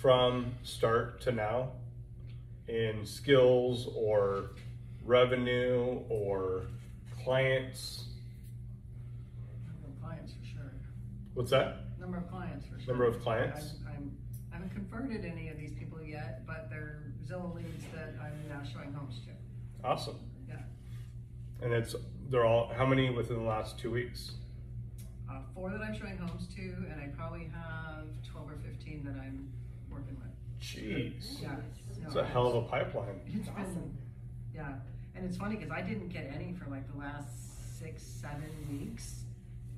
from 0.00 0.54
start 0.62 1.20
to 1.22 1.32
now 1.32 1.72
in 2.68 3.04
skills 3.04 3.88
or 3.96 4.50
revenue 5.08 6.02
or 6.08 6.66
clients? 7.24 8.04
Number 9.66 9.88
of 9.88 10.00
clients 10.02 10.32
for 10.34 10.44
sure. 10.46 10.72
What's 11.34 11.50
that? 11.50 11.98
Number 11.98 12.18
of 12.18 12.30
clients 12.30 12.66
for 12.66 12.78
sure. 12.78 12.88
Number 12.88 13.06
of 13.06 13.20
clients? 13.22 13.74
I'm, 13.86 13.94
I'm, 13.94 14.16
I 14.52 14.56
haven't 14.56 14.74
converted 14.74 15.24
any 15.24 15.48
of 15.48 15.56
these 15.56 15.72
people 15.72 16.02
yet, 16.02 16.46
but 16.46 16.68
they're 16.70 17.02
Zillow 17.26 17.54
leads 17.54 17.84
that 17.94 18.14
I'm 18.22 18.32
now 18.48 18.62
showing 18.70 18.92
homes 18.92 19.20
to. 19.26 19.86
Awesome. 19.86 20.18
Yeah. 20.48 20.56
And 21.62 21.72
it's, 21.72 21.94
they're 22.30 22.44
all, 22.46 22.70
how 22.76 22.86
many 22.86 23.10
within 23.10 23.36
the 23.36 23.48
last 23.48 23.78
two 23.78 23.90
weeks? 23.90 24.32
Uh, 25.30 25.40
four 25.54 25.70
that 25.70 25.80
I'm 25.80 25.98
showing 25.98 26.16
homes 26.16 26.46
to, 26.54 26.62
and 26.62 27.00
I 27.02 27.08
probably 27.14 27.50
have 27.52 28.06
twelve 28.30 28.50
or 28.50 28.56
fifteen 28.64 29.04
that 29.04 29.20
I'm 29.20 29.52
working 29.90 30.16
with. 30.16 30.32
Jeez. 30.62 31.42
Yeah. 31.42 31.56
It's 32.06 32.16
a 32.16 32.24
hell 32.24 32.46
of 32.46 32.64
a 32.64 32.66
pipeline. 32.66 33.20
It's 33.26 33.48
awesome. 33.50 33.94
yeah, 34.54 34.72
and 35.18 35.26
it's 35.26 35.36
funny 35.36 35.56
because 35.56 35.72
I 35.72 35.82
didn't 35.82 36.08
get 36.08 36.30
any 36.34 36.52
for 36.54 36.70
like 36.70 36.90
the 36.92 36.98
last 36.98 37.78
six, 37.78 38.02
seven 38.02 38.48
weeks, 38.70 39.24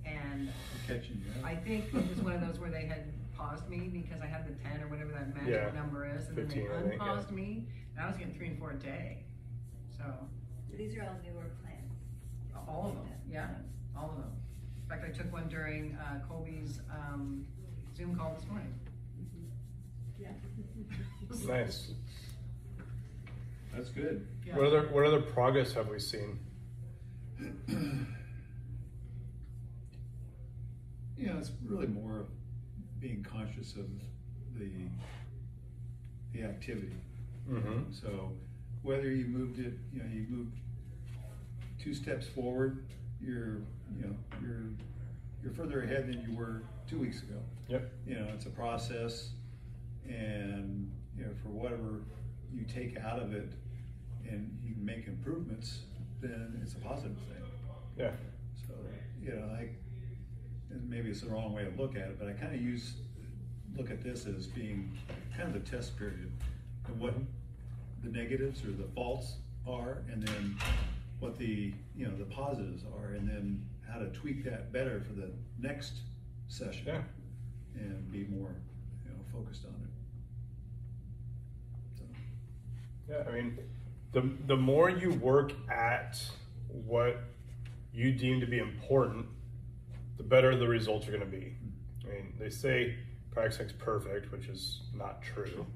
and 0.05 0.51
I'm 0.51 0.87
catching 0.87 1.17
you. 1.25 1.45
I 1.45 1.55
think 1.57 1.87
it 1.95 2.09
was 2.09 2.19
one 2.19 2.35
of 2.35 2.41
those 2.43 2.59
where 2.59 2.71
they 2.71 2.85
had 2.85 3.05
paused 3.37 3.69
me 3.69 3.89
because 3.89 4.21
I 4.23 4.27
had 4.27 4.47
the 4.47 4.53
ten 4.63 4.83
or 4.83 4.89
whatever 4.89 5.13
that 5.13 5.35
magic 5.35 5.51
Yeah. 5.55 5.71
number 5.81 6.07
is, 6.07 6.29
and 6.29 6.37
then 6.37 6.49
they 6.49 6.55
15, 6.57 6.69
think, 6.69 6.85
yeah. 6.85 6.93
unpaused 6.93 7.31
me, 7.31 7.67
and 7.97 8.05
I 8.05 8.09
was 8.09 8.17
getting 8.19 8.35
three 8.35 8.49
and 8.49 8.59
four 8.59 8.73
a 8.73 8.77
day. 8.77 9.25
So 9.97 10.05
These 10.77 10.97
are 10.99 11.03
all 11.05 11.17
newer 11.25 11.47
plans. 11.63 12.69
all 12.69 12.89
of 12.91 12.95
them, 12.95 13.19
yeah, 13.31 13.49
all 13.97 14.11
of 14.11 14.17
them. 14.19 14.33
In 14.83 14.89
fact, 14.89 15.05
I 15.09 15.17
took 15.17 15.33
one 15.33 15.49
during 15.49 15.97
uh, 15.97 16.21
Colby's 16.29 16.81
um, 16.91 17.47
Zoom 17.97 18.15
call 18.17 18.35
this 18.39 18.47
morning. 18.49 18.75
Yeah. 20.21 20.29
Nice. 21.47 21.93
That's 23.75 23.91
good. 23.91 24.27
Yeah. 24.45 24.57
What 24.57 24.67
other, 24.67 24.89
what 24.89 25.05
other 25.07 25.21
progress 25.21 25.73
have 25.75 25.89
we 25.89 25.99
seen? 25.99 26.39
Yeah, 31.17 31.37
it's 31.39 31.53
really 31.65 31.87
more 31.87 32.21
of 32.21 32.27
being 32.99 33.23
conscious 33.23 33.75
of 33.75 33.87
the, 34.59 34.71
the 36.33 36.43
activity. 36.45 36.97
Mm-hmm. 37.49 37.93
So 37.93 38.33
whether 38.83 39.11
you 39.11 39.27
moved 39.27 39.59
it, 39.59 39.75
you 39.93 40.03
know, 40.03 40.09
you 40.11 40.27
moved 40.29 40.57
two 41.83 41.95
steps 41.95 42.27
forward, 42.27 42.87
you're, 43.21 43.59
you 43.95 44.03
know, 44.03 44.15
you're, 44.43 44.65
you're 45.43 45.53
further 45.53 45.83
ahead 45.83 46.09
than 46.09 46.23
you 46.23 46.37
were 46.37 46.63
two 46.89 46.99
weeks 46.99 47.23
ago. 47.23 47.41
Yep. 47.69 47.91
You 48.07 48.15
know, 48.17 48.29
it's 48.35 48.47
a 48.47 48.51
process 48.51 49.31
and, 50.09 50.91
you 51.17 51.25
know, 51.25 51.31
for 51.43 51.49
whatever 51.49 52.01
you 52.55 52.65
take 52.65 52.99
out 52.99 53.21
of 53.21 53.35
it 53.35 53.53
and 54.29 54.57
you 54.63 54.75
make 54.81 55.07
improvements, 55.07 55.81
then 56.21 56.61
it's 56.63 56.75
a 56.75 56.79
positive 56.79 57.17
thing. 57.29 57.43
Yeah. 57.97 58.13
So, 58.67 58.75
you 59.23 59.33
know, 59.33 59.45
I, 59.55 59.69
and 60.71 60.89
maybe 60.89 61.11
it's 61.11 61.23
the 61.23 61.31
wrong 61.31 61.53
way 61.53 61.65
to 61.65 61.71
look 61.81 61.97
at 61.97 62.09
it, 62.09 62.19
but 62.19 62.29
I 62.29 62.33
kind 62.33 62.55
of 62.55 62.61
use, 62.61 62.95
look 63.77 63.91
at 63.91 64.03
this 64.03 64.27
as 64.27 64.47
being 64.47 64.97
kind 65.37 65.55
of 65.55 65.65
the 65.65 65.71
test 65.71 65.97
period 65.99 66.31
of 66.89 67.01
what 67.01 67.15
mm-hmm. 67.15 67.25
the 68.11 68.19
negatives 68.19 68.65
or 68.65 68.71
the 68.73 68.89
faults 68.95 69.37
are, 69.67 69.99
and 70.11 70.23
then 70.23 70.57
what 71.19 71.39
the, 71.39 71.73
you 71.97 72.07
know, 72.07 72.17
the 72.17 72.25
positives 72.25 72.85
are, 72.97 73.13
and 73.13 73.29
then 73.29 73.67
how 73.91 73.99
to 73.99 74.07
tweak 74.11 74.45
that 74.45 74.73
better 74.73 75.01
for 75.01 75.13
the 75.13 75.31
next 75.59 75.93
session. 76.49 76.85
Yeah. 76.87 77.03
And 77.75 78.11
be 78.11 78.25
more, 78.25 78.55
you 79.05 79.11
know, 79.11 79.21
focused 79.33 79.65
on 79.65 79.71
it. 79.71 79.90
Yeah, 83.11 83.25
I 83.29 83.33
mean, 83.33 83.59
the 84.13 84.31
the 84.47 84.57
more 84.57 84.89
you 84.89 85.11
work 85.15 85.53
at 85.69 86.23
what 86.69 87.19
you 87.93 88.13
deem 88.13 88.41
to 88.41 88.47
be 88.47 88.59
important, 88.59 89.27
the 90.17 90.23
better 90.23 90.57
the 90.57 90.69
results 90.69 91.09
are 91.09 91.11
going 91.11 91.23
to 91.23 91.27
be. 91.27 91.57
I 92.05 92.13
mean, 92.13 92.35
they 92.39 92.51
say 92.51 92.95
practice 93.33 93.59
makes 93.59 93.73
perfect, 93.73 94.31
which 94.31 94.47
is 94.47 94.83
not 94.95 95.23
true. 95.23 95.67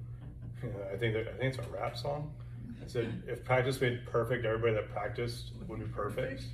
I 0.93 0.97
think 0.97 1.15
that, 1.15 1.29
I 1.29 1.37
think 1.37 1.55
it's 1.55 1.59
a 1.59 1.71
rap 1.71 1.97
song. 1.97 2.33
It 2.81 2.91
said 2.91 3.23
if 3.27 3.45
practice 3.45 3.81
made 3.81 4.07
perfect, 4.07 4.45
everybody 4.45 4.75
that 4.75 4.91
practiced 4.91 5.53
would 5.67 5.81
be 5.81 5.87
perfect. 5.87 6.45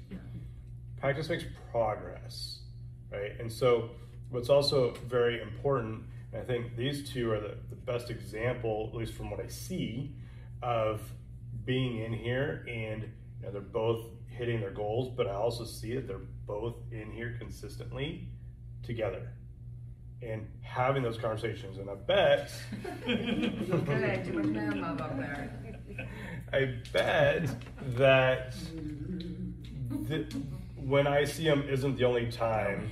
Practice 0.98 1.28
makes 1.28 1.44
progress, 1.70 2.60
right? 3.12 3.38
And 3.38 3.52
so, 3.52 3.90
what's 4.30 4.48
also 4.48 4.94
very 5.06 5.40
important, 5.40 6.02
and 6.32 6.42
I 6.42 6.44
think 6.44 6.76
these 6.76 7.10
two 7.10 7.30
are 7.32 7.40
the, 7.40 7.56
the 7.68 7.76
best 7.76 8.10
example, 8.10 8.90
at 8.92 8.98
least 8.98 9.14
from 9.14 9.30
what 9.30 9.40
I 9.40 9.48
see, 9.48 10.12
of 10.62 11.00
being 11.64 11.98
in 11.98 12.12
here 12.12 12.64
and 12.68 13.02
you 13.02 13.46
know, 13.46 13.52
they're 13.52 13.60
both 13.60 14.06
hitting 14.26 14.60
their 14.60 14.70
goals, 14.70 15.12
but 15.16 15.26
I 15.26 15.32
also 15.32 15.64
see 15.64 15.94
that 15.94 16.06
they're 16.06 16.18
both 16.46 16.76
in 16.90 17.12
here 17.12 17.36
consistently 17.38 18.28
together 18.82 19.28
and 20.22 20.46
having 20.62 21.02
those 21.02 21.18
conversations. 21.18 21.78
And 21.78 21.88
I 21.90 21.94
bet, 21.94 22.52
Okay, 23.06 24.22
too 24.24 24.32
much 24.34 24.46
man 24.46 24.80
love 24.80 25.00
up 25.00 25.16
there. 25.16 25.78
I 26.52 26.74
bet 26.92 27.48
that 27.96 28.54
th- 30.08 30.32
when 30.76 31.06
I 31.06 31.24
see 31.24 31.44
them 31.44 31.64
isn't 31.68 31.96
the 31.96 32.04
only 32.04 32.30
time 32.30 32.90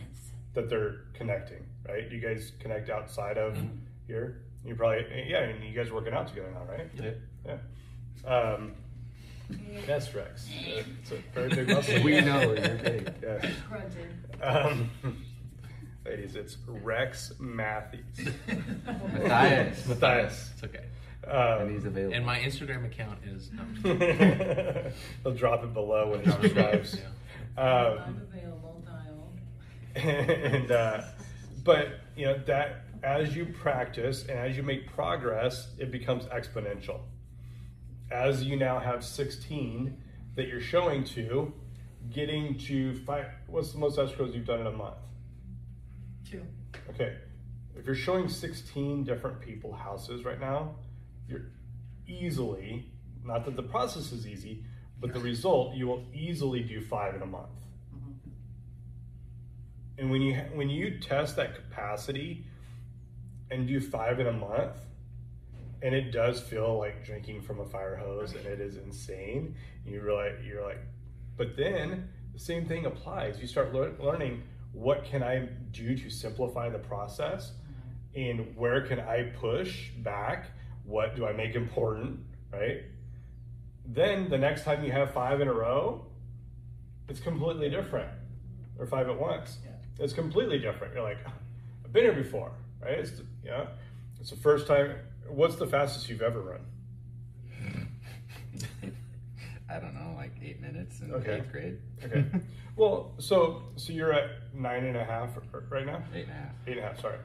that 0.54 0.68
they're 0.68 1.04
connecting, 1.14 1.64
right? 1.88 2.10
You 2.10 2.20
guys 2.20 2.52
connect 2.60 2.90
outside 2.90 3.38
of 3.38 3.54
mm-hmm. 3.54 3.76
here. 4.06 4.42
You 4.64 4.74
probably, 4.74 5.06
yeah, 5.28 5.44
and 5.44 5.64
you 5.64 5.72
guys 5.72 5.90
are 5.90 5.94
working 5.94 6.14
out 6.14 6.28
together 6.28 6.50
now, 6.52 6.70
right? 6.70 6.90
Yeah. 6.94 7.10
Yeah. 7.46 7.56
Um, 8.26 8.72
yes, 9.86 10.14
Rex. 10.14 10.48
Uh, 10.48 10.82
It's 11.02 11.12
a 11.12 11.16
very 11.34 11.48
big 11.48 11.68
muscle. 11.74 12.02
We 12.02 12.20
know 12.20 12.40
you're 12.52 12.54
big. 12.76 13.12
Yes. 13.22 13.46
Um, 14.42 14.90
ladies, 16.04 16.36
it's 16.36 16.56
Rex 16.66 17.32
Matthews. 17.38 18.02
Matthias. 18.86 19.86
Matthias. 19.86 20.50
It's 20.54 20.64
okay. 20.64 20.84
And 21.26 21.70
he's 21.70 21.82
Um, 21.84 21.88
available. 21.88 22.16
And 22.16 22.24
my 22.26 22.38
Instagram 22.38 22.84
account 22.86 23.18
is. 23.24 23.50
No, 23.52 23.62
I'm 23.62 23.74
just 23.74 23.84
kidding. 24.00 24.92
he'll 25.22 25.34
drop 25.34 25.64
it 25.64 25.74
below 25.74 26.10
when 26.10 26.20
he 26.22 26.28
it 26.30 26.32
subscribes. 26.32 26.96
yeah. 26.96 27.62
Um, 27.62 27.98
I'm 28.06 28.22
available, 28.32 28.84
dial. 28.86 29.32
and 30.04 30.70
uh, 30.70 31.02
but 31.64 31.88
you 32.16 32.26
know 32.26 32.38
that 32.46 32.84
as 33.02 33.34
you 33.34 33.46
practice 33.46 34.22
and 34.22 34.38
as 34.38 34.56
you 34.56 34.62
make 34.62 34.86
progress, 34.92 35.68
it 35.78 35.90
becomes 35.90 36.24
exponential. 36.26 37.00
As 38.10 38.42
you 38.44 38.56
now 38.56 38.78
have 38.78 39.04
16 39.04 39.96
that 40.34 40.48
you're 40.48 40.60
showing 40.60 41.04
to, 41.04 41.52
getting 42.12 42.56
to 42.58 42.94
five. 43.04 43.26
What's 43.46 43.72
the 43.72 43.78
most 43.78 43.98
escrows 43.98 44.34
you've 44.34 44.46
done 44.46 44.60
in 44.60 44.66
a 44.66 44.72
month? 44.72 44.96
Two. 46.28 46.42
Okay, 46.90 47.16
if 47.76 47.86
you're 47.86 47.94
showing 47.94 48.28
16 48.28 49.04
different 49.04 49.40
people 49.40 49.72
houses 49.72 50.24
right 50.24 50.40
now, 50.40 50.76
you're 51.28 51.46
easily, 52.06 52.90
not 53.24 53.44
that 53.44 53.56
the 53.56 53.62
process 53.62 54.12
is 54.12 54.26
easy, 54.26 54.64
but 55.00 55.12
the 55.12 55.20
result, 55.20 55.74
you 55.74 55.86
will 55.86 56.04
easily 56.12 56.62
do 56.62 56.80
five 56.80 57.14
in 57.14 57.22
a 57.22 57.26
month. 57.26 57.48
Mm-hmm. 57.94 58.30
And 59.98 60.10
when 60.10 60.22
you 60.22 60.34
when 60.54 60.70
you 60.70 60.98
test 60.98 61.36
that 61.36 61.54
capacity 61.54 62.46
and 63.50 63.66
do 63.66 63.80
five 63.80 64.18
in 64.18 64.26
a 64.26 64.32
month, 64.32 64.76
and 65.82 65.94
it 65.94 66.10
does 66.10 66.40
feel 66.40 66.78
like 66.78 67.04
drinking 67.04 67.42
from 67.42 67.60
a 67.60 67.64
fire 67.64 67.96
hose, 67.96 68.34
and 68.34 68.46
it 68.46 68.60
is 68.60 68.76
insane. 68.76 69.54
And 69.84 69.94
you 69.94 70.00
realize 70.00 70.34
you're 70.44 70.64
like, 70.64 70.80
but 71.36 71.56
then 71.56 72.08
the 72.32 72.38
same 72.38 72.66
thing 72.66 72.86
applies. 72.86 73.40
You 73.40 73.46
start 73.46 73.72
lear- 73.72 73.94
learning 74.00 74.42
what 74.72 75.04
can 75.04 75.22
I 75.22 75.48
do 75.70 75.96
to 75.96 76.10
simplify 76.10 76.68
the 76.68 76.78
process, 76.78 77.52
and 78.14 78.54
where 78.56 78.86
can 78.86 79.00
I 79.00 79.32
push 79.40 79.90
back? 79.98 80.50
What 80.84 81.16
do 81.16 81.26
I 81.26 81.32
make 81.32 81.54
important? 81.54 82.20
Right. 82.52 82.82
Then 83.86 84.28
the 84.28 84.38
next 84.38 84.64
time 84.64 84.84
you 84.84 84.92
have 84.92 85.12
five 85.12 85.40
in 85.40 85.48
a 85.48 85.52
row, 85.52 86.06
it's 87.08 87.20
completely 87.20 87.70
different, 87.70 88.10
or 88.78 88.86
five 88.86 89.08
at 89.08 89.18
once. 89.18 89.58
Yeah. 89.64 90.04
It's 90.04 90.12
completely 90.12 90.58
different. 90.58 90.94
You're 90.94 91.02
like, 91.02 91.18
I've 91.84 91.92
been 91.92 92.04
here 92.04 92.12
before, 92.12 92.52
right? 92.82 92.98
It's 92.98 93.12
yeah, 93.44 93.66
it's 94.20 94.30
the 94.30 94.36
first 94.36 94.66
time. 94.66 94.96
What's 95.28 95.56
the 95.56 95.66
fastest 95.66 96.08
you've 96.08 96.22
ever 96.22 96.40
run? 96.40 96.60
I 99.70 99.78
don't 99.78 99.94
know, 99.94 100.14
like 100.16 100.32
eight 100.42 100.60
minutes 100.60 101.00
in 101.00 101.12
Okay. 101.12 101.36
eighth 101.38 101.52
grade. 101.52 101.78
Okay. 102.02 102.24
well, 102.76 103.12
so 103.18 103.62
so 103.76 103.92
you're 103.92 104.12
at 104.12 104.54
nine 104.54 104.84
and 104.84 104.96
a 104.96 105.04
half 105.04 105.30
right 105.70 105.84
now. 105.86 106.02
Eight 106.14 106.22
and 106.22 106.30
a 106.30 106.34
half. 106.34 106.52
Eight 106.66 106.76
and 106.78 106.80
a 106.80 106.88
half. 106.88 107.00
Sorry. 107.00 107.18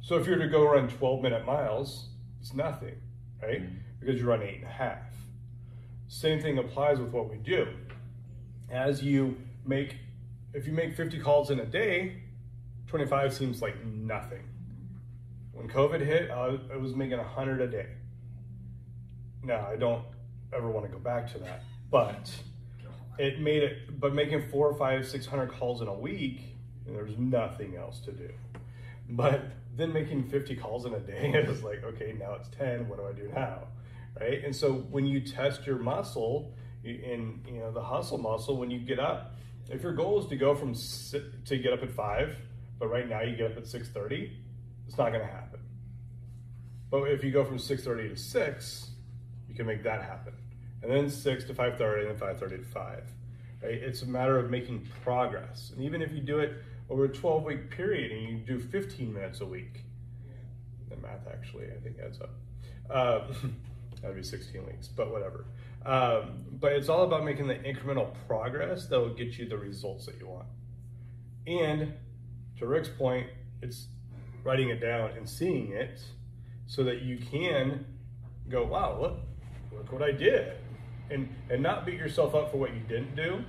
So 0.00 0.16
if 0.16 0.26
you 0.26 0.32
were 0.32 0.38
to 0.38 0.48
go 0.48 0.64
run 0.66 0.88
12 0.88 1.22
minute 1.22 1.44
miles, 1.46 2.08
it's 2.40 2.54
nothing, 2.54 2.96
right? 3.42 3.62
Mhm. 3.62 3.78
Because 4.00 4.20
you 4.20 4.26
run 4.26 4.42
eight 4.42 4.56
and 4.56 4.64
a 4.64 4.68
half. 4.68 4.98
Same 6.08 6.40
thing 6.40 6.58
applies 6.58 6.98
with 7.00 7.10
what 7.10 7.30
we 7.30 7.36
do. 7.38 7.66
As 8.70 9.02
you 9.02 9.36
make, 9.66 9.96
if 10.52 10.66
you 10.66 10.72
make 10.72 10.94
50 10.94 11.18
calls 11.20 11.50
in 11.50 11.60
a 11.60 11.64
day, 11.66 12.22
25 12.86 13.32
seems 13.34 13.62
like 13.62 13.82
nothing. 13.84 14.44
When 15.54 15.68
COVID 15.68 16.00
hit, 16.00 16.30
I 16.30 16.58
was, 16.76 16.94
making 16.94 17.18
100 17.18 17.60
a 17.60 17.68
day. 17.68 17.86
Now, 19.42 19.68
I 19.70 19.76
don't 19.76 20.04
ever 20.52 20.68
want 20.68 20.86
to 20.86 20.92
go 20.92 20.98
back 20.98 21.32
to 21.32 21.38
that, 21.38 21.62
but 21.90 22.30
it 23.18 23.40
made 23.40 23.62
it, 23.62 24.00
but 24.00 24.14
making 24.14 24.48
four 24.48 24.68
or 24.68 24.74
five, 24.74 25.06
600 25.06 25.52
calls 25.52 25.80
in 25.80 25.88
a 25.88 25.94
week, 25.94 26.56
there's 26.86 27.16
nothing 27.18 27.76
else 27.76 28.00
to 28.00 28.12
do. 28.12 28.30
But 29.08 29.44
then 29.76 29.92
making 29.92 30.28
50 30.28 30.56
calls 30.56 30.86
in 30.86 30.94
a 30.94 31.00
day, 31.00 31.44
was 31.48 31.62
like, 31.62 31.84
okay, 31.84 32.14
now 32.18 32.34
it's 32.34 32.48
10. 32.48 32.88
What 32.88 32.98
do 32.98 33.06
I 33.06 33.12
do 33.12 33.30
now? 33.32 33.68
Right. 34.18 34.44
And 34.44 34.54
so 34.54 34.72
when 34.72 35.06
you 35.06 35.20
test 35.20 35.66
your 35.66 35.78
muscle 35.78 36.52
in, 36.84 37.42
you 37.46 37.58
know, 37.58 37.72
the 37.72 37.82
hustle 37.82 38.18
muscle, 38.18 38.56
when 38.56 38.70
you 38.70 38.78
get 38.78 39.00
up, 39.00 39.34
if 39.68 39.82
your 39.82 39.92
goal 39.92 40.20
is 40.20 40.26
to 40.28 40.36
go 40.36 40.54
from 40.54 40.74
to 40.74 41.58
get 41.58 41.72
up 41.72 41.82
at 41.82 41.90
five, 41.90 42.36
but 42.78 42.88
right 42.88 43.08
now 43.08 43.22
you 43.22 43.34
get 43.36 43.52
up 43.52 43.56
at 43.56 43.64
6:30, 43.64 44.30
it's 44.86 44.98
not 44.98 45.10
going 45.10 45.26
to 45.26 45.32
happen. 45.32 45.60
But 46.90 47.10
if 47.10 47.24
you 47.24 47.32
go 47.32 47.44
from 47.44 47.58
6:30 47.58 48.10
to 48.10 48.16
six, 48.16 48.90
you 49.48 49.54
can 49.54 49.66
make 49.66 49.82
that 49.82 50.02
happen, 50.02 50.34
and 50.82 50.90
then 50.90 51.10
six 51.10 51.44
to 51.44 51.54
5:30, 51.54 52.08
and 52.08 52.10
then 52.10 52.28
5:30 52.28 52.58
to 52.58 52.64
five. 52.64 53.04
Right? 53.62 53.74
It's 53.74 54.02
a 54.02 54.06
matter 54.06 54.38
of 54.38 54.50
making 54.50 54.86
progress, 55.02 55.72
and 55.74 55.82
even 55.82 56.02
if 56.02 56.12
you 56.12 56.20
do 56.20 56.38
it 56.38 56.52
over 56.90 57.04
a 57.04 57.08
12 57.08 57.44
week 57.44 57.70
period 57.70 58.12
and 58.12 58.22
you 58.22 58.36
do 58.44 58.60
15 58.60 59.12
minutes 59.12 59.40
a 59.40 59.46
week, 59.46 59.84
the 60.88 60.96
math 60.96 61.26
actually 61.26 61.66
I 61.66 61.80
think 61.80 61.96
adds 61.98 62.20
up. 62.20 62.30
Um, 62.90 63.56
that'd 64.02 64.16
be 64.16 64.22
16 64.22 64.66
weeks, 64.66 64.88
but 64.88 65.10
whatever. 65.10 65.46
Um, 65.84 66.44
but 66.52 66.72
it's 66.72 66.88
all 66.88 67.02
about 67.04 67.24
making 67.24 67.46
the 67.46 67.56
incremental 67.56 68.14
progress 68.26 68.86
that 68.86 68.98
will 68.98 69.14
get 69.14 69.38
you 69.38 69.48
the 69.48 69.58
results 69.58 70.06
that 70.06 70.18
you 70.18 70.28
want. 70.28 70.46
And 71.46 71.94
to 72.58 72.66
Rick's 72.66 72.88
point, 72.88 73.26
it's 73.60 73.88
writing 74.44 74.68
it 74.68 74.80
down 74.80 75.10
and 75.16 75.28
seeing 75.28 75.72
it 75.72 76.00
so 76.66 76.84
that 76.84 77.02
you 77.02 77.18
can 77.18 77.84
go, 78.48 78.64
wow, 78.64 78.98
look, 79.00 79.18
look 79.72 79.92
what 79.92 80.02
I 80.02 80.12
did. 80.12 80.52
And 81.10 81.28
and 81.50 81.62
not 81.62 81.84
beat 81.84 81.96
yourself 81.96 82.34
up 82.34 82.50
for 82.50 82.56
what 82.56 82.72
you 82.72 82.80
didn't 82.88 83.14
do, 83.14 83.44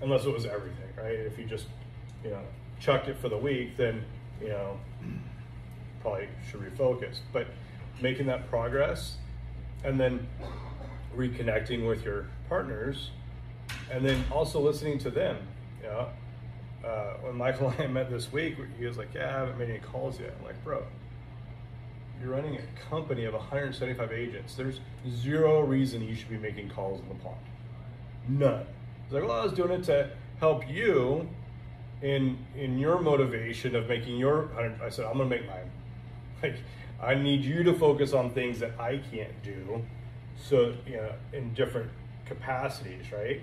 unless 0.00 0.24
it 0.24 0.32
was 0.32 0.46
everything, 0.46 0.88
right? 0.96 1.14
If 1.14 1.38
you 1.38 1.44
just, 1.44 1.66
you 2.24 2.30
know, 2.30 2.42
chucked 2.80 3.08
it 3.08 3.18
for 3.18 3.28
the 3.28 3.36
week, 3.36 3.76
then, 3.76 4.04
you 4.40 4.48
know, 4.48 4.80
probably 6.00 6.28
should 6.50 6.60
refocus. 6.60 7.18
But 7.32 7.46
making 8.00 8.26
that 8.26 8.48
progress 8.48 9.16
and 9.84 9.98
then 9.98 10.26
reconnecting 11.16 11.86
with 11.86 12.04
your 12.04 12.28
partners 12.48 13.10
and 13.90 14.04
then 14.04 14.24
also 14.30 14.60
listening 14.60 14.98
to 14.98 15.10
them. 15.10 15.36
You 15.80 15.88
know, 15.88 16.08
uh, 16.84 17.14
when 17.20 17.36
Michael 17.36 17.68
and 17.70 17.80
I 17.82 17.86
met 17.86 18.10
this 18.10 18.32
week, 18.32 18.56
he 18.78 18.86
was 18.86 18.96
like, 18.96 19.14
"Yeah, 19.14 19.28
I 19.28 19.38
haven't 19.40 19.58
made 19.58 19.70
any 19.70 19.80
calls 19.80 20.20
yet." 20.20 20.34
I'm 20.38 20.44
like, 20.44 20.62
"Bro, 20.64 20.84
you're 22.20 22.30
running 22.30 22.56
a 22.56 22.88
company 22.90 23.24
of 23.24 23.34
175 23.34 24.12
agents. 24.12 24.54
There's 24.54 24.80
zero 25.08 25.60
reason 25.60 26.02
you 26.02 26.14
should 26.14 26.30
be 26.30 26.38
making 26.38 26.70
calls 26.70 27.00
in 27.00 27.08
the 27.08 27.14
pond. 27.16 27.36
None." 28.28 28.66
He's 29.04 29.14
like, 29.14 29.24
"Well, 29.24 29.40
I 29.40 29.44
was 29.44 29.52
doing 29.52 29.72
it 29.72 29.84
to 29.84 30.10
help 30.38 30.68
you 30.68 31.28
in 32.02 32.38
in 32.56 32.78
your 32.78 33.00
motivation 33.00 33.74
of 33.74 33.88
making 33.88 34.16
your." 34.16 34.50
I 34.82 34.88
said, 34.88 35.06
"I'm 35.06 35.18
gonna 35.18 35.30
make 35.30 35.46
mine. 35.46 35.70
Like, 36.40 36.58
I 37.02 37.16
need 37.16 37.44
you 37.44 37.64
to 37.64 37.74
focus 37.74 38.12
on 38.12 38.30
things 38.30 38.60
that 38.60 38.78
I 38.78 38.98
can't 39.10 39.42
do." 39.42 39.84
So 40.36 40.74
you 40.86 40.96
know, 40.98 41.12
in 41.32 41.52
different 41.54 41.90
capacities, 42.26 43.10
right? 43.10 43.40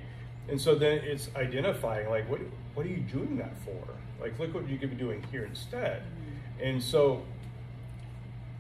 And 0.48 0.60
so 0.60 0.76
then 0.76 1.00
it's 1.00 1.30
identifying 1.36 2.10
like 2.10 2.30
what 2.30 2.40
what 2.74 2.86
are 2.86 2.90
you 2.90 2.98
doing 2.98 3.38
that 3.38 3.58
for? 3.64 3.84
Like 4.22 4.38
look 4.40 4.54
what 4.54 4.68
you 4.70 4.78
could 4.78 4.92
be 4.92 4.96
doing 4.96 5.24
here 5.32 5.46
instead. 5.46 6.04
And 6.62 6.82
so 6.82 7.24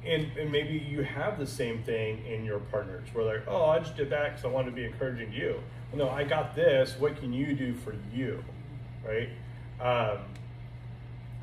and, 0.05 0.27
and 0.37 0.51
maybe 0.51 0.77
you 0.77 1.03
have 1.03 1.39
the 1.39 1.47
same 1.47 1.81
thing 1.83 2.23
in 2.25 2.45
your 2.45 2.59
partners 2.59 3.07
where 3.13 3.25
they're, 3.25 3.43
oh, 3.47 3.65
I 3.65 3.79
just 3.79 3.97
did 3.97 4.11
that 4.11 4.31
because 4.31 4.45
I 4.45 4.49
wanted 4.49 4.69
to 4.69 4.75
be 4.75 4.85
encouraging 4.85 5.31
to 5.31 5.35
you. 5.35 5.59
Well, 5.91 6.07
no, 6.07 6.09
I 6.13 6.23
got 6.23 6.55
this. 6.55 6.95
What 6.99 7.19
can 7.19 7.33
you 7.33 7.55
do 7.55 7.73
for 7.73 7.95
you? 8.13 8.43
Right? 9.03 9.29
Um, 9.81 10.19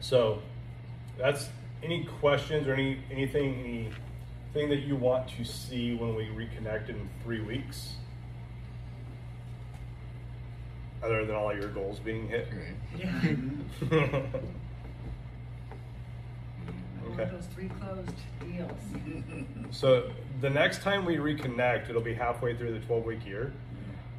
so 0.01 0.43
that's 1.19 1.49
any 1.83 2.05
questions 2.05 2.69
or 2.69 2.75
any 2.75 2.99
anything 3.11 3.93
anything 4.55 4.69
that 4.71 4.87
you 4.87 4.97
want 4.97 5.29
to 5.37 5.45
see 5.45 5.95
when 5.95 6.15
we 6.15 6.27
reconnect 6.27 6.89
in 6.89 7.09
three 7.23 7.41
weeks? 7.41 7.95
Other 11.03 11.25
than 11.25 11.35
all 11.35 11.55
your 11.55 11.69
goals 11.69 11.99
being 11.99 12.29
hit. 12.29 12.49
Great. 12.51 12.75
Yeah. 13.93 14.23
Okay. 17.13 17.29
those 17.31 17.47
three 17.47 17.69
closed 17.81 18.11
deals. 18.41 18.71
So 19.71 20.11
the 20.41 20.49
next 20.49 20.83
time 20.83 21.05
we 21.05 21.17
reconnect, 21.17 21.91
it'll 21.91 22.01
be 22.01 22.15
halfway 22.15 22.57
through 22.57 22.73
the 22.73 22.81
12 22.87 23.05
week 23.05 23.27
year. 23.27 23.53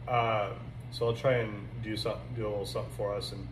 Um, 0.07 0.51
so 0.91 1.07
I'll 1.07 1.15
try 1.15 1.37
and 1.37 1.67
do 1.81 1.97
something, 1.97 2.21
do 2.35 2.45
a 2.45 2.49
little 2.49 2.65
something 2.65 2.93
for 2.95 3.15
us, 3.15 3.31
and 3.31 3.47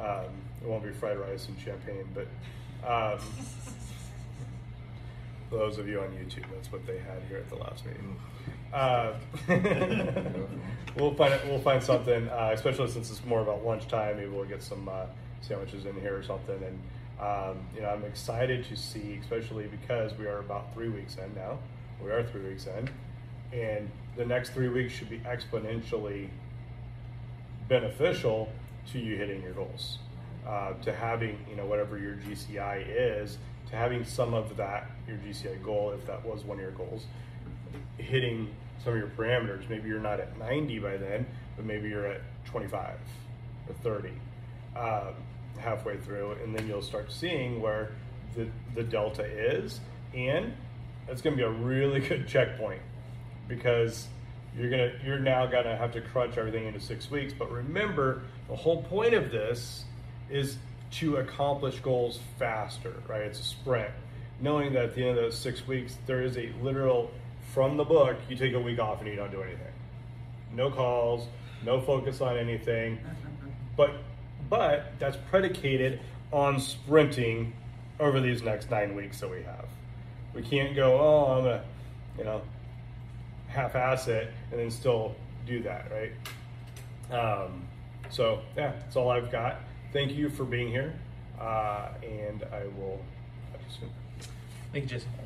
um, 0.00 0.30
it 0.62 0.68
won't 0.68 0.82
be 0.82 0.92
fried 0.92 1.18
rice 1.18 1.46
and 1.48 1.60
champagne, 1.60 2.08
but 2.14 2.26
um, 2.88 3.18
for 5.50 5.56
those 5.56 5.78
of 5.78 5.86
you 5.88 6.00
on 6.00 6.08
YouTube, 6.12 6.44
that's 6.54 6.72
what 6.72 6.86
they 6.86 6.98
had 6.98 7.22
here 7.28 7.38
at 7.38 7.48
the 7.50 7.56
last 7.56 7.84
meeting. 7.84 8.16
Uh, 8.74 9.14
we'll 10.96 11.14
find 11.14 11.40
we'll 11.46 11.60
find 11.60 11.80
something, 11.80 12.28
uh, 12.28 12.50
especially 12.52 12.90
since 12.90 13.08
it's 13.08 13.24
more 13.24 13.40
about 13.40 13.64
lunchtime. 13.64 14.16
Maybe 14.16 14.28
we'll 14.28 14.44
get 14.44 14.64
some 14.64 14.88
uh, 14.88 15.06
sandwiches 15.42 15.86
in 15.86 15.94
here 16.00 16.16
or 16.16 16.24
something. 16.24 16.60
And 16.60 16.80
um, 17.20 17.64
you 17.72 17.82
know, 17.82 17.88
I'm 17.88 18.04
excited 18.04 18.64
to 18.64 18.76
see, 18.76 19.16
especially 19.20 19.68
because 19.68 20.12
we 20.18 20.26
are 20.26 20.38
about 20.38 20.74
three 20.74 20.88
weeks 20.88 21.16
in 21.16 21.32
now. 21.36 21.58
We 22.02 22.10
are 22.10 22.24
three 22.24 22.42
weeks 22.42 22.66
in, 22.66 22.90
and 23.56 23.88
the 24.16 24.26
next 24.26 24.50
three 24.50 24.68
weeks 24.68 24.92
should 24.92 25.08
be 25.08 25.20
exponentially 25.20 26.28
beneficial 27.68 28.52
to 28.90 28.98
you 28.98 29.16
hitting 29.16 29.40
your 29.40 29.52
goals. 29.52 29.98
Uh, 30.44 30.72
to 30.82 30.92
having 30.92 31.38
you 31.48 31.54
know 31.54 31.64
whatever 31.64 31.96
your 31.96 32.16
GCI 32.16 32.84
is, 32.88 33.38
to 33.70 33.76
having 33.76 34.04
some 34.04 34.34
of 34.34 34.56
that 34.56 34.90
your 35.06 35.16
GCI 35.18 35.62
goal, 35.62 35.92
if 35.92 36.04
that 36.08 36.26
was 36.26 36.42
one 36.42 36.58
of 36.58 36.62
your 36.62 36.72
goals, 36.72 37.06
hitting 37.98 38.48
some 38.84 38.92
of 38.92 38.98
your 38.98 39.08
parameters. 39.08 39.68
Maybe 39.68 39.88
you're 39.88 40.00
not 40.00 40.20
at 40.20 40.38
90 40.38 40.78
by 40.80 40.96
then, 40.98 41.26
but 41.56 41.64
maybe 41.64 41.88
you're 41.88 42.06
at 42.06 42.20
25 42.44 42.98
or 43.68 43.74
30 43.82 44.10
um, 44.76 45.14
halfway 45.58 45.96
through, 45.96 46.32
and 46.42 46.54
then 46.54 46.68
you'll 46.68 46.82
start 46.82 47.10
seeing 47.10 47.62
where 47.62 47.92
the, 48.36 48.46
the 48.74 48.82
delta 48.82 49.24
is, 49.24 49.80
and 50.14 50.52
it's 51.08 51.22
going 51.22 51.36
to 51.36 51.42
be 51.42 51.46
a 51.46 51.50
really 51.50 52.00
good 52.08 52.28
checkpoint 52.28 52.82
because 53.48 54.08
you're 54.56 54.70
gonna 54.70 54.92
you're 55.04 55.18
now 55.18 55.46
gonna 55.46 55.76
have 55.76 55.92
to 55.92 56.00
crunch 56.00 56.38
everything 56.38 56.66
into 56.66 56.78
six 56.78 57.10
weeks. 57.10 57.32
But 57.36 57.50
remember, 57.50 58.22
the 58.48 58.54
whole 58.54 58.84
point 58.84 59.12
of 59.12 59.32
this 59.32 59.84
is 60.30 60.58
to 60.92 61.16
accomplish 61.16 61.80
goals 61.80 62.20
faster, 62.38 62.94
right? 63.08 63.22
It's 63.22 63.40
a 63.40 63.44
sprint. 63.44 63.90
Knowing 64.40 64.72
that 64.74 64.84
at 64.84 64.94
the 64.94 65.00
end 65.00 65.10
of 65.10 65.24
those 65.24 65.36
six 65.36 65.66
weeks, 65.66 65.96
there 66.06 66.22
is 66.22 66.36
a 66.36 66.52
literal 66.62 67.10
from 67.54 67.76
the 67.76 67.84
book, 67.84 68.16
you 68.28 68.36
take 68.36 68.52
a 68.52 68.60
week 68.60 68.80
off 68.80 69.00
and 69.00 69.08
you 69.08 69.14
don't 69.14 69.30
do 69.30 69.40
anything. 69.40 69.72
No 70.52 70.70
calls, 70.70 71.28
no 71.64 71.80
focus 71.80 72.20
on 72.20 72.36
anything. 72.36 72.98
But 73.76 73.92
but 74.50 74.92
that's 74.98 75.16
predicated 75.30 76.00
on 76.32 76.60
sprinting 76.60 77.52
over 78.00 78.20
these 78.20 78.42
next 78.42 78.70
nine 78.70 78.94
weeks 78.96 79.20
that 79.20 79.30
we 79.30 79.42
have. 79.44 79.66
We 80.34 80.42
can't 80.42 80.74
go, 80.74 80.98
oh, 80.98 81.32
I'm 81.32 81.44
gonna, 81.44 81.64
you 82.18 82.24
know, 82.24 82.42
half-ass 83.46 84.08
it 84.08 84.32
and 84.50 84.60
then 84.60 84.70
still 84.70 85.14
do 85.46 85.62
that, 85.62 85.90
right? 85.92 87.16
Um, 87.16 87.62
so 88.10 88.40
yeah, 88.56 88.72
that's 88.72 88.96
all 88.96 89.10
I've 89.10 89.30
got. 89.30 89.60
Thank 89.92 90.12
you 90.12 90.28
for 90.28 90.44
being 90.44 90.68
here, 90.68 90.92
uh, 91.40 91.90
and 92.02 92.42
I 92.52 92.64
will 92.76 93.00
talk 93.52 93.60
to 93.60 93.64
you 93.64 93.80
soon. 93.80 93.90
Thank 94.72 94.84
you, 94.84 94.90
Jason. 94.90 95.08